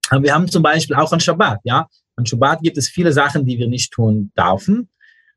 Aber 0.09 0.23
wir 0.23 0.33
haben 0.33 0.47
zum 0.47 0.61
Beispiel 0.61 0.95
auch 0.95 1.11
an 1.11 1.19
Shabbat, 1.19 1.59
ja. 1.63 1.87
An 2.15 2.25
Shabbat 2.25 2.61
gibt 2.61 2.77
es 2.77 2.87
viele 2.87 3.13
Sachen, 3.13 3.45
die 3.45 3.57
wir 3.57 3.67
nicht 3.67 3.91
tun 3.91 4.31
dürfen 4.37 4.89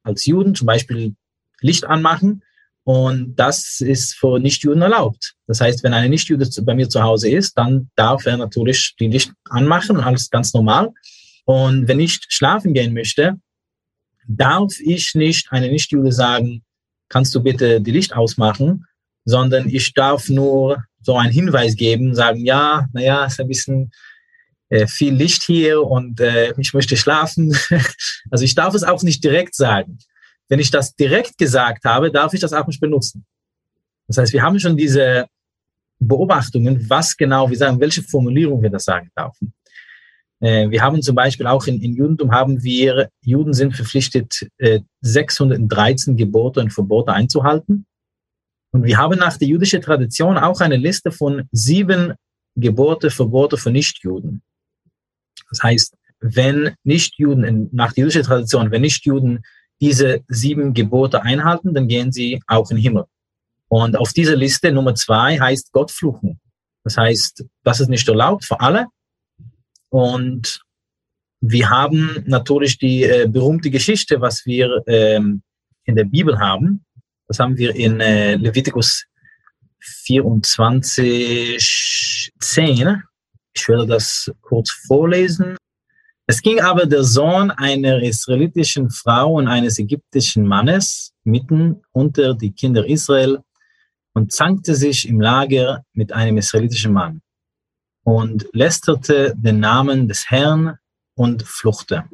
als 0.02 0.26
Juden, 0.26 0.54
zum 0.54 0.66
Beispiel 0.66 1.14
Licht 1.60 1.84
anmachen. 1.84 2.42
Und 2.82 3.36
das 3.36 3.80
ist 3.80 4.14
für 4.14 4.38
Nichtjuden 4.38 4.82
erlaubt. 4.82 5.34
Das 5.46 5.62
heißt, 5.62 5.82
wenn 5.82 5.94
eine 5.94 6.10
Nichtjude 6.10 6.46
bei 6.62 6.74
mir 6.74 6.90
zu 6.90 7.02
Hause 7.02 7.30
ist, 7.30 7.56
dann 7.56 7.90
darf 7.96 8.26
er 8.26 8.36
natürlich 8.36 8.94
die 9.00 9.08
Licht 9.08 9.32
anmachen 9.48 9.96
und 9.96 10.04
alles 10.04 10.28
ganz 10.28 10.52
normal. 10.52 10.92
Und 11.46 11.88
wenn 11.88 12.00
ich 12.00 12.20
schlafen 12.28 12.74
gehen 12.74 12.92
möchte, 12.92 13.38
darf 14.28 14.72
ich 14.80 15.14
nicht 15.14 15.50
eine 15.50 15.68
Nichtjude 15.68 16.12
sagen, 16.12 16.62
kannst 17.14 17.32
du 17.32 17.40
bitte 17.40 17.80
die 17.80 17.92
Licht 17.92 18.16
ausmachen, 18.16 18.86
sondern 19.24 19.68
ich 19.68 19.94
darf 19.94 20.28
nur 20.28 20.82
so 21.00 21.16
einen 21.16 21.30
Hinweis 21.30 21.76
geben, 21.76 22.12
sagen, 22.12 22.44
ja, 22.44 22.88
naja, 22.92 23.26
ist 23.26 23.38
ein 23.38 23.46
bisschen 23.46 23.92
äh, 24.68 24.88
viel 24.88 25.14
Licht 25.14 25.44
hier 25.44 25.80
und 25.80 26.18
äh, 26.18 26.52
ich 26.58 26.74
möchte 26.74 26.96
schlafen. 26.96 27.56
also 28.32 28.44
ich 28.44 28.56
darf 28.56 28.74
es 28.74 28.82
auch 28.82 29.00
nicht 29.04 29.22
direkt 29.22 29.54
sagen. 29.54 29.98
Wenn 30.48 30.58
ich 30.58 30.72
das 30.72 30.96
direkt 30.96 31.38
gesagt 31.38 31.84
habe, 31.84 32.10
darf 32.10 32.34
ich 32.34 32.40
das 32.40 32.52
auch 32.52 32.66
nicht 32.66 32.80
benutzen. 32.80 33.24
Das 34.08 34.18
heißt, 34.18 34.32
wir 34.32 34.42
haben 34.42 34.58
schon 34.58 34.76
diese 34.76 35.26
Beobachtungen, 36.00 36.90
was 36.90 37.16
genau 37.16 37.48
wir 37.48 37.56
sagen, 37.56 37.78
welche 37.78 38.02
Formulierung 38.02 38.60
wir 38.60 38.70
das 38.70 38.86
sagen 38.86 39.08
dürfen. 39.16 39.54
Äh, 40.44 40.68
wir 40.70 40.82
haben 40.82 41.00
zum 41.00 41.14
Beispiel 41.16 41.46
auch 41.46 41.66
in, 41.66 41.80
in 41.80 41.94
Judentum 41.94 42.30
haben 42.30 42.62
wir, 42.62 43.08
Juden 43.22 43.54
sind 43.54 43.74
verpflichtet, 43.74 44.46
äh, 44.58 44.80
613 45.00 46.18
Gebote 46.18 46.60
und 46.60 46.70
Verbote 46.70 47.14
einzuhalten. 47.14 47.86
Und 48.70 48.84
wir 48.84 48.98
haben 48.98 49.18
nach 49.18 49.38
der 49.38 49.48
jüdischen 49.48 49.80
Tradition 49.80 50.36
auch 50.36 50.60
eine 50.60 50.76
Liste 50.76 51.12
von 51.12 51.48
sieben 51.50 52.12
Gebote, 52.56 53.10
Verbote 53.10 53.56
für 53.56 53.70
Nichtjuden. 53.70 54.42
Das 55.48 55.62
heißt, 55.62 55.96
wenn 56.20 56.74
Nichtjuden, 56.84 57.70
nach 57.72 57.94
der 57.94 58.02
jüdischen 58.02 58.24
Tradition, 58.24 58.70
wenn 58.70 58.82
Nichtjuden 58.82 59.42
diese 59.80 60.24
sieben 60.28 60.74
Gebote 60.74 61.22
einhalten, 61.22 61.72
dann 61.72 61.88
gehen 61.88 62.12
sie 62.12 62.42
auch 62.46 62.70
in 62.70 62.76
den 62.76 62.82
Himmel. 62.82 63.04
Und 63.68 63.96
auf 63.96 64.12
dieser 64.12 64.36
Liste 64.36 64.72
Nummer 64.72 64.94
zwei 64.94 65.38
heißt 65.38 65.72
Gott 65.72 65.90
fluchen. 65.90 66.38
Das 66.84 66.98
heißt, 66.98 67.44
das 67.62 67.80
ist 67.80 67.88
nicht 67.88 68.06
erlaubt 68.06 68.44
für 68.44 68.60
alle. 68.60 68.88
Und 69.94 70.60
wir 71.40 71.70
haben 71.70 72.24
natürlich 72.26 72.78
die 72.78 73.04
äh, 73.04 73.28
berühmte 73.28 73.70
Geschichte, 73.70 74.20
was 74.20 74.44
wir 74.44 74.82
ähm, 74.88 75.44
in 75.84 75.94
der 75.94 76.02
Bibel 76.02 76.36
haben. 76.36 76.84
Das 77.28 77.38
haben 77.38 77.56
wir 77.56 77.76
in 77.76 78.00
äh, 78.00 78.34
Leviticus 78.34 79.04
24, 79.78 82.32
10. 82.40 83.02
Ich 83.54 83.68
werde 83.68 83.86
das 83.86 84.32
kurz 84.40 84.72
vorlesen. 84.88 85.56
Es 86.26 86.42
ging 86.42 86.58
aber 86.58 86.86
der 86.86 87.04
Sohn 87.04 87.52
einer 87.52 88.02
israelitischen 88.02 88.90
Frau 88.90 89.34
und 89.34 89.46
eines 89.46 89.78
ägyptischen 89.78 90.44
Mannes 90.44 91.12
mitten 91.22 91.82
unter 91.92 92.34
die 92.34 92.50
Kinder 92.50 92.84
Israel 92.84 93.38
und 94.12 94.32
zankte 94.32 94.74
sich 94.74 95.08
im 95.08 95.20
Lager 95.20 95.84
mit 95.92 96.12
einem 96.12 96.38
israelitischen 96.38 96.92
Mann 96.92 97.20
und 98.04 98.46
lästerte 98.52 99.34
den 99.36 99.60
Namen 99.60 100.08
des 100.08 100.30
Herrn 100.30 100.78
und 101.14 101.42
fluchte. 101.42 102.04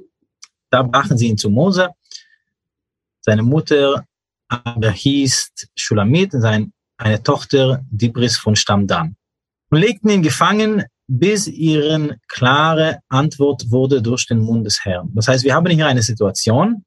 Da 0.70 0.82
brachen 0.82 1.18
sie 1.18 1.28
ihn 1.28 1.38
zu 1.38 1.50
Mose. 1.50 1.90
Seine 3.20 3.42
Mutter 3.42 4.06
aber 4.48 4.90
hieß 4.90 5.52
Shulamit, 5.76 6.32
sein, 6.32 6.72
eine 6.96 7.22
Tochter 7.22 7.84
Dibris 7.90 8.36
von 8.36 8.56
Stamm 8.56 8.86
Dan. 8.86 9.16
Und 9.70 9.78
legten 9.78 10.10
ihn 10.10 10.22
gefangen 10.22 10.84
bis 11.06 11.48
ihren 11.48 12.20
klare 12.28 13.00
Antwort 13.08 13.68
wurde 13.70 14.00
durch 14.00 14.26
den 14.26 14.38
Mund 14.38 14.64
des 14.64 14.84
Herrn. 14.84 15.10
Das 15.14 15.26
heißt, 15.26 15.44
wir 15.44 15.54
haben 15.54 15.66
hier 15.66 15.88
eine 15.88 16.02
Situation, 16.02 16.84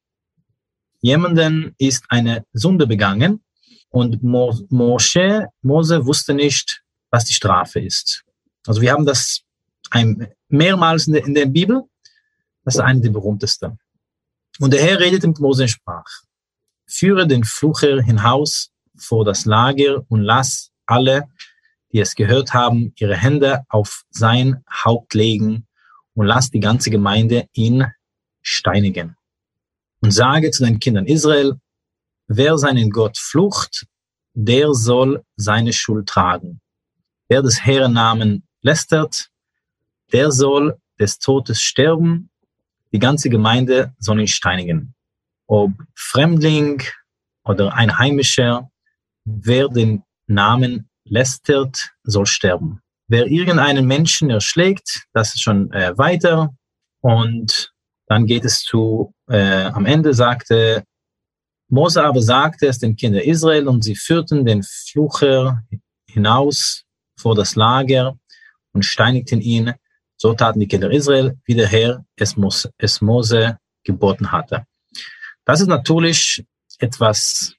jemanden 1.01 1.75
ist 1.77 2.05
eine 2.07 2.45
Sünde 2.53 2.87
begangen 2.87 3.43
und 3.89 4.23
Moshe, 4.23 5.47
Mose 5.61 6.05
wusste 6.05 6.33
nicht, 6.33 6.83
was 7.11 7.25
die 7.25 7.33
Strafe 7.33 7.81
ist. 7.81 8.23
Also 8.65 8.81
wir 8.81 8.91
haben 8.91 9.05
das 9.05 9.41
ein, 9.91 10.27
mehrmals 10.49 11.07
in 11.07 11.13
der, 11.13 11.25
in 11.25 11.33
der 11.33 11.45
Bibel. 11.45 11.83
Das 12.63 12.75
ist 12.75 12.81
eine 12.81 13.01
der 13.01 13.09
berühmtesten. 13.09 13.79
Und 14.59 14.73
der 14.73 14.81
Herr 14.81 14.99
redete 14.99 15.27
mit 15.27 15.39
Mose 15.39 15.63
und 15.63 15.69
sprach, 15.69 16.05
führe 16.87 17.27
den 17.27 17.43
Flucher 17.43 18.01
hinaus 18.01 18.71
vor 18.97 19.25
das 19.25 19.45
Lager 19.45 20.03
und 20.09 20.21
lass 20.21 20.71
alle, 20.85 21.27
die 21.91 21.99
es 21.99 22.15
gehört 22.15 22.53
haben, 22.53 22.93
ihre 22.97 23.15
Hände 23.15 23.63
auf 23.69 24.03
sein 24.09 24.63
Haupt 24.69 25.13
legen 25.13 25.67
und 26.13 26.27
lass 26.27 26.51
die 26.51 26.59
ganze 26.59 26.89
Gemeinde 26.89 27.47
ihn 27.53 27.85
steinigen. 28.41 29.15
Und 30.01 30.11
sage 30.11 30.51
zu 30.51 30.63
den 30.63 30.79
Kindern 30.79 31.05
Israel, 31.05 31.55
wer 32.27 32.57
seinen 32.57 32.89
Gott 32.89 33.17
flucht, 33.17 33.85
der 34.33 34.73
soll 34.73 35.23
seine 35.35 35.73
Schuld 35.73 36.07
tragen. 36.07 36.61
Wer 37.27 37.41
des 37.41 37.65
Herrn 37.65 37.93
Namen 37.93 38.47
lästert, 38.63 39.29
der 40.11 40.31
soll 40.31 40.77
des 40.99 41.19
Todes 41.19 41.61
sterben. 41.61 42.29
Die 42.91 42.99
ganze 42.99 43.29
Gemeinde 43.29 43.93
soll 43.99 44.19
ihn 44.19 44.27
steinigen. 44.27 44.95
Ob 45.47 45.71
Fremdling 45.95 46.81
oder 47.43 47.73
Einheimischer, 47.73 48.69
wer 49.25 49.67
den 49.67 50.03
Namen 50.27 50.89
lästert, 51.03 51.91
soll 52.03 52.25
sterben. 52.25 52.79
Wer 53.07 53.27
irgendeinen 53.27 53.85
Menschen 53.85 54.29
erschlägt, 54.29 55.05
das 55.13 55.35
ist 55.35 55.41
schon 55.41 55.71
äh, 55.73 55.97
weiter. 55.97 56.55
Und 57.01 57.73
dann 58.07 58.25
geht 58.25 58.45
es 58.45 58.63
zu, 58.63 59.13
äh, 59.27 59.65
am 59.65 59.85
Ende 59.85 60.13
sagte, 60.13 60.83
Mose 61.67 62.03
aber 62.03 62.21
sagte 62.21 62.67
es 62.67 62.79
den 62.79 62.95
Kindern 62.95 63.23
Israel 63.23 63.67
und 63.67 63.83
sie 63.83 63.95
führten 63.95 64.45
den 64.45 64.63
Flucher 64.63 65.63
hinaus 66.07 66.83
vor 67.17 67.35
das 67.35 67.55
Lager 67.55 68.17
und 68.73 68.83
steinigten 68.83 69.41
ihn. 69.41 69.73
So 70.17 70.33
taten 70.33 70.59
die 70.59 70.67
Kinder 70.67 70.91
Israel, 70.91 71.37
wie 71.45 71.55
der 71.55 71.67
Herr 71.67 72.05
es, 72.15 72.37
Mose, 72.37 72.71
es 72.77 73.01
Mose 73.01 73.57
geboten 73.83 74.31
hatte. 74.31 74.65
Das 75.45 75.61
ist 75.61 75.67
natürlich 75.67 76.45
etwas 76.79 77.55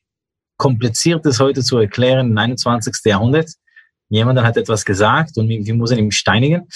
Kompliziertes 0.57 1.41
heute 1.41 1.63
zu 1.63 1.79
erklären 1.79 2.31
im 2.31 2.39
21. 2.39 2.95
Jahrhundert. 3.05 3.51
Jemand 4.09 4.41
hat 4.41 4.57
etwas 4.57 4.85
gesagt 4.85 5.37
und 5.37 5.49
wir 5.49 5.75
müssen 5.75 5.99
ihn 5.99 6.13
steinigen. 6.13 6.69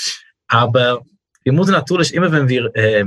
Aber 0.48 1.04
wir 1.44 1.52
müssen 1.52 1.72
natürlich 1.72 2.12
immer, 2.12 2.32
wenn 2.32 2.48
wir 2.48 2.74
äh, 2.74 3.04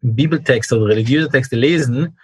Bibeltexte 0.00 0.76
oder 0.76 0.90
religiöse 0.90 1.30
Texte 1.30 1.56
lesen, 1.56 2.18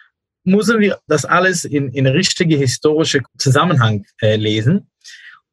müssen 0.45 0.81
wir 0.81 0.99
das 1.07 1.25
alles 1.25 1.65
in, 1.65 1.89
in 1.93 2.07
richtige 2.07 2.57
historische 2.57 3.23
Zusammenhang 3.39 4.05
äh, 4.21 4.37
lesen. 4.37 4.91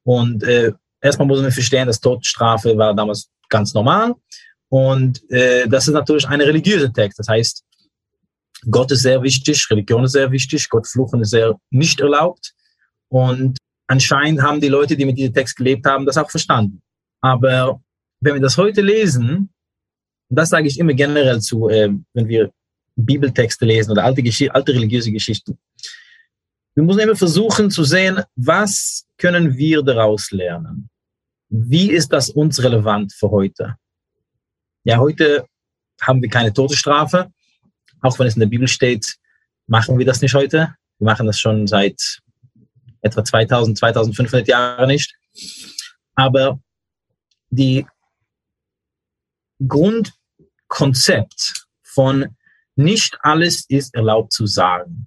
Und 0.03 0.43
äh, 0.43 0.73
erstmal 1.01 1.27
müssen 1.27 1.43
wir 1.43 1.51
verstehen, 1.51 1.87
dass 1.87 1.99
Todesstrafe 1.99 2.77
war 2.77 2.93
damals 2.93 3.29
ganz 3.49 3.73
normal. 3.73 4.13
Und 4.69 5.21
äh, 5.31 5.67
das 5.67 5.87
ist 5.87 5.93
natürlich 5.93 6.27
ein 6.27 6.41
religiöser 6.41 6.91
Text. 6.91 7.19
Das 7.19 7.27
heißt, 7.27 7.63
Gott 8.69 8.91
ist 8.91 9.03
sehr 9.03 9.21
wichtig, 9.21 9.69
Religion 9.69 10.03
ist 10.03 10.13
sehr 10.13 10.31
wichtig, 10.31 10.67
Gott 10.69 10.87
fluchen 10.87 11.21
ist 11.21 11.29
sehr 11.29 11.55
nicht 11.69 11.99
erlaubt. 11.99 12.53
Und 13.09 13.57
anscheinend 13.87 14.41
haben 14.41 14.59
die 14.59 14.67
Leute, 14.67 14.97
die 14.97 15.05
mit 15.05 15.17
diesem 15.17 15.33
Text 15.33 15.55
gelebt 15.55 15.85
haben, 15.85 16.05
das 16.05 16.17
auch 16.17 16.29
verstanden. 16.29 16.81
Aber 17.21 17.81
wenn 18.19 18.33
wir 18.33 18.41
das 18.41 18.57
heute 18.57 18.81
lesen, 18.81 19.49
und 20.29 20.35
das 20.35 20.49
sage 20.49 20.67
ich 20.67 20.79
immer 20.79 20.93
generell 20.93 21.39
zu, 21.39 21.69
äh, 21.69 21.89
wenn 22.13 22.27
wir 22.27 22.51
Bibeltexte 22.95 23.65
lesen 23.65 23.91
oder 23.91 24.03
alte, 24.03 24.23
alte 24.53 24.73
religiöse 24.73 25.11
Geschichten, 25.11 25.57
wir 26.77 26.83
müssen 26.83 26.99
immer 26.99 27.15
versuchen 27.15 27.71
zu 27.71 27.83
sehen, 27.83 28.21
was 28.35 29.07
können 29.17 29.57
wir 29.57 29.81
daraus 29.81 30.29
lernen? 30.29 30.91
Wie 31.49 31.89
ist 31.89 32.13
das 32.13 32.29
uns 32.29 32.61
relevant 32.61 33.11
für 33.13 33.31
heute? 33.31 33.77
Ja, 34.83 34.99
heute 34.99 35.47
haben 35.99 36.21
wir 36.21 36.29
keine 36.29 36.53
Todesstrafe. 36.53 37.31
Auch 38.01 38.19
wenn 38.19 38.27
es 38.27 38.35
in 38.35 38.41
der 38.41 38.47
Bibel 38.47 38.67
steht, 38.67 39.17
machen 39.65 39.97
wir 39.97 40.05
das 40.05 40.21
nicht 40.21 40.35
heute. 40.35 40.75
Wir 40.99 41.05
machen 41.05 41.25
das 41.25 41.39
schon 41.39 41.65
seit 41.65 42.19
etwa 43.01 43.23
2000, 43.23 43.75
2500 43.75 44.47
Jahren 44.47 44.89
nicht. 44.89 45.15
Aber 46.13 46.59
die 47.49 47.87
Grundkonzept 49.67 51.65
von 51.81 52.37
nicht 52.75 53.17
alles 53.21 53.65
ist 53.67 53.95
erlaubt 53.95 54.31
zu 54.31 54.45
sagen 54.45 55.06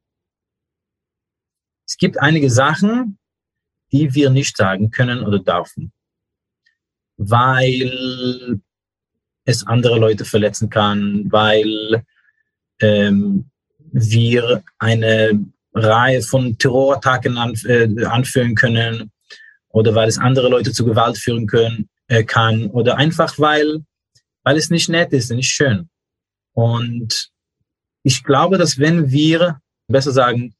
es 1.90 1.96
gibt 1.96 2.20
einige 2.20 2.48
Sachen, 2.50 3.18
die 3.90 4.14
wir 4.14 4.30
nicht 4.30 4.56
sagen 4.56 4.92
können 4.92 5.24
oder 5.24 5.40
dürfen, 5.40 5.92
weil 7.16 8.60
es 9.44 9.66
andere 9.66 9.98
Leute 9.98 10.24
verletzen 10.24 10.70
kann, 10.70 11.26
weil 11.32 12.04
ähm, 12.80 13.50
wir 13.90 14.62
eine 14.78 15.44
Reihe 15.74 16.22
von 16.22 16.56
Terrorattacken 16.56 17.36
anf 17.36 17.64
äh, 17.64 18.04
anführen 18.04 18.54
können 18.54 19.10
oder 19.70 19.92
weil 19.92 20.08
es 20.08 20.18
andere 20.18 20.48
Leute 20.48 20.72
zu 20.72 20.84
Gewalt 20.84 21.18
führen 21.18 21.48
können, 21.48 21.88
äh, 22.06 22.22
kann 22.22 22.66
oder 22.68 22.98
einfach 22.98 23.36
weil, 23.40 23.84
weil 24.44 24.56
es 24.56 24.70
nicht 24.70 24.88
nett 24.88 25.12
ist, 25.12 25.32
nicht 25.32 25.50
schön. 25.50 25.88
Und 26.52 27.30
ich 28.04 28.22
glaube, 28.22 28.58
dass 28.58 28.78
wenn 28.78 29.10
wir, 29.10 29.60
besser 29.88 30.12
sagen, 30.12 30.54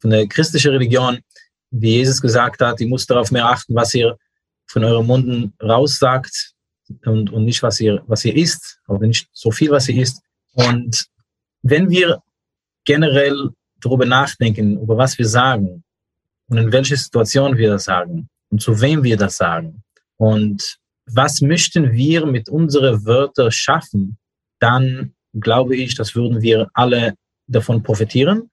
von 0.00 0.10
der 0.10 0.26
christlichen 0.26 0.72
Religion, 0.72 1.18
wie 1.70 1.96
Jesus 1.96 2.20
gesagt 2.20 2.60
hat, 2.60 2.80
ihr 2.80 2.88
müsst 2.88 3.10
darauf 3.10 3.30
mehr 3.30 3.46
achten, 3.46 3.74
was 3.74 3.94
ihr 3.94 4.16
von 4.66 4.84
euren 4.84 5.06
Munden 5.06 5.52
raussagt 5.62 6.54
und, 7.04 7.32
und 7.32 7.44
nicht, 7.44 7.62
was 7.62 7.80
ihr, 7.80 8.02
was 8.06 8.24
ihr 8.24 8.36
isst, 8.36 8.80
oder 8.88 9.06
nicht 9.06 9.28
so 9.32 9.50
viel, 9.50 9.70
was 9.70 9.88
ihr 9.88 10.02
isst. 10.02 10.22
Und 10.54 11.06
wenn 11.62 11.90
wir 11.90 12.22
generell 12.84 13.50
darüber 13.80 14.06
nachdenken, 14.06 14.80
über 14.80 14.96
was 14.96 15.18
wir 15.18 15.26
sagen 15.26 15.84
und 16.48 16.58
in 16.58 16.72
welcher 16.72 16.96
Situation 16.96 17.56
wir 17.56 17.70
das 17.70 17.84
sagen 17.84 18.28
und 18.50 18.62
zu 18.62 18.80
wem 18.80 19.02
wir 19.02 19.16
das 19.16 19.36
sagen 19.36 19.82
und 20.16 20.78
was 21.06 21.40
möchten 21.40 21.92
wir 21.92 22.26
mit 22.26 22.48
unseren 22.48 23.04
Wörtern 23.04 23.52
schaffen, 23.52 24.18
dann 24.58 25.14
glaube 25.34 25.76
ich, 25.76 25.94
das 25.94 26.14
würden 26.14 26.42
wir 26.42 26.68
alle 26.72 27.14
davon 27.46 27.82
profitieren 27.82 28.50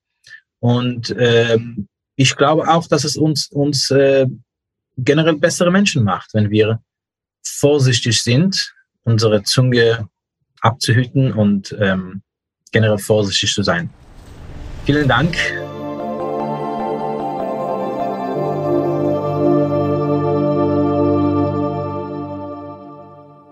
und 0.64 1.14
ähm, 1.20 1.90
ich 2.16 2.38
glaube 2.38 2.70
auch, 2.70 2.88
dass 2.88 3.04
es 3.04 3.18
uns, 3.18 3.48
uns 3.52 3.92
äh, 3.92 4.28
generell 4.98 5.36
bessere 5.36 5.70
Menschen 5.70 6.06
macht, 6.06 6.34
wenn 6.34 6.52
wir 6.52 6.82
vorsichtig 7.46 8.24
sind, 8.24 8.74
unsere 9.04 9.44
Zunge 9.44 10.08
abzuhüten 10.62 11.34
und 11.34 11.76
ähm, 11.82 12.22
generell 12.72 12.98
vorsichtig 12.98 13.54
zu 13.54 13.62
sein. 13.62 13.90
Vielen 14.86 15.10
Dank 15.10 15.36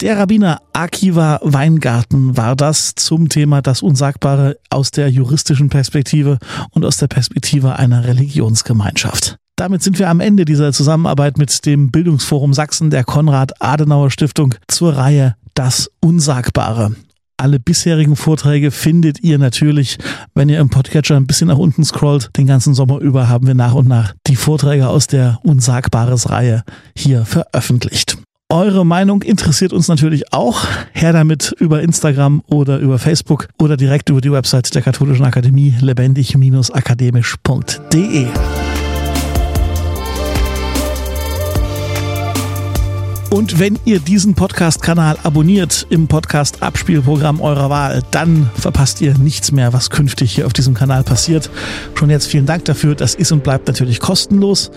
Der 0.02 0.18
Rabbiner 0.18 0.64
Akiva 0.74 1.40
Weingarten 1.44 2.36
war 2.36 2.56
das 2.56 2.96
zum 2.96 3.30
Thema 3.30 3.62
das 3.62 3.84
Unsagbare 3.84 4.58
aus 4.72 4.90
der 4.90 5.10
juristischen 5.10 5.70
Perspektive 5.70 6.40
und 6.72 6.84
aus 6.86 6.98
der 6.98 7.06
Perspektive 7.06 7.76
einer 7.76 8.06
Religionsgemeinschaft. 8.06 9.38
Damit 9.58 9.84
sind 9.84 10.00
wir 10.00 10.10
am 10.10 10.20
Ende 10.20 10.46
dieser 10.46 10.74
Zusammenarbeit 10.74 11.38
mit 11.38 11.68
dem 11.68 11.92
Bildungsforum 11.92 12.52
Sachsen 12.52 12.90
der 12.90 13.04
Konrad-Adenauer-Stiftung 13.04 14.56
zur 14.68 14.98
Reihe 14.98 15.36
Das 15.54 15.92
Unsagbare. 16.00 16.96
Alle 17.38 17.60
bisherigen 17.60 18.16
Vorträge 18.16 18.72
findet 18.72 19.24
ihr 19.24 19.38
natürlich, 19.38 20.00
wenn 20.34 20.50
ihr 20.50 20.62
im 20.62 20.72
Podcatcher 20.72 21.16
ein 21.16 21.28
bisschen 21.28 21.50
nach 21.50 21.60
unten 21.60 21.84
scrollt. 21.84 22.32
Den 22.38 22.48
ganzen 22.48 22.74
Sommer 22.74 22.98
über 22.98 23.30
haben 23.30 23.46
wir 23.46 23.54
nach 23.54 23.76
und 23.76 23.88
nach 23.88 24.16
die 24.26 24.36
Vorträge 24.36 24.88
aus 24.88 25.06
der 25.06 25.38
Unsagbares-Reihe 25.44 26.64
hier 26.96 27.26
veröffentlicht. 27.26 28.18
Eure 28.52 28.86
Meinung 28.86 29.22
interessiert 29.22 29.72
uns 29.72 29.88
natürlich 29.88 30.34
auch. 30.34 30.66
Her 30.92 31.14
damit 31.14 31.56
über 31.58 31.82
Instagram 31.82 32.44
oder 32.48 32.80
über 32.80 33.00
Facebook 33.00 33.48
oder 33.58 33.78
direkt 33.78 34.10
über 34.10 34.20
die 34.20 34.30
Website 34.30 34.76
der 34.76 34.82
Katholischen 34.82 35.24
Akademie 35.24 35.74
lebendig-akademisch.de. 35.80 38.28
Und 43.32 43.60
wenn 43.60 43.80
ihr 43.86 44.02
diesen 44.02 44.34
Podcast-Kanal 44.34 45.18
abonniert 45.24 45.88
im 45.90 46.10
Podcast-Abspielprogramm 46.10 47.40
eurer 47.40 47.70
Wahl, 47.70 48.04
dann 48.12 48.50
verpasst 48.56 49.00
ihr 49.00 49.18
nichts 49.18 49.54
mehr, 49.54 49.72
was 49.72 49.90
künftig 49.90 50.34
hier 50.34 50.46
auf 50.46 50.52
diesem 50.52 50.74
Kanal 50.74 51.04
passiert. 51.04 51.50
Schon 51.96 52.10
jetzt 52.10 52.28
vielen 52.28 52.46
Dank 52.46 52.66
dafür. 52.66 52.94
Das 52.94 53.16
ist 53.16 53.32
und 53.32 53.42
bleibt 53.42 53.68
natürlich 53.68 54.02
kostenlos. 54.02 54.70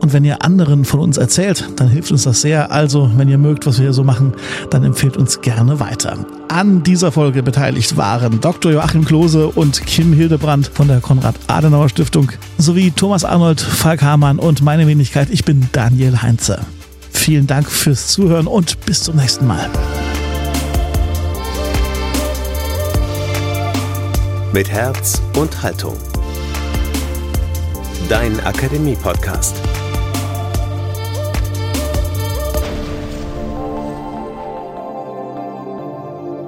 Und 0.00 0.12
wenn 0.12 0.24
ihr 0.24 0.42
anderen 0.42 0.84
von 0.84 0.98
uns 0.98 1.18
erzählt, 1.18 1.68
dann 1.76 1.86
hilft 1.86 2.10
uns 2.10 2.24
das 2.24 2.40
sehr. 2.40 2.72
Also, 2.72 3.08
wenn 3.14 3.28
ihr 3.28 3.38
mögt, 3.38 3.64
was 3.64 3.78
wir 3.78 3.84
hier 3.84 3.92
so 3.92 4.02
machen, 4.02 4.32
dann 4.70 4.82
empfehlt 4.82 5.16
uns 5.16 5.40
gerne 5.40 5.78
weiter. 5.78 6.26
An 6.48 6.82
dieser 6.82 7.12
Folge 7.12 7.44
beteiligt 7.44 7.96
waren 7.96 8.40
Dr. 8.40 8.72
Joachim 8.72 9.04
Klose 9.04 9.46
und 9.46 9.86
Kim 9.86 10.12
Hildebrand 10.12 10.66
von 10.74 10.88
der 10.88 11.00
Konrad-Adenauer-Stiftung 11.00 12.32
sowie 12.58 12.90
Thomas 12.90 13.24
Arnold, 13.24 13.60
Falk 13.60 14.02
Hamann 14.02 14.40
und 14.40 14.62
meine 14.62 14.88
Wenigkeit. 14.88 15.28
Ich 15.30 15.44
bin 15.44 15.68
Daniel 15.70 16.22
Heinze. 16.22 16.58
Vielen 17.12 17.46
Dank 17.46 17.70
fürs 17.70 18.08
Zuhören 18.08 18.46
und 18.46 18.84
bis 18.86 19.02
zum 19.02 19.16
nächsten 19.16 19.46
Mal. 19.46 19.68
Mit 24.52 24.68
Herz 24.70 25.22
und 25.36 25.62
Haltung. 25.62 25.96
Dein 28.08 28.40
Akademie-Podcast. 28.40 29.54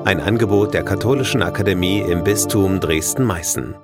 Ein 0.05 0.21
Angebot 0.21 0.75
der 0.75 0.83
Katholischen 0.83 1.43
Akademie 1.43 2.01
im 2.01 2.25
Bistum 2.25 2.81
Dresden-Meißen. 2.81 3.77